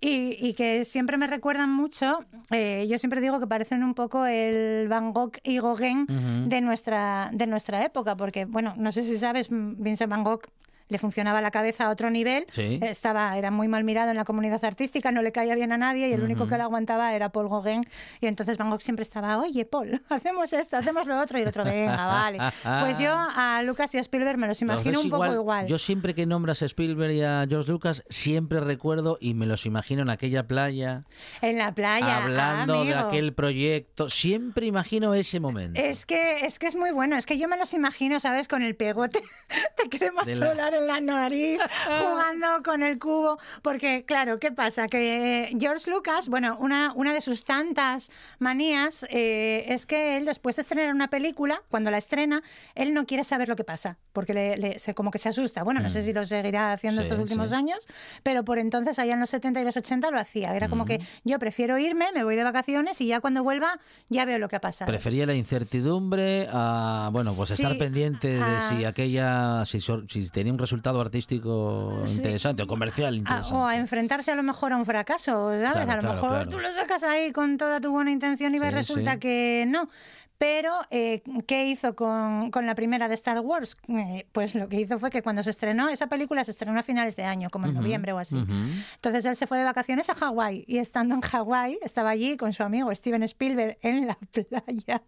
y, 0.00 0.36
y 0.40 0.54
que 0.54 0.84
siempre 0.84 1.16
me 1.16 1.26
recuerdan 1.26 1.70
mucho, 1.70 2.24
eh, 2.50 2.86
yo 2.88 2.98
siempre 2.98 3.20
digo 3.20 3.40
que 3.40 3.46
parecen 3.46 3.82
un 3.82 3.94
poco 3.94 4.26
el 4.26 4.86
Van 4.88 5.12
Gogh 5.12 5.38
y 5.42 5.58
Gauguin 5.58 6.06
de, 6.48 6.60
nuestra, 6.60 7.30
de 7.32 7.46
nuestra 7.46 7.84
época, 7.84 8.16
porque, 8.16 8.44
bueno, 8.44 8.74
no 8.76 8.92
sé 8.92 9.02
si 9.02 9.16
sabes, 9.18 9.48
Vincent 9.50 10.10
Van 10.10 10.24
Gogh 10.24 10.42
le 10.88 10.98
funcionaba 10.98 11.40
la 11.40 11.50
cabeza 11.50 11.86
a 11.86 11.90
otro 11.90 12.10
nivel, 12.10 12.44
Sí. 12.50 12.78
estaba, 12.82 13.36
era 13.38 13.50
muy 13.50 13.68
mal 13.68 13.84
mirado 13.84 14.10
en 14.10 14.16
la 14.16 14.24
comunidad 14.24 14.64
artística, 14.64 15.10
no 15.12 15.22
le 15.22 15.32
caía 15.32 15.54
bien 15.54 15.72
a 15.72 15.78
nadie 15.78 16.08
y 16.08 16.12
el 16.12 16.22
único 16.22 16.46
que 16.46 16.56
lo 16.58 16.64
aguantaba 16.64 17.14
era 17.14 17.30
Paul 17.30 17.48
Gauguin 17.48 17.82
y 18.20 18.26
entonces 18.26 18.58
Van 18.58 18.68
Gogh 18.70 18.82
siempre 18.82 19.02
estaba, 19.02 19.38
oye 19.38 19.64
Paul, 19.64 20.02
hacemos 20.10 20.52
esto, 20.52 20.76
hacemos 20.76 21.06
lo 21.06 21.18
otro 21.18 21.38
y 21.38 21.42
el 21.42 21.48
otro, 21.48 21.64
venga, 21.64 22.06
vale. 22.06 22.38
Pues 22.82 22.98
yo 22.98 23.14
a 23.16 23.62
Lucas 23.62 23.94
y 23.94 23.98
a 23.98 24.00
Spielberg 24.00 24.36
me 24.38 24.46
los 24.46 24.60
imagino 24.62 25.00
un 25.00 25.10
poco 25.10 25.32
igual. 25.32 25.66
Yo 25.66 25.78
siempre 25.78 26.14
que 26.14 26.26
nombras 26.26 26.60
a 26.62 26.66
Spielberg 26.66 27.12
y 27.12 27.22
a 27.22 27.46
George 27.48 27.70
Lucas, 27.70 28.02
siempre 28.08 28.60
recuerdo 28.60 29.16
y 29.20 29.34
me 29.34 29.46
los 29.46 29.66
imagino 29.66 30.02
en 30.02 30.10
aquella 30.10 30.46
playa, 30.46 31.04
En 31.40 31.58
la 31.58 31.72
playa, 31.74 32.24
hablando 32.24 32.84
de 32.84 32.94
aquel 32.94 33.32
proyecto. 33.32 34.10
Siempre 34.10 34.66
imagino 34.66 35.14
ese 35.14 35.40
momento. 35.40 35.80
Es 35.80 36.04
que, 36.06 36.40
es 36.44 36.58
que 36.58 36.66
es 36.66 36.76
muy 36.76 36.90
bueno, 36.90 37.16
es 37.16 37.26
que 37.26 37.38
yo 37.38 37.48
me 37.48 37.56
los 37.56 37.72
imagino, 37.74 38.20
¿sabes? 38.20 38.48
Con 38.48 38.62
el 38.62 38.76
pegote 38.76 39.22
de 39.82 39.88
crema 39.88 40.22
De 40.24 40.36
la- 40.36 40.46
en 40.74 40.86
la 40.86 41.00
nariz, 41.00 41.58
jugando 42.00 42.62
con 42.64 42.82
el 42.82 42.98
cubo, 42.98 43.38
porque 43.62 44.04
claro, 44.06 44.38
¿qué 44.38 44.50
pasa? 44.52 44.86
Que 44.88 45.50
George 45.58 45.90
Lucas, 45.90 46.28
bueno, 46.28 46.56
una, 46.60 46.92
una 46.94 47.12
de 47.12 47.20
sus 47.20 47.44
tantas 47.44 48.10
manías 48.38 49.06
eh, 49.10 49.64
es 49.68 49.86
que 49.86 50.16
él 50.16 50.24
después 50.24 50.56
de 50.56 50.62
estrenar 50.62 50.94
una 50.94 51.08
película, 51.08 51.62
cuando 51.68 51.90
la 51.90 51.98
estrena, 51.98 52.42
él 52.74 52.94
no 52.94 53.06
quiere 53.06 53.24
saber 53.24 53.48
lo 53.48 53.56
que 53.56 53.64
pasa, 53.64 53.96
porque 54.12 54.34
le, 54.34 54.56
le- 54.56 54.78
se, 54.78 54.94
como 54.94 55.10
que 55.10 55.18
se 55.18 55.28
asusta. 55.28 55.62
Bueno, 55.62 55.80
no 55.80 55.90
sé 55.90 56.02
si 56.02 56.12
lo 56.12 56.24
seguirá 56.24 56.72
haciendo 56.72 56.94
Mm. 57.00 57.04
Sí, 57.04 57.06
estos 57.08 57.18
últimos 57.22 57.50
sí. 57.50 57.56
años, 57.56 57.78
pero 58.22 58.44
por 58.44 58.58
entonces, 58.58 58.98
allá 58.98 59.14
en 59.14 59.20
los 59.20 59.30
70 59.30 59.60
y 59.60 59.64
los 59.64 59.76
80 59.76 60.10
lo 60.10 60.18
hacía. 60.18 60.54
Era 60.54 60.68
como 60.68 60.84
que 60.84 61.00
yo 61.24 61.38
prefiero 61.38 61.76
irme, 61.78 62.06
me 62.14 62.22
voy 62.24 62.36
de 62.36 62.44
vacaciones 62.44 63.00
y 63.00 63.06
ya 63.06 63.20
cuando 63.20 63.42
vuelva 63.42 63.78
ya 64.08 64.24
veo 64.24 64.38
lo 64.38 64.48
que 64.48 64.56
ha 64.56 64.60
pasado. 64.60 64.88
Prefería 64.88 65.26
la 65.26 65.34
incertidumbre 65.34 66.48
a, 66.52 67.08
bueno, 67.12 67.32
pues 67.34 67.50
estar 67.50 67.76
pendiente 67.78 68.28
de 68.28 68.42
a- 68.42 68.68
si 68.68 68.84
aquella, 68.84 69.64
si, 69.66 69.80
si 69.80 70.30
tenía 70.30 70.52
un 70.52 70.58
resultado 70.64 71.00
artístico 71.00 72.00
Sí. 72.04 72.16
interesante 72.16 72.62
o 72.62 72.66
comercial 72.66 73.14
a- 73.14 73.16
interesante. 73.16 73.54
o 73.54 73.66
a 73.66 73.76
enfrentarse 73.76 74.32
a 74.32 74.34
lo 74.36 74.42
mejor 74.42 74.72
a 74.72 74.76
un 74.76 74.84
fracaso, 74.84 75.50
¿sabes? 75.50 75.60
Claro, 75.60 75.80
a 75.80 75.94
lo 75.96 76.00
claro, 76.00 76.14
mejor 76.14 76.30
claro. 76.30 76.50
tú 76.50 76.58
lo 76.58 76.72
sacas 76.72 77.02
ahí 77.02 77.32
con 77.32 77.56
toda 77.56 77.80
tu 77.80 77.90
buena 77.92 78.10
intención 78.10 78.54
y 78.54 78.58
Sí, 78.58 78.70
resulta 78.70 79.12
sí. 79.14 79.18
que 79.20 79.64
no. 79.68 79.88
Pero, 80.36 80.72
eh, 80.90 81.22
¿qué 81.46 81.68
hizo 81.70 81.94
con, 81.94 82.50
con 82.50 82.66
la 82.66 82.74
primera 82.74 83.08
de 83.08 83.14
Star 83.14 83.38
Wars? 83.38 83.76
Eh, 83.88 84.26
pues 84.32 84.56
lo 84.56 84.68
que 84.68 84.80
hizo 84.80 84.98
fue 84.98 85.08
que 85.10 85.22
cuando 85.22 85.44
se 85.44 85.50
estrenó, 85.50 85.88
esa 85.88 86.08
película 86.08 86.42
se 86.42 86.50
estrenó 86.50 86.78
a 86.80 86.82
finales 86.82 87.14
de 87.14 87.22
año, 87.22 87.48
como 87.50 87.66
en 87.66 87.72
Ujú, 87.72 87.80
noviembre 87.82 88.12
o 88.12 88.18
así. 88.18 88.36
ujú. 88.36 88.52
Entonces 88.96 89.24
él 89.26 89.36
se 89.36 89.46
fue 89.46 89.58
de 89.58 89.64
vacaciones 89.64 90.10
a 90.10 90.14
Hawái 90.14 90.64
y 90.66 90.78
estando 90.78 91.14
en 91.14 91.20
Hawái 91.20 91.78
estaba 91.82 92.10
allí 92.10 92.36
con 92.36 92.52
su 92.52 92.64
amigo 92.64 92.92
Steven 92.94 93.22
Spielberg 93.22 93.78
en 93.82 94.08
la 94.08 94.18
playa. 94.32 95.02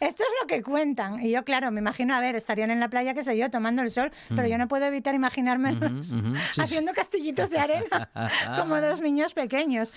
Esto 0.00 0.22
es 0.22 0.28
lo 0.40 0.46
que 0.46 0.62
cuentan. 0.62 1.22
Y 1.22 1.30
yo, 1.30 1.44
claro, 1.44 1.70
me 1.70 1.80
imagino, 1.80 2.14
a 2.14 2.20
ver, 2.20 2.36
estarían 2.36 2.70
en 2.70 2.80
la 2.80 2.88
playa, 2.88 3.14
qué 3.14 3.22
sé 3.22 3.36
yo, 3.36 3.50
tomando 3.50 3.82
el 3.82 3.90
sol, 3.90 4.10
pero 4.34 4.46
yo 4.46 4.58
no 4.58 4.68
puedo 4.68 4.84
evitar 4.84 5.08
sí. 6.02 6.60
haciendo 6.60 6.92
castillitos 6.92 7.50
de 7.50 7.58
arena, 7.58 8.10
como 8.58 8.80
dos 8.80 9.00
niños 9.00 9.34
pequeños. 9.34 9.92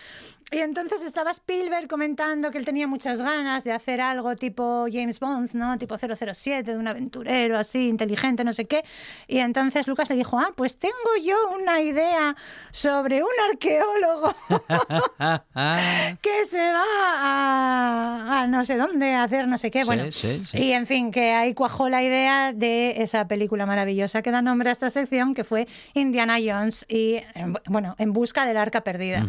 Y 0.51 0.59
entonces 0.59 1.01
estaba 1.01 1.32
Spielberg 1.32 1.88
comentando 1.88 2.51
que 2.51 2.57
él 2.57 2.65
tenía 2.65 2.88
muchas 2.88 3.22
ganas 3.22 3.63
de 3.63 3.72
hacer 3.72 4.01
algo 4.01 4.36
tipo 4.36 4.86
James 4.91 5.19
Bond, 5.19 5.53
¿no? 5.53 5.78
Tipo 5.78 5.97
007, 5.97 6.72
de 6.72 6.78
un 6.78 6.88
aventurero 6.88 7.57
así, 7.57 7.88
inteligente, 7.88 8.43
no 8.43 8.53
sé 8.53 8.65
qué. 8.65 8.84
Y 9.28 9.38
entonces 9.38 9.88
Lucas 9.88 10.09
le 10.09 10.15
dijo, 10.15 10.39
ah, 10.39 10.51
pues 10.55 10.78
tengo 10.78 10.93
yo 11.24 11.36
una 11.51 11.82
idea 11.82 12.36
sobre 12.72 13.24
un 13.24 13.30
arqueólogo 13.49 14.36
que 16.22 16.45
se 16.45 16.72
va 16.72 16.86
a, 17.15 18.41
a 18.41 18.47
no 18.47 18.63
sé 18.65 18.78
dónde 18.78 19.13
a 19.13 19.24
hacer 19.24 19.47
no 19.47 19.57
sé 19.62 19.72
qué, 19.72 19.86
bueno. 19.86 20.12
sí, 20.12 20.43
sí. 20.45 20.57
Y 20.57 20.72
en 20.74 20.86
fin, 20.86 21.12
que 21.12 21.32
ahí 21.32 21.53
cuajó 21.53 21.88
la 21.89 22.03
idea 22.03 22.51
de 22.53 23.01
esa 23.01 23.28
película 23.28 23.66
maravillosa 23.66 24.22
que 24.22 24.32
da 24.32 24.41
nombre 24.41 24.68
a 24.70 24.72
esta 24.74 24.89
sección, 24.89 25.34
que 25.34 25.43
fue 25.45 25.68
Indiana 25.93 26.38
Jones 26.43 26.86
y, 26.89 27.22
en- 27.36 27.55
bueno, 27.68 27.95
En 27.97 28.12
busca 28.14 28.45
del 28.45 28.57
arca 28.57 28.82
perdida. 28.82 29.26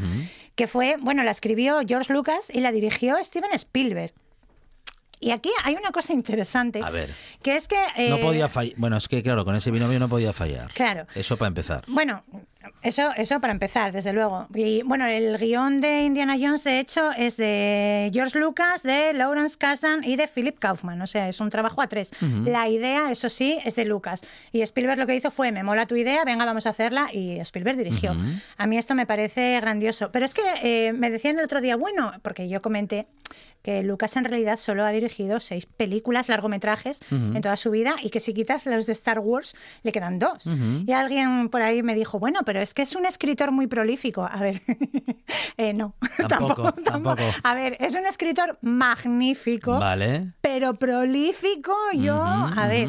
Que 0.57 0.67
fue, 0.67 0.97
bueno, 1.01 1.23
la 1.23 1.31
escribió 1.31 1.79
George 1.87 2.13
Lucas 2.13 2.51
y 2.53 2.61
la 2.61 2.73
dirigió 2.73 3.17
Steven 3.23 3.53
Spielberg. 3.55 4.13
Y 5.21 5.31
aquí 5.31 5.51
hay 5.63 5.77
una 5.77 5.93
cosa 5.93 6.13
interesante. 6.13 6.81
A 6.83 6.91
ver. 6.91 7.15
Que 7.43 7.55
es 7.55 7.69
que. 7.69 7.77
No 8.09 8.17
eh, 8.17 8.21
podía 8.21 8.49
fallar. 8.49 8.75
Bueno, 8.77 8.97
es 8.97 9.07
que 9.07 9.23
claro, 9.23 9.45
con 9.45 9.55
ese 9.55 9.71
binomio 9.71 10.01
no 10.01 10.09
podía 10.09 10.33
fallar. 10.33 10.73
Claro. 10.75 11.07
Eso 11.15 11.37
para 11.37 11.47
empezar. 11.47 11.85
Bueno, 11.87 12.25
eso, 12.83 13.11
eso 13.17 13.41
para 13.41 13.53
empezar, 13.53 13.93
desde 13.93 14.13
luego. 14.13 14.47
Y 14.55 14.83
bueno, 14.83 15.07
el 15.07 15.39
guion 15.39 15.81
de 15.81 16.03
Indiana 16.03 16.37
Jones, 16.39 16.65
de 16.65 16.81
hecho, 16.81 17.13
es 17.13 17.37
de 17.37 18.11
George 18.13 18.39
Lucas, 18.39 18.83
de 18.83 19.13
Lawrence 19.13 19.57
Kasdan 19.57 20.05
y 20.05 20.17
de 20.17 20.29
Philip 20.29 20.59
Kaufman. 20.59 21.01
O 21.03 21.07
sea, 21.07 21.29
es 21.29 21.41
un 21.41 21.51
trabajo 21.51 21.81
a 21.83 21.87
tres. 21.87 22.11
La 22.45 22.69
idea, 22.69 23.11
eso 23.11 23.29
sí, 23.29 23.59
es 23.65 23.77
de 23.77 23.85
Lucas. 23.85 24.23
Y 24.53 24.63
Spielberg 24.63 24.99
lo 24.99 25.07
que 25.07 25.15
hizo 25.15 25.31
fue, 25.31 25.53
me 25.53 25.63
mola 25.63 25.87
tu 25.87 25.97
idea, 25.97 26.25
venga, 26.25 26.45
vamos 26.45 26.67
a 26.67 26.71
hacerla. 26.71 27.09
Y 27.13 27.39
Spielberg 27.41 27.77
dirigió. 27.79 28.17
A 28.57 28.67
mí 28.67 28.79
esto 28.79 28.95
me 28.95 29.07
parece 29.07 29.61
grandioso. 29.61 30.11
Pero 30.13 30.25
es 30.25 30.35
que 30.35 30.43
eh, 30.63 30.93
me 30.93 31.11
decían 31.11 31.39
el 31.39 31.45
otro 31.45 31.61
día, 31.61 31.77
bueno, 31.77 32.13
porque 32.23 32.49
yo 32.49 32.63
comenté 32.63 33.07
que 33.63 33.83
Lucas 33.83 34.17
en 34.17 34.25
realidad 34.25 34.57
solo 34.57 34.85
ha 34.85 34.91
dirigido 34.91 35.41
seis 35.41 35.67
películas, 35.67 36.29
largometrajes 36.29 37.01
en 37.11 37.41
toda 37.41 37.57
su 37.57 37.71
vida 37.71 37.95
y 38.03 38.11
que 38.11 38.21
si 38.21 38.35
quitas 38.35 38.67
los 38.67 38.87
de 38.87 38.93
Star 38.93 39.21
Wars 39.21 39.55
le 39.83 39.93
quedan 39.93 40.19
dos. 40.19 40.49
Y 40.87 40.93
alguien 40.93 41.49
por 41.49 41.63
ahí 41.63 41.83
me 41.83 41.95
dijo, 41.95 42.19
bueno, 42.19 42.41
pero 42.45 42.52
es 42.61 42.75
que 42.75 42.83
es 42.83 42.95
un 42.95 43.07
escritor 43.07 43.53
muy 43.53 43.67
prolífico. 43.67 44.29
A 44.31 44.41
ver, 44.41 44.63
eh, 45.57 45.73
no, 45.73 45.95
Tampoco, 46.29 46.73
tampoco. 46.73 47.23
A 47.43 47.55
ver, 47.55 47.77
es 47.81 47.95
un 47.95 48.07
escritor 48.07 48.59
magnífico, 48.63 49.79
Vale. 49.79 50.33
pero 50.41 50.75
prolífico 50.75 51.75
yo, 51.95 52.21
a 52.23 52.67
ver, 52.67 52.89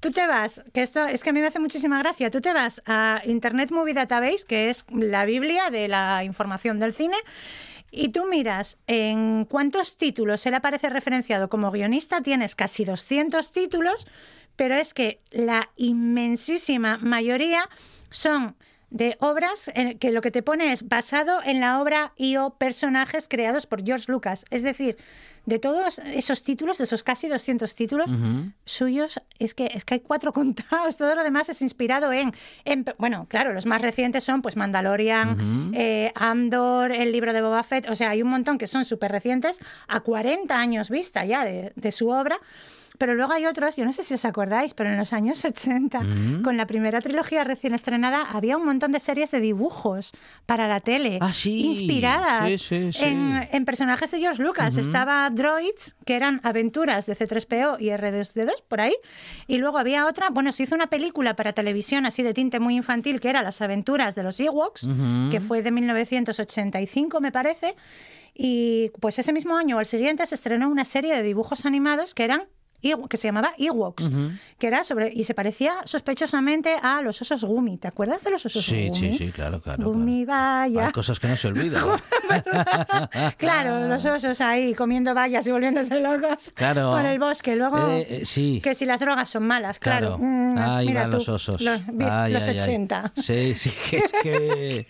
tú 0.00 0.10
te 0.10 0.26
vas, 0.26 0.62
que 0.72 0.82
esto 0.82 1.04
es 1.06 1.22
que 1.22 1.30
a 1.30 1.32
mí 1.32 1.40
me 1.40 1.46
hace 1.46 1.58
muchísima 1.58 1.98
gracia, 1.98 2.30
tú 2.30 2.40
te 2.40 2.52
vas 2.52 2.82
a 2.86 3.22
Internet 3.24 3.70
Movie 3.70 3.94
Database, 3.94 4.44
que 4.46 4.70
es 4.70 4.84
la 4.90 5.24
Biblia 5.24 5.70
de 5.70 5.88
la 5.88 6.24
información 6.24 6.78
del 6.78 6.92
cine, 6.92 7.16
y 7.90 8.08
tú 8.08 8.26
miras 8.26 8.76
en 8.86 9.44
cuántos 9.44 9.96
títulos 9.96 10.44
él 10.46 10.54
aparece 10.54 10.90
referenciado 10.90 11.48
como 11.48 11.70
guionista, 11.70 12.22
tienes 12.22 12.54
casi 12.56 12.84
200 12.84 13.52
títulos, 13.52 14.06
pero 14.56 14.74
es 14.74 14.94
que 14.94 15.20
la 15.30 15.70
inmensísima 15.76 16.98
mayoría 16.98 17.68
son 18.10 18.56
de 18.94 19.16
obras 19.18 19.72
en 19.74 19.98
que 19.98 20.12
lo 20.12 20.20
que 20.20 20.30
te 20.30 20.40
pone 20.44 20.70
es 20.72 20.88
basado 20.88 21.40
en 21.44 21.58
la 21.58 21.80
obra 21.82 22.12
y 22.16 22.36
o 22.36 22.50
personajes 22.54 23.26
creados 23.28 23.66
por 23.66 23.84
George 23.84 24.10
Lucas. 24.10 24.44
Es 24.50 24.62
decir, 24.62 24.96
de 25.46 25.58
todos 25.58 25.98
esos 26.06 26.44
títulos, 26.44 26.78
de 26.78 26.84
esos 26.84 27.02
casi 27.02 27.26
200 27.28 27.74
títulos 27.74 28.08
suyos, 28.64 29.20
es 29.40 29.52
que, 29.52 29.68
es 29.74 29.84
que 29.84 29.94
hay 29.94 30.00
cuatro 30.00 30.32
contados. 30.40 30.96
Todo 30.96 31.16
lo 31.16 31.24
demás 31.24 31.48
es 31.48 31.60
inspirado 31.60 32.12
en, 32.12 32.32
en- 32.64 32.84
Bueno, 32.98 33.26
claro, 33.28 33.52
los 33.52 33.66
más 33.66 33.82
recientes 33.82 34.22
son 34.22 34.42
pues 34.42 34.56
Mandalorian, 34.56 35.72
eh, 35.74 36.12
Andor, 36.14 36.92
el 36.92 37.10
libro 37.10 37.32
de 37.32 37.42
Boba 37.42 37.64
Fett. 37.64 37.90
O 37.90 37.96
sea, 37.96 38.10
hay 38.10 38.22
un 38.22 38.28
montón 38.30 38.58
que 38.58 38.68
son 38.68 38.84
súper 38.84 39.10
recientes, 39.10 39.58
a 39.88 40.00
40 40.00 40.56
años 40.56 40.88
vista 40.88 41.24
ya 41.24 41.44
de, 41.44 41.72
de 41.74 41.90
su 41.92 42.10
obra. 42.10 42.38
Pero 42.96 43.14
luego 43.14 43.32
hay 43.32 43.46
otros, 43.46 43.74
yo 43.74 43.84
no 43.84 43.92
sé 43.92 44.04
si 44.04 44.14
os 44.14 44.24
acordáis, 44.24 44.72
pero 44.72 44.88
en 44.90 44.96
los 44.96 45.12
años 45.12 45.44
80, 45.44 46.00
con 46.44 46.56
la 46.56 46.64
primera 46.66 47.00
trilogía 47.00 47.42
recién 47.42 47.74
estrenada, 47.74 48.22
había 48.22 48.56
un 48.56 48.64
montón 48.64 48.92
de 48.92 49.00
series 49.00 49.32
de 49.32 49.40
dibujos 49.40 50.12
para 50.46 50.68
la 50.68 50.78
tele, 50.78 51.18
Ah, 51.20 51.32
sí. 51.32 51.62
inspiradas 51.66 52.46
Sí, 52.52 52.58
sí, 52.58 52.92
sí. 52.92 53.04
En, 53.04 53.48
en 53.50 53.64
personajes 53.64 54.12
de 54.12 54.20
George 54.20 54.40
Lucas. 54.42 54.76
Estaba 54.76 55.28
Droids, 55.30 55.96
que 56.06 56.14
eran 56.14 56.40
aventuras 56.44 57.06
de 57.06 57.16
C3PO 57.16 57.80
y 57.80 57.86
R2D2, 57.88 58.62
por 58.68 58.80
ahí. 58.80 58.94
Y 59.48 59.58
luego 59.58 59.78
había 59.78 60.06
otra, 60.06 60.30
bueno, 60.30 60.52
se 60.52 60.62
hizo 60.62 60.76
una 60.76 60.86
película 60.86 61.34
para 61.34 61.52
televisión 61.52 62.06
así 62.06 62.22
de 62.22 62.32
tinte 62.32 62.60
muy 62.60 62.76
infantil, 62.76 63.18
que 63.20 63.28
era 63.28 63.42
Las 63.42 63.60
aventuras 63.60 64.14
de 64.14 64.22
los 64.22 64.38
Ewoks, 64.38 64.88
que 65.32 65.40
fue 65.40 65.62
de 65.62 65.72
1985, 65.72 67.20
me 67.20 67.32
parece. 67.32 67.74
Y 68.34 68.90
pues 69.00 69.18
ese 69.18 69.32
mismo 69.32 69.56
año 69.56 69.76
o 69.76 69.78
al 69.80 69.86
siguiente 69.86 70.24
se 70.26 70.34
estrenó 70.36 70.68
una 70.68 70.84
serie 70.84 71.14
de 71.16 71.22
dibujos 71.22 71.66
animados 71.66 72.14
que 72.14 72.24
eran 72.24 72.42
que 73.08 73.16
se 73.16 73.28
llamaba 73.28 73.54
Ewoks, 73.58 74.10
que 74.58 74.66
era 74.66 74.84
sobre 74.84 75.10
y 75.12 75.24
se 75.24 75.34
parecía 75.34 75.76
sospechosamente 75.84 76.76
a 76.82 77.00
los 77.02 77.20
osos 77.22 77.44
Gumi. 77.44 77.78
¿Te 77.78 77.88
acuerdas 77.88 78.22
de 78.24 78.30
los 78.30 78.44
osos 78.46 78.64
Sí, 78.64 78.88
Gumi? 78.88 78.98
sí, 79.12 79.18
sí, 79.18 79.32
claro, 79.32 79.60
claro. 79.60 79.84
Gumi, 79.84 80.24
claro. 80.24 80.60
vaya. 80.62 80.86
Hay 80.86 80.92
cosas 80.92 81.18
que 81.18 81.28
no 81.28 81.36
se 81.36 81.48
olvidan. 81.48 81.84
Claro, 83.38 83.88
los 83.88 84.04
osos 84.04 84.40
ahí 84.40 84.74
comiendo 84.74 85.14
vallas 85.14 85.46
y 85.46 85.50
volviéndose 85.50 86.00
locos 86.00 86.52
Claro. 86.54 86.90
por 86.92 87.04
el 87.06 87.18
bosque. 87.18 87.56
Luego, 87.56 87.78
Eh, 87.88 88.06
eh, 88.20 88.24
sí. 88.24 88.60
que 88.62 88.74
si 88.74 88.84
las 88.84 89.00
drogas 89.00 89.30
son 89.30 89.46
malas, 89.46 89.78
claro. 89.78 89.94
Claro. 89.94 90.18
Mm, 90.18 90.58
Ahí 90.58 90.86
mira 90.88 91.02
van 91.02 91.10
tú, 91.10 91.16
los 91.18 91.28
osos. 91.28 91.60
Los, 91.60 91.80
Ay, 92.10 92.32
los 92.32 92.48
ay, 92.48 92.56
ay. 92.58 92.60
80. 92.60 93.12
Sí, 93.16 93.54
sí, 93.54 93.72
que 93.90 93.96
es 93.98 94.12
que 94.22 94.86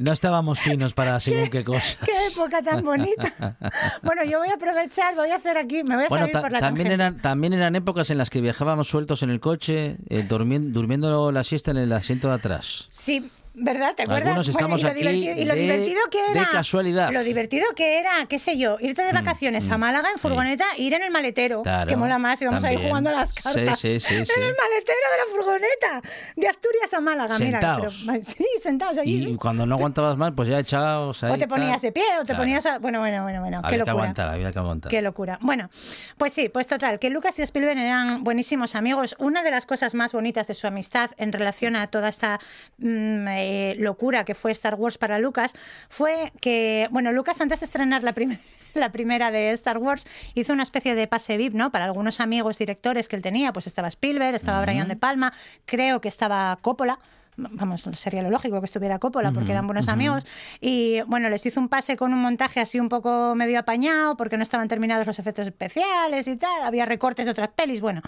no 0.00 0.12
estábamos 0.12 0.58
finos 0.60 0.92
para 0.94 1.18
según 1.20 1.48
qué 1.50 1.64
cosas. 1.64 1.98
Qué 2.04 2.12
época 2.32 2.62
tan 2.62 2.84
bonita. 2.84 3.56
Bueno, 4.02 4.24
yo 4.24 4.38
voy 4.38 4.48
a 4.48 4.54
aprovechar, 4.54 5.14
voy 5.14 5.30
a 5.30 5.36
hacer 5.36 5.56
aquí, 5.58 5.82
me 5.84 5.94
voy 5.96 6.04
a 6.04 6.08
Bueno, 6.08 6.26
salir 6.26 6.40
por 6.40 6.52
la 6.52 6.60
también 6.60 6.88
tangente. 6.88 6.94
eran, 7.04 7.20
también 7.28 7.52
eran 7.52 7.76
épocas 7.76 8.08
en 8.08 8.16
las 8.16 8.30
que 8.30 8.40
viajábamos 8.40 8.88
sueltos 8.88 9.22
en 9.22 9.28
el 9.28 9.38
coche, 9.38 9.98
eh, 10.08 10.24
durmiendo, 10.26 10.70
durmiendo 10.70 11.30
la 11.30 11.44
siesta 11.44 11.72
en 11.72 11.76
el 11.76 11.92
asiento 11.92 12.28
de 12.28 12.34
atrás. 12.36 12.88
Sí, 12.90 13.30
¿verdad? 13.58 13.94
¿Te 13.94 14.02
acuerdas? 14.04 14.26
Algunos 14.28 14.48
estamos 14.48 14.80
y 14.80 14.82
lo 14.84 14.88
aquí 14.90 14.98
divertido, 15.00 15.32
y 15.40 15.44
lo 15.44 15.54
de- 15.54 15.60
divertido 15.60 16.00
que 16.10 16.22
de 16.22 16.30
era. 16.40 16.48
casualidad. 16.50 17.10
Mm, 17.10 17.14
Lo 17.14 17.22
divertido 17.24 17.66
que 17.74 17.98
era, 17.98 18.26
qué 18.28 18.38
sé 18.38 18.56
yo, 18.58 18.76
irte 18.80 19.02
de 19.02 19.12
vacaciones 19.12 19.68
a 19.70 19.78
Málaga 19.78 20.10
en 20.12 20.18
furgoneta, 20.18 20.64
ir 20.76 20.94
en 20.94 21.02
el 21.02 21.10
maletero, 21.10 21.62
Claro, 21.62 21.88
que 21.88 21.96
mola 21.96 22.18
más, 22.18 22.40
y 22.42 22.44
vamos 22.46 22.64
a 22.64 22.72
ir 22.72 22.80
jugando 22.80 23.10
a 23.10 23.12
las 23.14 23.28
Sí, 23.30 23.42
cartas. 23.42 23.78
sí, 23.78 24.00
sí, 24.00 24.14
en 24.14 24.26
sí. 24.26 24.32
el 24.36 24.54
maletero 24.54 25.06
de 25.12 25.18
la 25.18 25.30
furgoneta, 25.30 26.02
de 26.36 26.48
Asturias 26.48 26.94
a 26.94 27.00
Málaga, 27.00 27.36
Sentaos. 27.36 28.00
mira. 28.00 28.12
pero- 28.12 28.24
sí, 28.24 28.44
sentados 28.62 28.98
allí. 28.98 29.28
Y 29.32 29.36
cuando 29.36 29.66
no 29.66 29.74
aguantabas 29.74 30.16
más, 30.16 30.32
pues 30.34 30.48
ya 30.48 30.58
echados 30.58 31.22
ahí. 31.24 31.32
o 31.32 31.38
te 31.38 31.48
ponías 31.48 31.82
de 31.82 31.92
pie, 31.92 32.04
o 32.16 32.20
te 32.20 32.26
Claro. 32.26 32.40
ponías 32.42 32.66
a... 32.66 32.78
Bueno, 32.78 33.00
bueno, 33.00 33.22
bueno, 33.22 33.40
bueno, 33.40 33.60
qué 33.62 33.66
Había 33.66 33.70
que 33.70 33.78
locura. 33.78 33.92
aguantar, 33.92 34.28
había 34.28 34.52
que 34.52 34.58
aguantar. 34.58 34.90
Qué 34.90 35.02
locura. 35.02 35.38
Bueno, 35.42 35.70
pues 36.16 36.32
sí, 36.32 36.48
pues 36.48 36.66
total, 36.66 36.98
que 36.98 37.10
Lucas 37.10 37.38
y 37.38 37.42
Spielberg 37.42 37.78
eran 37.78 38.24
buenísimos 38.24 38.74
amigos. 38.74 39.16
Una 39.18 39.42
de 39.42 39.50
las 39.50 39.66
cosas 39.66 39.94
más 39.94 40.12
bonitas 40.12 40.46
de 40.46 40.54
su 40.54 40.66
amistad 40.66 41.10
en 41.16 41.32
relación 41.32 41.76
a 41.76 41.88
toda 41.88 42.08
esta 42.08 42.38
mm, 42.78 43.28
eh, 43.50 43.76
locura 43.78 44.24
que 44.26 44.34
fue 44.34 44.52
Star 44.52 44.74
Wars 44.74 44.98
para 44.98 45.18
Lucas 45.18 45.54
fue 45.88 46.32
que, 46.42 46.86
bueno, 46.90 47.12
Lucas 47.12 47.40
antes 47.40 47.60
de 47.60 47.64
estrenar 47.64 48.02
la 48.02 48.12
primera 48.12 48.42
la 48.74 48.92
primera 48.92 49.30
de 49.30 49.52
Star 49.52 49.78
Wars 49.78 50.06
hizo 50.34 50.52
una 50.52 50.62
especie 50.62 50.94
de 50.94 51.06
pase 51.06 51.38
VIP, 51.38 51.54
¿no? 51.54 51.72
Para 51.72 51.86
algunos 51.86 52.20
amigos 52.20 52.58
directores 52.58 53.08
que 53.08 53.16
él 53.16 53.22
tenía, 53.22 53.54
pues 53.54 53.66
estaba 53.66 53.88
Spielberg, 53.88 54.34
estaba 54.34 54.60
Brian 54.60 54.86
De 54.86 54.96
Palma, 54.96 55.32
creo 55.64 56.02
que 56.02 56.08
estaba 56.08 56.58
Coppola, 56.60 56.98
vamos, 57.38 57.82
sería 57.94 58.22
lo 58.22 58.30
lógico 58.30 58.60
que 58.60 58.66
estuviera 58.66 58.98
Coppola 58.98 59.32
porque 59.32 59.52
eran 59.52 59.66
buenos 59.66 59.88
amigos. 59.88 60.26
Y 60.60 61.00
bueno, 61.02 61.30
les 61.30 61.46
hizo 61.46 61.60
un 61.60 61.68
pase 61.68 61.96
con 61.96 62.12
un 62.12 62.20
montaje 62.20 62.60
así 62.60 62.80
un 62.80 62.88
poco 62.88 63.34
medio 63.34 63.60
apañado 63.60 64.16
porque 64.16 64.36
no 64.36 64.42
estaban 64.42 64.68
terminados 64.68 65.06
los 65.06 65.18
efectos 65.18 65.46
especiales 65.46 66.26
y 66.26 66.36
tal. 66.36 66.62
Había 66.62 66.84
recortes 66.84 67.26
de 67.26 67.32
otras 67.32 67.50
pelis. 67.50 67.80
Bueno, 67.80 68.02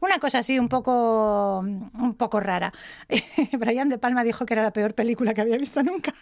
una 0.00 0.18
cosa 0.18 0.38
así 0.38 0.58
un 0.58 0.68
poco, 0.68 1.58
un 1.60 2.14
poco 2.16 2.40
rara. 2.40 2.72
Brian 3.52 3.88
De 3.88 3.98
Palma 3.98 4.22
dijo 4.24 4.46
que 4.46 4.54
era 4.54 4.62
la 4.62 4.72
peor 4.72 4.94
película 4.94 5.34
que 5.34 5.40
había 5.40 5.58
visto 5.58 5.82
nunca. 5.82 6.14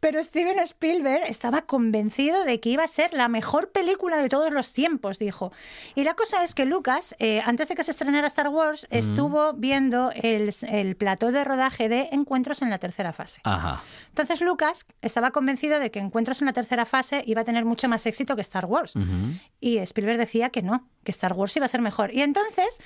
Pero 0.00 0.22
Steven 0.22 0.58
Spielberg 0.60 1.24
estaba 1.26 1.62
convencido 1.62 2.44
de 2.44 2.60
que 2.60 2.70
iba 2.70 2.84
a 2.84 2.88
ser 2.88 3.12
la 3.12 3.28
mejor 3.28 3.70
película 3.70 4.18
de 4.18 4.28
todos 4.28 4.52
los 4.52 4.72
tiempos, 4.72 5.18
dijo. 5.18 5.52
Y 5.94 6.04
la 6.04 6.14
cosa 6.14 6.44
es 6.44 6.54
que 6.54 6.64
Lucas, 6.64 7.14
eh, 7.18 7.42
antes 7.44 7.68
de 7.68 7.74
que 7.74 7.84
se 7.84 7.90
estrenara 7.90 8.26
Star 8.26 8.48
Wars, 8.48 8.86
estuvo 8.90 9.52
viendo 9.54 10.10
el, 10.14 10.54
el 10.68 10.96
plató 10.96 11.32
de 11.32 11.44
rodaje 11.70 11.88
de 11.88 12.08
Encuentros 12.12 12.62
en 12.62 12.70
la 12.70 12.78
tercera 12.78 13.12
fase. 13.12 13.40
Ajá. 13.44 13.82
Entonces 14.08 14.40
Lucas 14.40 14.86
estaba 15.02 15.30
convencido 15.30 15.78
de 15.78 15.90
que 15.90 15.98
Encuentros 15.98 16.40
en 16.40 16.46
la 16.46 16.52
tercera 16.52 16.84
fase 16.84 17.22
iba 17.26 17.42
a 17.42 17.44
tener 17.44 17.64
mucho 17.64 17.88
más 17.88 18.06
éxito 18.06 18.36
que 18.36 18.42
Star 18.42 18.66
Wars. 18.66 18.94
Y 19.60 19.78
Spielberg 19.78 20.18
decía 20.18 20.50
que 20.50 20.62
no, 20.62 20.86
que 21.04 21.12
Star 21.12 21.32
Wars 21.32 21.56
iba 21.56 21.66
a 21.66 21.68
ser 21.68 21.80
mejor. 21.80 22.12
Y 22.12 22.22
entonces 22.22 22.80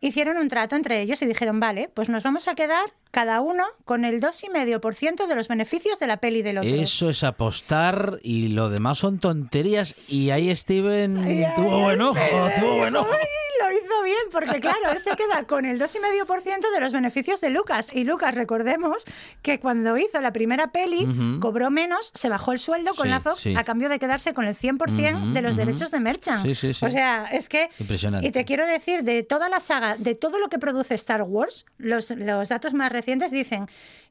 hicieron 0.00 0.38
un 0.38 0.48
trato 0.48 0.76
entre 0.76 1.00
ellos 1.00 1.20
y 1.22 1.26
dijeron, 1.26 1.60
vale, 1.60 1.90
pues 1.92 2.08
nos 2.08 2.22
vamos 2.22 2.48
a 2.48 2.54
quedar 2.54 2.92
cada 3.10 3.40
uno 3.40 3.64
con 3.84 4.04
el 4.04 4.20
2,5% 4.20 5.26
de 5.26 5.34
los 5.34 5.48
beneficios 5.48 5.98
de 5.98 6.06
la 6.06 6.18
peli 6.18 6.42
del 6.42 6.58
otro. 6.58 6.70
Eso 6.70 7.10
es 7.10 7.24
apostar 7.24 8.18
y 8.22 8.48
lo 8.48 8.70
demás 8.70 8.98
son 8.98 9.18
tonterías. 9.18 10.10
Y 10.10 10.30
ahí 10.30 10.54
Steven 10.54 11.18
Ay, 11.18 11.44
ay, 11.44 11.52
tuvo 11.56 11.80
buen 11.82 12.00
ojo, 12.00 12.18
tuvo 12.60 12.76
buen 12.78 12.94
ojo. 12.96 13.08
Ay, 13.12 13.18
lo 13.60 13.72
hizo 13.76 14.02
bien, 14.04 14.16
porque 14.32 14.60
claro, 14.60 14.90
él 14.92 14.98
se 14.98 15.10
queda 15.16 15.44
con 15.46 15.64
el 15.66 15.78
2,5% 15.80 16.72
de 16.72 16.80
los 16.80 16.92
beneficios 16.92 17.40
de 17.40 17.50
Lucas. 17.50 17.90
Y 17.92 18.04
Lucas, 18.04 18.34
recordemos 18.34 19.04
que 19.42 19.60
cuando 19.60 19.96
hizo 19.98 20.20
la 20.20 20.32
primera 20.32 20.72
peli, 20.72 21.06
cobró 21.40 21.70
menos, 21.70 22.10
se 22.14 22.28
bajó 22.28 22.52
el 22.52 22.58
sueldo 22.58 22.94
con 22.94 23.04
Sí, 23.04 23.10
la 23.10 23.20
Fox 23.20 23.40
sí. 23.40 23.54
a 23.56 23.64
cambio 23.64 23.88
de 23.88 23.98
quedarse 23.98 24.34
con 24.34 24.46
el 24.46 24.56
100% 24.56 25.16
Ujú, 25.16 25.32
de 25.34 25.42
los 25.42 25.56
derechos 25.56 25.90
de 25.90 26.00
Merchant. 26.00 26.42
Sí, 26.44 26.54
sí, 26.54 26.72
sí. 26.74 26.84
O 26.86 26.90
sea, 26.90 27.26
es 27.26 27.48
que... 27.48 27.70
Impresionante. 27.78 28.26
Y 28.26 28.30
te 28.30 28.44
quiero 28.44 28.66
decir, 28.66 29.02
de 29.04 29.22
toda 29.22 29.48
la 29.48 29.60
saga, 29.60 29.96
de 29.96 30.14
todo 30.14 30.38
lo 30.38 30.48
que 30.48 30.58
produce 30.58 30.94
Star 30.94 31.22
Wars, 31.22 31.66
los, 31.78 32.10
los 32.10 32.48
datos 32.48 32.72
más 32.74 32.90
recientes 33.00 33.30
dicen 33.30 33.66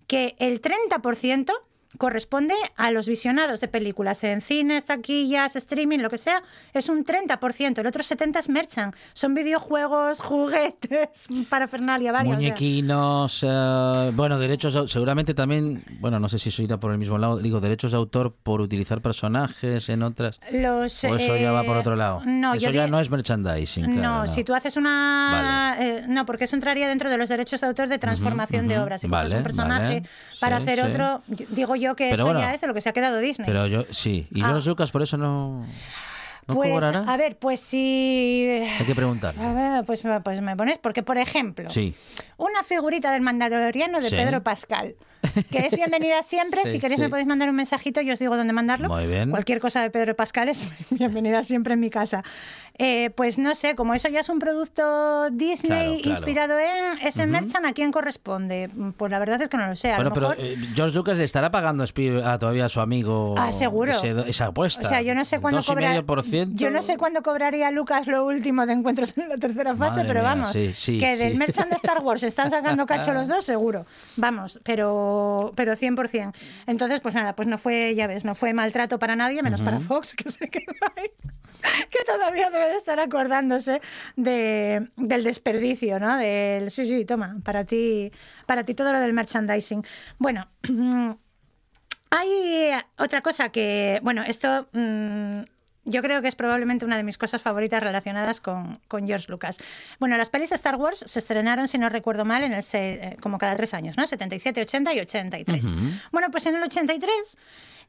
que 0.07 0.35
el 0.39 0.61
30% 0.61 1.53
corresponde 1.97 2.53
a 2.75 2.91
los 2.91 3.07
visionados 3.07 3.59
de 3.59 3.67
películas 3.67 4.23
en 4.23 4.41
cines, 4.41 4.85
taquillas, 4.85 5.55
streaming, 5.55 5.99
lo 5.99 6.09
que 6.09 6.17
sea, 6.17 6.43
es 6.73 6.87
un 6.87 7.03
30%, 7.03 7.79
el 7.79 7.87
otro 7.87 8.03
70% 8.03 8.37
es 8.39 8.49
merchant. 8.49 8.95
Son 9.13 9.33
videojuegos, 9.33 10.21
juguetes, 10.21 11.27
parafernalia, 11.49 12.11
varios. 12.11 12.35
Muñequinos, 12.35 13.43
eh, 13.47 14.11
bueno, 14.13 14.37
derechos, 14.37 14.91
seguramente 14.91 15.33
también, 15.33 15.83
bueno, 15.99 16.19
no 16.19 16.29
sé 16.29 16.37
si 16.39 16.49
eso 16.49 16.61
irá 16.61 16.77
por 16.79 16.91
el 16.91 16.97
mismo 16.97 17.17
lado, 17.17 17.37
digo, 17.39 17.59
derechos 17.59 17.91
de 17.91 17.97
autor 17.97 18.35
por 18.43 18.61
utilizar 18.61 19.01
personajes 19.01 19.89
en 19.89 20.03
otras. 20.03 20.39
Los, 20.51 21.03
o 21.03 21.15
eso 21.15 21.35
ya 21.37 21.51
va 21.51 21.63
por 21.63 21.75
eh, 21.75 21.79
otro 21.79 21.95
lado. 21.95 22.21
No, 22.25 22.53
eso 22.53 22.65
yo 22.67 22.71
ya 22.71 22.87
no 22.87 22.99
es 22.99 23.09
merchandising. 23.09 23.85
claro, 23.85 24.01
no, 24.01 24.17
no. 24.21 24.27
si 24.27 24.43
tú 24.43 24.53
haces 24.53 24.77
una... 24.77 25.75
eh, 25.79 26.05
no, 26.07 26.25
porque 26.25 26.43
eso 26.43 26.55
entraría 26.55 26.87
dentro 26.87 27.09
de 27.09 27.17
los 27.17 27.29
derechos 27.29 27.61
de 27.61 27.67
autor 27.67 27.87
de 27.87 27.97
transformación 27.97 28.67
de 28.67 28.79
obras. 28.79 29.01
Si 29.01 29.07
Vale, 29.07 29.35
un 29.35 29.43
personaje 29.43 30.01
vale. 30.01 30.09
para 30.39 30.57
Sí, 30.57 30.63
hacer 30.63 30.79
sí. 30.79 30.85
otro, 30.85 31.21
digo 31.49 31.75
yo 31.79 31.95
que 31.95 32.05
Pero 32.11 32.15
eso 32.15 32.25
bueno, 32.25 32.39
ya 32.41 32.53
es 32.53 32.61
de 32.61 32.67
lo 32.67 32.73
que 32.73 32.81
se 32.81 32.89
ha 32.89 32.93
quedado 32.93 33.17
Disney. 33.19 33.45
Pero 33.45 33.67
yo, 33.67 33.85
sí. 33.91 34.27
¿Y 34.31 34.41
Ah. 34.41 34.47
George 34.49 34.69
Lucas 34.69 34.91
por 34.91 35.01
eso 35.01 35.17
no, 35.17 35.65
no 36.47 36.55
pues, 36.55 36.69
cobrará? 36.71 37.03
a 37.11 37.17
ver, 37.17 37.37
pues 37.37 37.59
si... 37.59 38.47
Hay 38.79 38.85
que 38.85 38.95
preguntar. 38.95 39.33
Pues, 39.85 40.03
me- 40.03 40.19
pues 40.21 40.41
me 40.41 40.55
pones, 40.55 40.77
porque 40.77 41.03
por 41.03 41.17
ejemplo, 41.17 41.69
Sí. 41.69 41.95
una 42.37 42.63
figurita 42.63 43.11
del 43.11 43.21
mandaloriano 43.21 44.01
de 44.01 44.09
Sí. 44.09 44.15
Pedro 44.15 44.41
Pascal, 44.43 44.95
que 45.51 45.65
es 45.65 45.75
bienvenida 45.75 46.23
siempre. 46.23 46.61
Sí, 46.65 46.71
si 46.73 46.79
queréis 46.79 46.97
sí. 46.97 47.01
me 47.01 47.09
podéis 47.09 47.27
mandar 47.27 47.49
un 47.49 47.55
mensajito 47.55 48.01
y 48.01 48.11
os 48.11 48.19
digo 48.19 48.35
dónde 48.37 48.53
mandarlo. 48.53 48.87
Muy 48.89 49.07
bien. 49.07 49.29
Cualquier 49.31 49.59
cosa 49.59 49.81
de 49.81 49.89
Pedro 49.89 50.15
Pascal 50.15 50.49
es 50.49 50.67
bienvenida 50.89 51.43
siempre 51.43 51.73
en 51.73 51.79
mi 51.79 51.89
casa. 51.89 52.23
Eh, 52.81 53.09
pues 53.15 53.37
no 53.37 53.55
sé, 53.55 53.75
como 53.75 53.93
eso 53.93 54.07
ya 54.07 54.21
es 54.21 54.29
un 54.29 54.39
producto 54.39 55.29
Disney 55.31 55.67
Claro, 55.69 55.93
claro. 55.95 56.09
inspirado 56.09 56.59
en 56.59 56.99
ese 57.05 57.27
merchan, 57.27 57.65
¿a 57.65 57.73
quién 57.73 57.91
corresponde? 57.91 58.69
Pues 58.95 59.11
la 59.11 59.19
verdad 59.19 59.41
es 59.41 59.49
que 59.49 59.57
no 59.57 59.67
lo 59.67 59.75
sé. 59.75 59.91
A 59.91 59.95
Bueno, 59.97 60.11
lo 60.11 60.13
pero 60.13 60.29
mejor... 60.29 60.45
eh, 60.45 60.55
George 60.75 60.95
Lucas 60.95 61.17
le 61.17 61.25
estará 61.25 61.51
pagando 61.51 61.83
a 61.83 61.87
Spi- 61.87 62.21
a 62.23 62.39
todavía 62.39 62.65
a 62.65 62.69
su 62.69 62.79
amigo 62.79 63.35
Ah, 63.37 63.51
seguro. 63.51 63.91
ese- 63.91 64.29
esa 64.29 64.45
apuesta. 64.45 64.85
O 64.85 64.87
sea, 64.87 65.01
yo 65.01 65.13
no 65.13 65.25
sé 65.25 65.41
cuándo. 65.41 65.59
Yo 65.59 66.71
no 66.71 66.81
sé 66.81 66.95
cobraría 66.97 67.69
Lucas 67.71 68.07
lo 68.07 68.25
último 68.25 68.65
de 68.65 68.71
encuentros 68.73 69.17
en 69.17 69.27
la 69.27 69.35
tercera 69.37 69.75
fase, 69.75 69.97
Madre 69.97 70.07
pero 70.07 70.19
mía, 70.21 70.29
vamos, 70.29 70.51
sí, 70.75 70.99
que 70.99 71.17
del 71.17 71.35
merchant 71.35 71.69
de 71.69 71.75
Star 71.75 71.99
Wars 72.01 72.23
están 72.23 72.49
sacando 72.49 72.85
cacho 72.85 73.13
los 73.13 73.27
dos, 73.27 73.43
seguro. 73.43 73.85
Vamos, 74.15 74.59
pero 74.63 75.08
pero 75.55 75.75
100%. 75.75 76.33
Entonces, 76.67 76.99
pues 77.01 77.15
nada, 77.15 77.35
pues 77.35 77.47
no 77.47 77.57
fue, 77.57 77.95
ya 77.95 78.07
ves, 78.07 78.25
no 78.25 78.35
fue 78.35 78.53
maltrato 78.53 78.99
para 78.99 79.15
nadie, 79.15 79.43
menos 79.43 79.61
para 79.61 79.79
Fox, 79.79 80.13
que 80.17 80.29
se 80.29 80.47
quedó 80.47 80.73
ahí. 80.95 81.11
Que 81.89 82.03
todavía 82.05 82.49
debe 82.49 82.69
de 82.69 82.77
estar 82.77 82.99
acordándose 82.99 83.81
de, 84.15 84.89
del 84.95 85.23
desperdicio, 85.23 85.99
¿no? 85.99 86.17
Del 86.17 86.71
sí, 86.71 86.85
sí, 86.87 87.05
toma, 87.05 87.37
para 87.43 87.65
ti, 87.65 88.11
para 88.45 88.63
ti 88.63 88.73
todo 88.73 88.93
lo 88.93 88.99
del 88.99 89.13
merchandising. 89.13 89.85
Bueno, 90.17 90.47
Hay 92.11 92.71
otra 92.97 93.21
cosa 93.21 93.49
que, 93.49 93.99
bueno, 94.01 94.23
esto 94.23 94.67
mm, 94.73 95.41
yo 95.85 96.01
creo 96.01 96.21
que 96.21 96.27
es 96.27 96.35
probablemente 96.35 96.85
una 96.85 96.97
de 96.97 97.03
mis 97.03 97.17
cosas 97.17 97.41
favoritas 97.41 97.81
relacionadas 97.81 98.41
con, 98.41 98.79
con 98.87 99.07
George 99.07 99.25
Lucas. 99.31 99.57
Bueno, 99.99 100.17
las 100.17 100.29
pelis 100.29 100.49
de 100.49 100.55
Star 100.55 100.75
Wars 100.75 101.03
se 101.07 101.19
estrenaron, 101.19 101.67
si 101.67 101.77
no 101.77 101.89
recuerdo 101.89 102.25
mal, 102.25 102.43
en 102.43 102.53
el 102.53 102.63
se- 102.63 102.93
eh, 102.93 103.17
como 103.21 103.37
cada 103.37 103.55
tres 103.55 103.73
años, 103.73 103.97
¿no? 103.97 104.05
77, 104.05 104.61
80 104.61 104.93
y 104.93 104.99
83. 104.99 105.65
Bueno, 106.11 106.27
pues 106.31 106.45
en 106.45 106.55
el 106.55 106.63
83 106.63 107.37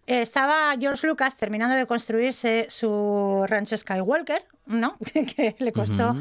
eh, 0.07 0.23
estaba 0.23 0.73
George 0.81 1.07
Lucas 1.07 1.37
terminando 1.37 1.75
de 1.77 1.87
construirse 1.87 2.67
su 2.71 3.45
rancho 3.49 3.77
Skywalker, 3.77 4.45
¿no? 4.67 4.97
que 5.13 5.57
le 5.59 5.73
costó... 5.73 6.17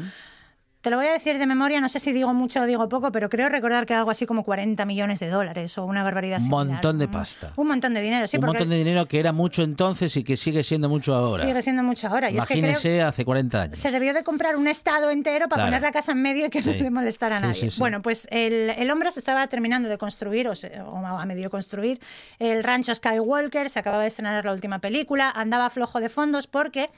Te 0.80 0.88
lo 0.88 0.96
voy 0.96 1.06
a 1.08 1.12
decir 1.12 1.36
de 1.38 1.44
memoria, 1.46 1.78
no 1.80 1.90
sé 1.90 2.00
si 2.00 2.10
digo 2.12 2.32
mucho 2.32 2.62
o 2.62 2.64
digo 2.64 2.88
poco, 2.88 3.12
pero 3.12 3.28
creo 3.28 3.50
recordar 3.50 3.84
que 3.84 3.92
algo 3.92 4.10
así 4.10 4.24
como 4.24 4.44
40 4.44 4.86
millones 4.86 5.20
de 5.20 5.28
dólares 5.28 5.76
o 5.76 5.84
una 5.84 6.02
barbaridad 6.02 6.40
Un 6.40 6.48
montón 6.48 6.98
de 6.98 7.06
pasta. 7.06 7.52
Un 7.56 7.68
montón 7.68 7.92
de 7.92 8.00
dinero, 8.00 8.26
sí, 8.26 8.38
un 8.38 8.40
porque 8.40 8.60
montón 8.60 8.70
de 8.70 8.76
dinero 8.78 9.04
que 9.06 9.20
era 9.20 9.32
mucho 9.32 9.62
entonces 9.62 10.16
y 10.16 10.24
que 10.24 10.38
sigue 10.38 10.64
siendo 10.64 10.88
mucho 10.88 11.14
ahora. 11.14 11.44
sigue 11.44 11.60
siendo 11.60 11.82
mucho 11.82 12.08
ahora. 12.08 12.30
Yo 12.30 12.40
es 12.40 12.46
que 12.46 12.54
creo 12.54 12.70
Imagínese 12.70 13.02
hace 13.02 13.24
40 13.26 13.60
años. 13.62 13.78
se 13.78 13.90
debió 13.90 14.14
de 14.14 14.24
comprar 14.24 14.56
un 14.56 14.68
estado 14.68 15.10
entero 15.10 15.48
para 15.50 15.60
Claro. 15.64 15.66
poner 15.68 15.82
la 15.82 15.92
casa 15.92 16.12
en 16.12 16.22
medio 16.22 16.46
y 16.46 16.50
que 16.50 16.62
no 16.62 16.72
le 16.72 16.90
molestara 16.90 17.36
a 17.36 17.40
nadie. 17.40 17.54
sí, 17.54 17.70
sí. 17.72 17.78
Bueno, 17.78 18.00
pues 18.00 18.26
el, 18.30 18.70
el 18.70 18.90
hombre 18.90 19.10
se 19.12 19.18
estaba 19.20 19.46
terminando 19.48 19.88
de 19.90 19.98
construir, 19.98 20.48
o, 20.48 20.54
se- 20.54 20.80
o 20.80 20.96
a 21.06 21.26
medio 21.26 21.50
construir, 21.50 22.00
el 22.38 22.64
rancho 22.64 22.94
Skywalker, 22.94 23.68
se 23.68 23.78
acababa 23.80 24.02
de 24.04 24.08
estrenar 24.08 24.42
la 24.46 24.52
última 24.52 24.78
película, 24.78 25.30
andaba 25.30 25.68
flojo 25.68 26.00
de 26.00 26.08
fondos 26.08 26.46
porque, 26.46 26.88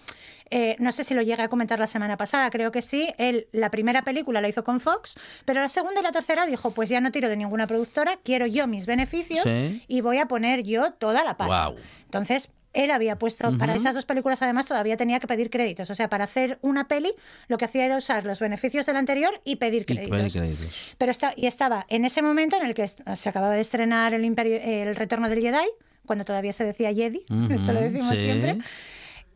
eh, 0.55 0.76
no 0.78 0.92
sé 0.92 1.03
si 1.03 1.14
lo 1.14 1.22
llegué 1.22 1.42
a 1.42 1.48
comentar 1.48 1.78
la 1.80 1.86
semana 1.86 2.16
pasada, 2.16 2.50
creo 2.50 2.70
que 2.70 2.82
sí, 2.82 3.09
él 3.18 3.48
la 3.53 3.70
primera 3.70 4.03
película 4.03 4.40
la 4.40 4.48
hizo 4.48 4.62
con 4.62 4.78
Fox, 4.80 5.16
pero 5.46 5.61
la 5.61 5.68
segunda 5.68 6.00
y 6.00 6.03
la 6.05 6.12
tercera 6.12 6.44
dijo, 6.46 6.72
pues 6.72 6.88
ya 6.90 7.00
no 7.00 7.11
tiro 7.11 7.28
de 7.28 7.36
ninguna 7.36 7.66
productora, 7.66 8.18
quiero 8.22 8.46
yo 8.46 8.66
mis 8.66 8.86
beneficios 8.86 9.42
Sí. 9.44 9.82
y 9.88 10.00
voy 10.03 10.18
a 10.18 10.26
poner 10.26 10.62
yo 10.62 10.92
toda 10.92 11.24
la 11.24 11.36
pasta. 11.36 11.72
Entonces, 12.05 12.50
él 12.74 12.90
había 12.90 13.18
puesto, 13.18 13.57
para 13.59 13.74
esas 13.74 13.94
dos 13.94 14.07
películas 14.07 14.40
además 14.40 14.64
todavía 14.66 14.96
tenía 14.96 15.20
que 15.20 15.26
pedir 15.26 15.50
créditos. 15.50 15.90
O 15.90 15.94
sea, 15.94 16.09
para 16.09 16.24
hacer 16.24 16.59
una 16.62 16.88
peli 16.88 17.12
lo 17.48 17.59
que 17.59 17.66
hacía 17.66 17.84
era 17.84 17.96
usar 17.98 18.24
los 18.24 18.40
beneficios 18.40 18.86
del 18.86 18.96
anterior 18.96 19.40
y 19.44 19.57
pedir 19.57 19.82
Y 19.82 19.84
créditos. 19.84 20.16
pedir 20.18 20.32
créditos. 20.32 20.94
Pero 20.96 21.11
está, 21.11 21.34
y 21.36 21.46
estaba 21.46 21.84
en 21.90 22.05
ese 22.07 22.22
momento 22.22 22.57
en 22.57 22.64
el 22.66 22.72
que 22.74 22.86
se 22.88 23.28
acababa 23.28 23.55
de 23.55 23.61
estrenar 23.61 24.14
el, 24.14 24.24
Imperio- 24.24 24.61
el 24.62 24.96
Retorno 24.96 25.28
del 25.28 25.40
Jedi, 25.42 25.68
cuando 26.07 26.24
todavía 26.24 26.53
se 26.55 26.64
decía 26.64 26.94
Jedi, 26.94 27.24
esto 27.50 27.72
lo 27.74 27.80
decimos 27.80 28.09
sí. 28.11 28.22
siempre. 28.22 28.59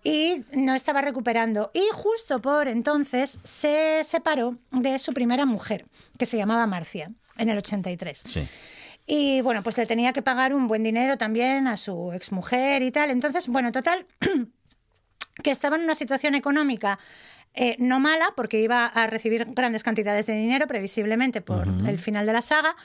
Y 0.07 0.45
no 0.53 0.77
estaba 0.77 1.03
recuperando. 1.03 1.73
Y 1.75 1.85
justo 1.93 2.39
por 2.39 2.69
entonces 2.69 3.41
se 3.43 4.05
separó 4.05 4.57
de 4.71 5.01
su 5.01 5.13
primera 5.13 5.47
mujer, 5.47 5.85
que 6.17 6.27
se 6.27 6.37
llamaba 6.37 6.65
Marcia, 6.69 7.11
en 7.37 7.49
el 7.49 7.59
83. 7.59 8.23
Sí. 8.25 8.49
Y 9.09 9.41
bueno, 9.41 9.65
pues 9.65 9.77
le 9.77 9.85
tenía 9.85 10.13
que 10.13 10.23
pagar 10.23 10.55
un 10.55 10.69
buen 10.69 10.85
dinero 10.85 11.19
también 11.19 11.67
a 11.67 11.77
su 11.77 12.13
exmujer 12.13 12.85
y 12.85 12.93
tal. 12.93 13.11
Entonces, 13.11 13.49
bueno, 13.49 13.73
total, 13.73 14.07
que 15.43 15.51
estaba 15.51 15.75
en 15.75 15.83
una 15.83 15.97
situación 15.97 16.37
económica 16.37 17.01
eh, 17.57 17.77
no 17.79 17.99
mala, 18.01 18.33
porque 18.37 18.61
iba 18.61 18.87
a 18.87 19.07
recibir 19.07 19.47
grandes 19.55 19.83
cantidades 19.83 20.27
de 20.27 20.35
dinero, 20.35 20.67
previsiblemente 20.67 21.41
por 21.41 21.67
el 21.67 21.99
final 21.99 22.27
de 22.27 22.33
la 22.33 22.43
saga, 22.43 22.77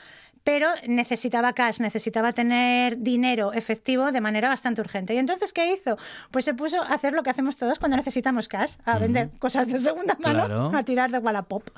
pero 0.44 0.68
necesitaba 0.88 1.52
cash, 1.52 1.78
necesitaba 1.78 2.32
tener 2.32 2.98
dinero 2.98 3.52
efectivo 3.52 4.10
de 4.10 4.20
manera 4.20 4.48
bastante 4.48 4.80
urgente. 4.80 5.14
Y 5.14 5.18
entonces, 5.18 5.52
¿qué 5.52 5.72
hizo? 5.72 5.96
Pues 6.32 6.44
se 6.44 6.52
puso 6.54 6.82
a 6.82 6.86
hacer 6.86 7.12
lo 7.12 7.22
que 7.22 7.30
hacemos 7.30 7.56
todos 7.56 7.78
cuando 7.78 7.96
necesitamos 7.96 8.48
cash, 8.48 8.74
a 8.84 8.98
vender 8.98 9.30
cosas 9.38 9.68
de 9.68 9.78
segunda 9.78 10.16
mano, 10.18 10.46
Claro. 10.46 10.72
a 10.76 10.82
tirar 10.82 11.10
de 11.12 11.18
Wallapop. 11.18 11.68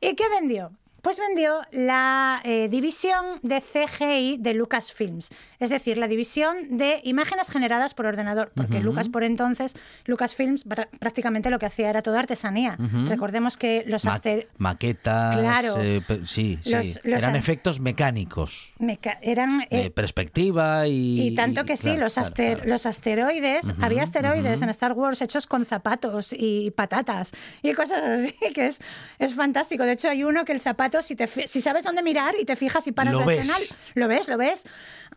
¿Y 0.00 0.14
qué 0.14 0.24
vendió? 0.30 0.72
Pues 1.02 1.18
vendió 1.18 1.60
la 1.72 2.40
eh, 2.44 2.68
división 2.68 3.40
de 3.42 3.60
CGI 3.62 4.36
de 4.38 4.54
Lucasfilms, 4.54 5.30
es 5.58 5.70
decir, 5.70 5.96
la 5.98 6.08
división 6.08 6.76
de 6.76 7.00
imágenes 7.04 7.48
generadas 7.50 7.94
por 7.94 8.06
ordenador, 8.06 8.52
porque 8.54 8.80
Lucas 8.80 9.08
por 9.08 9.24
entonces, 9.24 9.74
Lucasfilms 10.04 10.64
prácticamente 10.98 11.50
lo 11.50 11.58
que 11.58 11.66
hacía 11.66 11.90
era 11.90 12.02
toda 12.02 12.20
artesanía. 12.20 12.76
Recordemos 13.08 13.56
que 13.56 13.84
los 13.86 14.04
Ma- 14.04 14.20
maquetas. 14.58 15.36
Claro. 15.36 15.76
eh, 15.78 16.02
sí, 16.26 16.58
sí. 16.62 16.70
Los- 16.72 17.00
los 17.04 17.22
Eran 17.22 17.30
an- 17.30 17.36
efectos 17.36 17.80
mecánicos. 17.80 18.72
meca- 18.78 19.18
eran 19.22 19.66
eh, 19.70 19.90
perspectiva 19.90 20.86
y. 20.86 21.28
Y 21.28 21.34
tanto 21.34 21.64
que 21.64 21.76
sí, 21.76 21.84
claro, 21.84 22.00
los, 22.00 22.18
aster- 22.18 22.56
claro. 22.56 22.70
los 22.70 22.86
asteroides, 22.86 23.72
había 23.80 24.02
asteroides 24.02 24.62
en 24.62 24.68
Star 24.70 24.92
Wars 24.92 25.20
hechos 25.22 25.46
con 25.46 25.64
zapatos 25.64 26.34
y 26.36 26.70
patatas 26.72 27.32
y 27.62 27.72
cosas 27.74 28.02
así, 28.02 28.34
que 28.54 28.66
es, 28.66 28.80
es 29.18 29.34
fantástico. 29.34 29.84
De 29.84 29.92
hecho, 29.92 30.08
hay 30.10 30.24
uno 30.24 30.44
que 30.44 30.52
el 30.52 30.60
zapato, 30.60 30.89
si, 31.02 31.16
te, 31.16 31.26
fi- 31.26 31.46
si 31.46 31.60
sabes 31.60 31.84
dónde 31.84 32.02
mirar 32.02 32.34
y 32.38 32.44
te 32.44 32.56
fijas 32.56 32.86
y 32.86 32.92
paras 32.92 33.12
Lo 33.14 33.24
ves. 33.24 33.48
lo 33.94 34.08
ves, 34.08 34.28
lo 34.28 34.36
ves. 34.36 34.64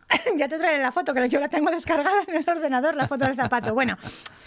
ya 0.36 0.48
te 0.48 0.58
traeré 0.58 0.80
la 0.82 0.92
foto, 0.92 1.14
que 1.14 1.28
yo 1.28 1.40
la 1.40 1.48
tengo 1.48 1.70
descargada 1.70 2.22
en 2.26 2.36
el 2.36 2.44
ordenador, 2.48 2.94
la 2.94 3.06
foto 3.08 3.24
del 3.24 3.36
zapato. 3.36 3.72
Bueno, 3.74 3.96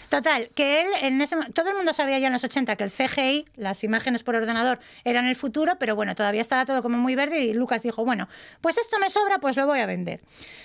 total, 0.08 0.50
que 0.54 0.80
él, 0.82 0.88
en 1.02 1.20
ese, 1.20 1.36
todo 1.52 1.68
el 1.70 1.76
mundo 1.76 1.92
sabía 1.92 2.18
ya 2.18 2.28
en 2.28 2.32
los 2.32 2.44
80 2.44 2.76
que 2.76 2.84
el 2.84 2.90
CGI, 2.90 3.46
las 3.56 3.84
imágenes 3.84 4.22
por 4.22 4.36
ordenador, 4.36 4.78
eran 5.04 5.26
el 5.26 5.36
futuro, 5.36 5.76
pero 5.78 5.94
bueno, 5.96 6.14
todavía 6.14 6.40
estaba 6.40 6.64
todo 6.64 6.82
como 6.82 6.96
muy 6.98 7.14
verde 7.14 7.40
y 7.40 7.52
Lucas 7.52 7.82
dijo, 7.82 8.04
bueno, 8.04 8.28
pues 8.60 8.78
esto 8.78 8.98
me 9.00 9.10
sobra, 9.10 9.38
pues 9.38 9.56
lo 9.56 9.66
voy 9.66 9.80
a 9.80 9.86
vender. 9.86 10.20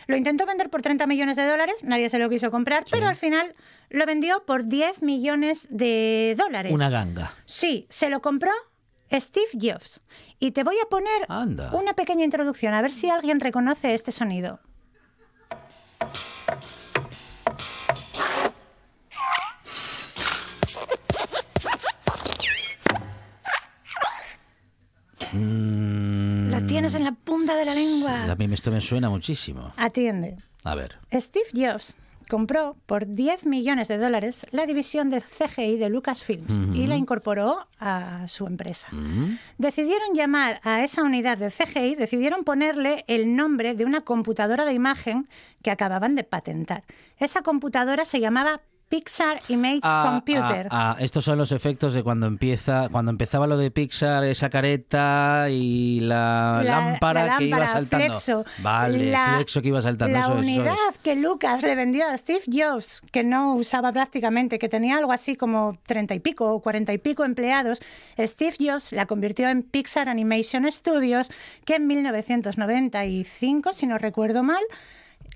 Lo 0.08 0.16
intentó 0.16 0.46
vender 0.46 0.70
por 0.70 0.82
30 0.82 1.06
millones 1.08 1.36
de 1.36 1.46
dólares, 1.48 1.76
nadie 1.84 2.10
se 2.10 2.20
lo 2.20 2.30
quiso 2.30 2.52
comprar, 2.52 2.86
pero 2.90 3.08
al 3.08 3.16
final 3.16 3.54
lo 3.90 4.06
vendió 4.06 4.46
por 4.46 4.66
10 4.66 5.02
millones 5.02 5.68
de 5.70 6.36
dólares. 6.38 6.72
Una 6.72 6.90
ganga. 6.90 7.34
Sí, 7.46 7.86
se 7.90 8.10
lo 8.10 8.22
compró 8.22 8.52
Steve 9.20 9.48
Jobs. 9.60 10.02
Y 10.40 10.52
te 10.52 10.64
voy 10.64 10.76
a 10.84 10.90
poner 10.90 11.26
Anda. 11.30 11.72
una 11.74 11.94
pequeña 11.94 12.24
introducción, 12.24 12.74
a 12.74 12.82
ver 12.82 12.92
si 12.92 13.10
alguien 13.10 13.40
reconoce 13.40 13.94
este 13.94 14.12
sonido. 14.12 14.60
Lo 25.34 26.64
tienes 26.68 26.94
en 26.94 27.04
la 27.04 27.12
punta 27.14 27.56
de 27.56 27.66
la 27.66 27.74
lengua. 27.74 28.32
A 28.32 28.36
mí 28.36 28.54
esto 28.54 28.70
me 28.70 28.82
suena 28.82 29.10
muchísimo. 29.10 29.74
Atiende. 29.78 30.38
A 30.64 30.76
ver. 30.76 31.00
Steve 31.12 31.48
Jobs 31.54 31.96
compró 32.30 32.76
por 32.86 33.08
10 33.08 33.46
millones 33.46 33.88
de 33.88 33.98
dólares 33.98 34.46
la 34.52 34.66
división 34.66 35.10
de 35.10 35.22
CGI 35.22 35.78
de 35.78 35.90
Lucasfilms 35.90 36.60
y 36.74 36.88
la 36.88 36.96
incorporó 36.96 37.68
a 37.80 38.28
su 38.28 38.48
empresa. 38.48 38.88
Decidieron 39.58 40.14
llamar 40.14 40.60
a 40.64 40.84
esa 40.84 41.04
unidad 41.04 41.38
de 41.38 41.52
CGI, 41.52 41.96
decidieron 41.96 42.44
ponerle 42.44 43.06
el 43.08 43.36
nombre 43.36 43.76
de 43.76 43.86
una 43.86 44.02
computadora 44.02 44.66
de 44.66 44.74
imagen 44.74 45.28
que 45.62 45.72
acababan 45.72 46.16
de 46.16 46.24
patentar. 46.24 46.84
Esa 47.18 47.42
computadora 47.42 48.06
se 48.06 48.20
llamaba 48.20 48.62
Pixar 48.94 49.40
Image 49.48 49.80
Ah, 49.82 50.04
Computer. 50.12 50.68
ah, 50.70 50.92
ah, 50.92 50.98
estos 51.00 51.26
son 51.26 51.40
los 51.40 51.52
efectos 51.52 51.94
de 51.96 52.04
cuando 52.04 52.28
empieza, 52.28 52.90
cuando 52.92 53.10
empezaba 53.10 53.48
lo 53.48 53.58
de 53.58 53.72
Pixar, 53.72 54.24
esa 54.24 54.52
careta 54.52 55.48
y 55.50 56.00
la, 56.02 56.62
La- 56.64 56.80
lámpara 56.80 57.26
la 57.26 57.38
que 57.40 57.46
iba 57.46 57.68
saltando. 57.68 58.06
Flexo. 58.20 58.46
Vale, 58.60 59.10
La- 59.10 59.34
flexo 59.38 59.64
que 59.64 59.70
iba 59.70 59.82
saltando. 59.82 60.14
La 60.14 60.20
eso 60.26 60.34
es, 60.40 60.46
eso 60.48 60.60
unidad 60.60 60.76
es. 60.92 60.98
que 61.00 61.16
Lucas 61.16 61.64
le 61.64 61.76
vendió 61.76 62.08
a 62.08 62.16
Steve 62.16 62.44
Jobs, 62.52 63.02
que 63.12 63.24
no 63.24 63.56
usaba 63.56 63.92
prácticamente, 63.92 64.60
que 64.60 64.70
tenía 64.70 64.98
algo 64.98 65.12
así 65.12 65.36
como 65.36 65.74
treinta 65.88 66.14
y 66.14 66.20
pico 66.20 66.54
o 66.54 66.62
cuarenta 66.62 66.94
y 66.94 67.00
pico 67.00 67.24
empleados, 67.26 67.80
Steve 68.20 68.56
Jobs 68.60 68.92
la 68.92 69.08
convirtió 69.08 69.50
en 69.50 69.64
Pixar 69.64 70.08
Animation 70.08 70.72
Studios, 70.72 71.32
que 71.66 71.78
en 71.78 71.88
1995, 71.88 73.74
si 73.74 73.88
no 73.88 73.98
recuerdo 73.98 74.44
mal, 74.44 74.62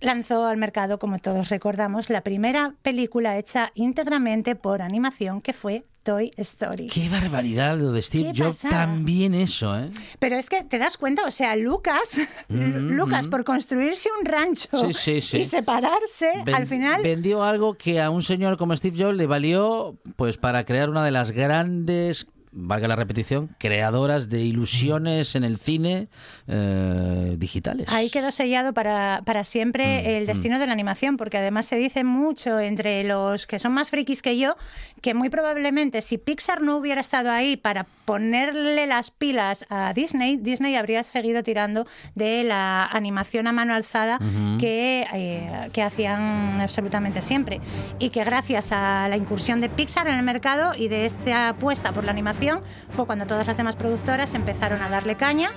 lanzó 0.02 0.46
al 0.48 0.58
mercado, 0.58 1.00
como 1.00 1.20
todos 1.20 1.50
recordamos, 1.50 2.10
la 2.10 2.22
primera 2.22 2.74
película 2.82 3.38
hecha 3.38 3.72
íntegramente 3.76 4.56
por 4.56 4.82
animación, 4.82 5.42
que 5.42 5.54
fue 5.54 5.86
Toy 6.04 6.32
Story. 6.38 6.88
Qué 6.88 7.10
barbaridad 7.10 7.78
lo 7.78 7.92
de 7.92 8.02
Steve 8.02 8.32
Jobs. 8.36 8.60
También 8.60 9.34
eso, 9.34 9.78
¿eh? 9.78 9.90
Pero 10.20 10.38
es 10.38 10.50
que 10.50 10.64
te 10.64 10.78
das 10.80 10.98
cuenta, 10.98 11.26
o 11.26 11.32
sea, 11.32 11.56
Lucas, 11.58 12.20
Mm, 12.48 12.92
Lucas 12.96 13.28
mm. 13.28 13.30
por 13.30 13.44
construirse 13.44 14.08
un 14.18 14.26
rancho 14.26 14.70
Sí, 14.88 14.94
sí, 14.94 15.22
sí. 15.22 15.38
y 15.40 15.46
separarse, 15.46 16.32
Ven- 16.46 16.56
al 16.56 16.66
final 16.66 17.04
vendió 17.04 17.44
algo 17.44 17.74
que 17.74 18.00
a 18.02 18.10
un 18.10 18.24
señor 18.24 18.58
como 18.58 18.76
Steve 18.78 19.04
Jobs 19.04 19.18
le 19.18 19.28
valió 19.28 19.98
pues 20.16 20.38
para 20.38 20.64
crear 20.64 20.90
una 20.90 21.04
de 21.04 21.12
las 21.12 21.32
grandes 21.32 22.28
valga 22.58 22.88
la 22.88 22.96
repetición, 22.96 23.56
creadoras 23.58 24.30
de 24.30 24.42
ilusiones 24.42 25.36
en 25.36 25.44
el 25.44 25.58
cine 25.58 26.08
eh, 26.48 27.36
digitales. 27.38 27.88
Ahí 27.90 28.10
quedó 28.10 28.32
sellado 28.32 28.74
para, 28.74 29.22
para 29.26 29.44
siempre 29.44 29.78
Mm, 29.78 30.06
el 30.08 30.28
destino 30.28 30.60
de 30.60 30.68
la 30.68 30.74
animación, 30.74 31.18
porque 31.18 31.38
además 31.38 31.66
se 31.66 31.78
dice 31.78 32.04
mucho 32.04 32.60
entre 32.60 33.04
los 33.04 33.48
que 33.48 33.60
son 33.60 33.74
más 33.74 33.90
frikis 33.90 34.22
que 34.22 34.38
yo, 34.38 34.56
que 35.02 35.14
muy 35.14 35.30
probablemente 35.30 36.02
si 36.02 36.18
Pixar 36.18 36.62
no 36.62 36.78
hubiera 36.78 37.02
estado 37.02 37.32
ahí 37.32 37.58
para 37.58 37.86
ponerle 38.06 38.88
las 38.88 39.12
pilas 39.12 39.66
a 39.70 39.94
Disney, 39.94 40.38
Disney 40.38 40.76
habría 40.76 41.04
seguido 41.04 41.44
tirando 41.44 41.86
de 42.16 42.44
la 42.44 42.86
animación 42.86 43.48
a 43.48 43.52
mano 43.52 43.74
alzada 43.74 44.20
que, 44.60 45.06
eh, 45.14 45.70
que 45.74 45.82
hacían 45.82 46.62
absolutamente 46.62 47.22
siempre. 47.22 47.60
Y 48.00 48.10
que 48.10 48.24
gracias 48.24 48.72
a 48.72 49.08
la 49.10 49.18
incursión 49.18 49.62
de 49.62 49.70
Pixar 49.70 50.08
en 50.08 50.16
el 50.16 50.24
mercado 50.24 50.74
y 50.76 50.88
de 50.88 51.06
esta 51.06 51.50
apuesta 51.50 51.92
por 51.92 52.06
la 52.06 52.12
animación, 52.12 52.47
fue 52.90 53.06
cuando 53.06 53.26
todas 53.26 53.48
las 53.48 53.58
demás 53.58 53.76
productoras 53.76 54.34
empezaron 54.34 54.82
a 54.82 54.90
darle 54.90 55.16
caña 55.16 55.52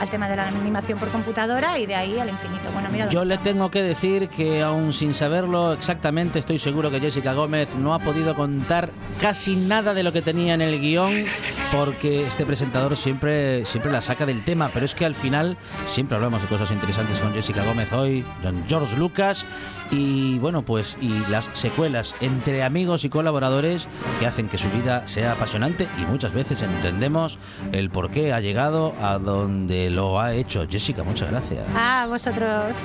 al 0.00 0.08
tema 0.08 0.28
de 0.28 0.36
la 0.36 0.48
animación 0.48 0.98
por 0.98 1.08
computadora 1.08 1.78
y 1.78 1.86
de 1.86 1.94
ahí 1.94 2.18
al 2.18 2.28
infinito. 2.28 2.70
Bueno, 2.72 2.88
mira, 2.90 3.08
Yo 3.10 3.24
le 3.24 3.36
tengo 3.38 3.70
que 3.70 3.82
decir 3.82 4.28
que 4.30 4.62
aún 4.62 4.92
sin 4.92 5.14
saberlo 5.14 5.74
exactamente, 5.74 6.38
estoy 6.38 6.58
seguro 6.58 6.90
que 6.90 7.00
Jessica 7.00 7.34
Gómez 7.34 7.68
no 7.78 7.92
ha 7.92 7.98
podido 7.98 8.34
contar 8.34 8.90
casi 9.20 9.56
nada 9.56 9.92
de 9.92 10.02
lo 10.02 10.12
que 10.12 10.22
tenía 10.22 10.54
en 10.54 10.62
el 10.62 10.80
guion 10.80 11.24
porque 11.72 12.26
este 12.26 12.46
presentador 12.46 12.96
siempre, 12.96 13.66
siempre 13.66 13.92
la 13.92 14.00
saca 14.00 14.24
del 14.24 14.42
tema, 14.42 14.70
pero 14.72 14.86
es 14.86 14.94
que 14.94 15.04
al 15.04 15.14
final 15.14 15.58
siempre 15.86 16.16
hablamos 16.16 16.40
de 16.40 16.48
cosas 16.48 16.70
interesantes 16.70 17.18
con 17.18 17.34
Jessica 17.34 17.62
Gómez 17.64 17.92
hoy, 17.92 18.24
don 18.42 18.64
George 18.68 18.96
Lucas 18.96 19.44
y 19.90 20.38
bueno, 20.38 20.62
pues 20.62 20.96
y 21.00 21.10
las 21.30 21.48
secuelas 21.52 22.14
entre 22.20 22.62
amigos 22.62 23.04
y 23.04 23.08
colaboradores 23.08 23.88
que 24.18 24.26
hacen 24.26 24.48
que 24.48 24.58
su 24.58 24.70
vida 24.70 25.06
sea 25.08 25.32
apasionante 25.32 25.88
y 25.98 26.02
muchas 26.02 26.32
veces 26.32 26.62
entendemos 26.62 27.38
el 27.72 27.90
por 27.90 28.10
qué 28.10 28.32
ha 28.32 28.40
llegado 28.40 28.94
a 29.00 29.18
donde 29.18 29.90
lo 29.90 30.20
ha 30.20 30.34
hecho. 30.34 30.66
Jessica, 30.68 31.02
muchas 31.02 31.30
gracias. 31.30 31.64
Ah, 31.74 32.06
vosotros. 32.08 32.76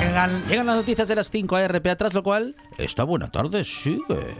Llegan, 0.00 0.42
llegan 0.48 0.66
las 0.66 0.76
noticias 0.76 1.08
de 1.08 1.16
las 1.16 1.30
5 1.30 1.56
a 1.56 1.68
RPA, 1.68 1.96
tras 1.96 2.14
lo 2.14 2.22
cual, 2.22 2.54
esta 2.76 3.04
buena 3.04 3.30
tarde 3.30 3.64
sigue. 3.64 4.36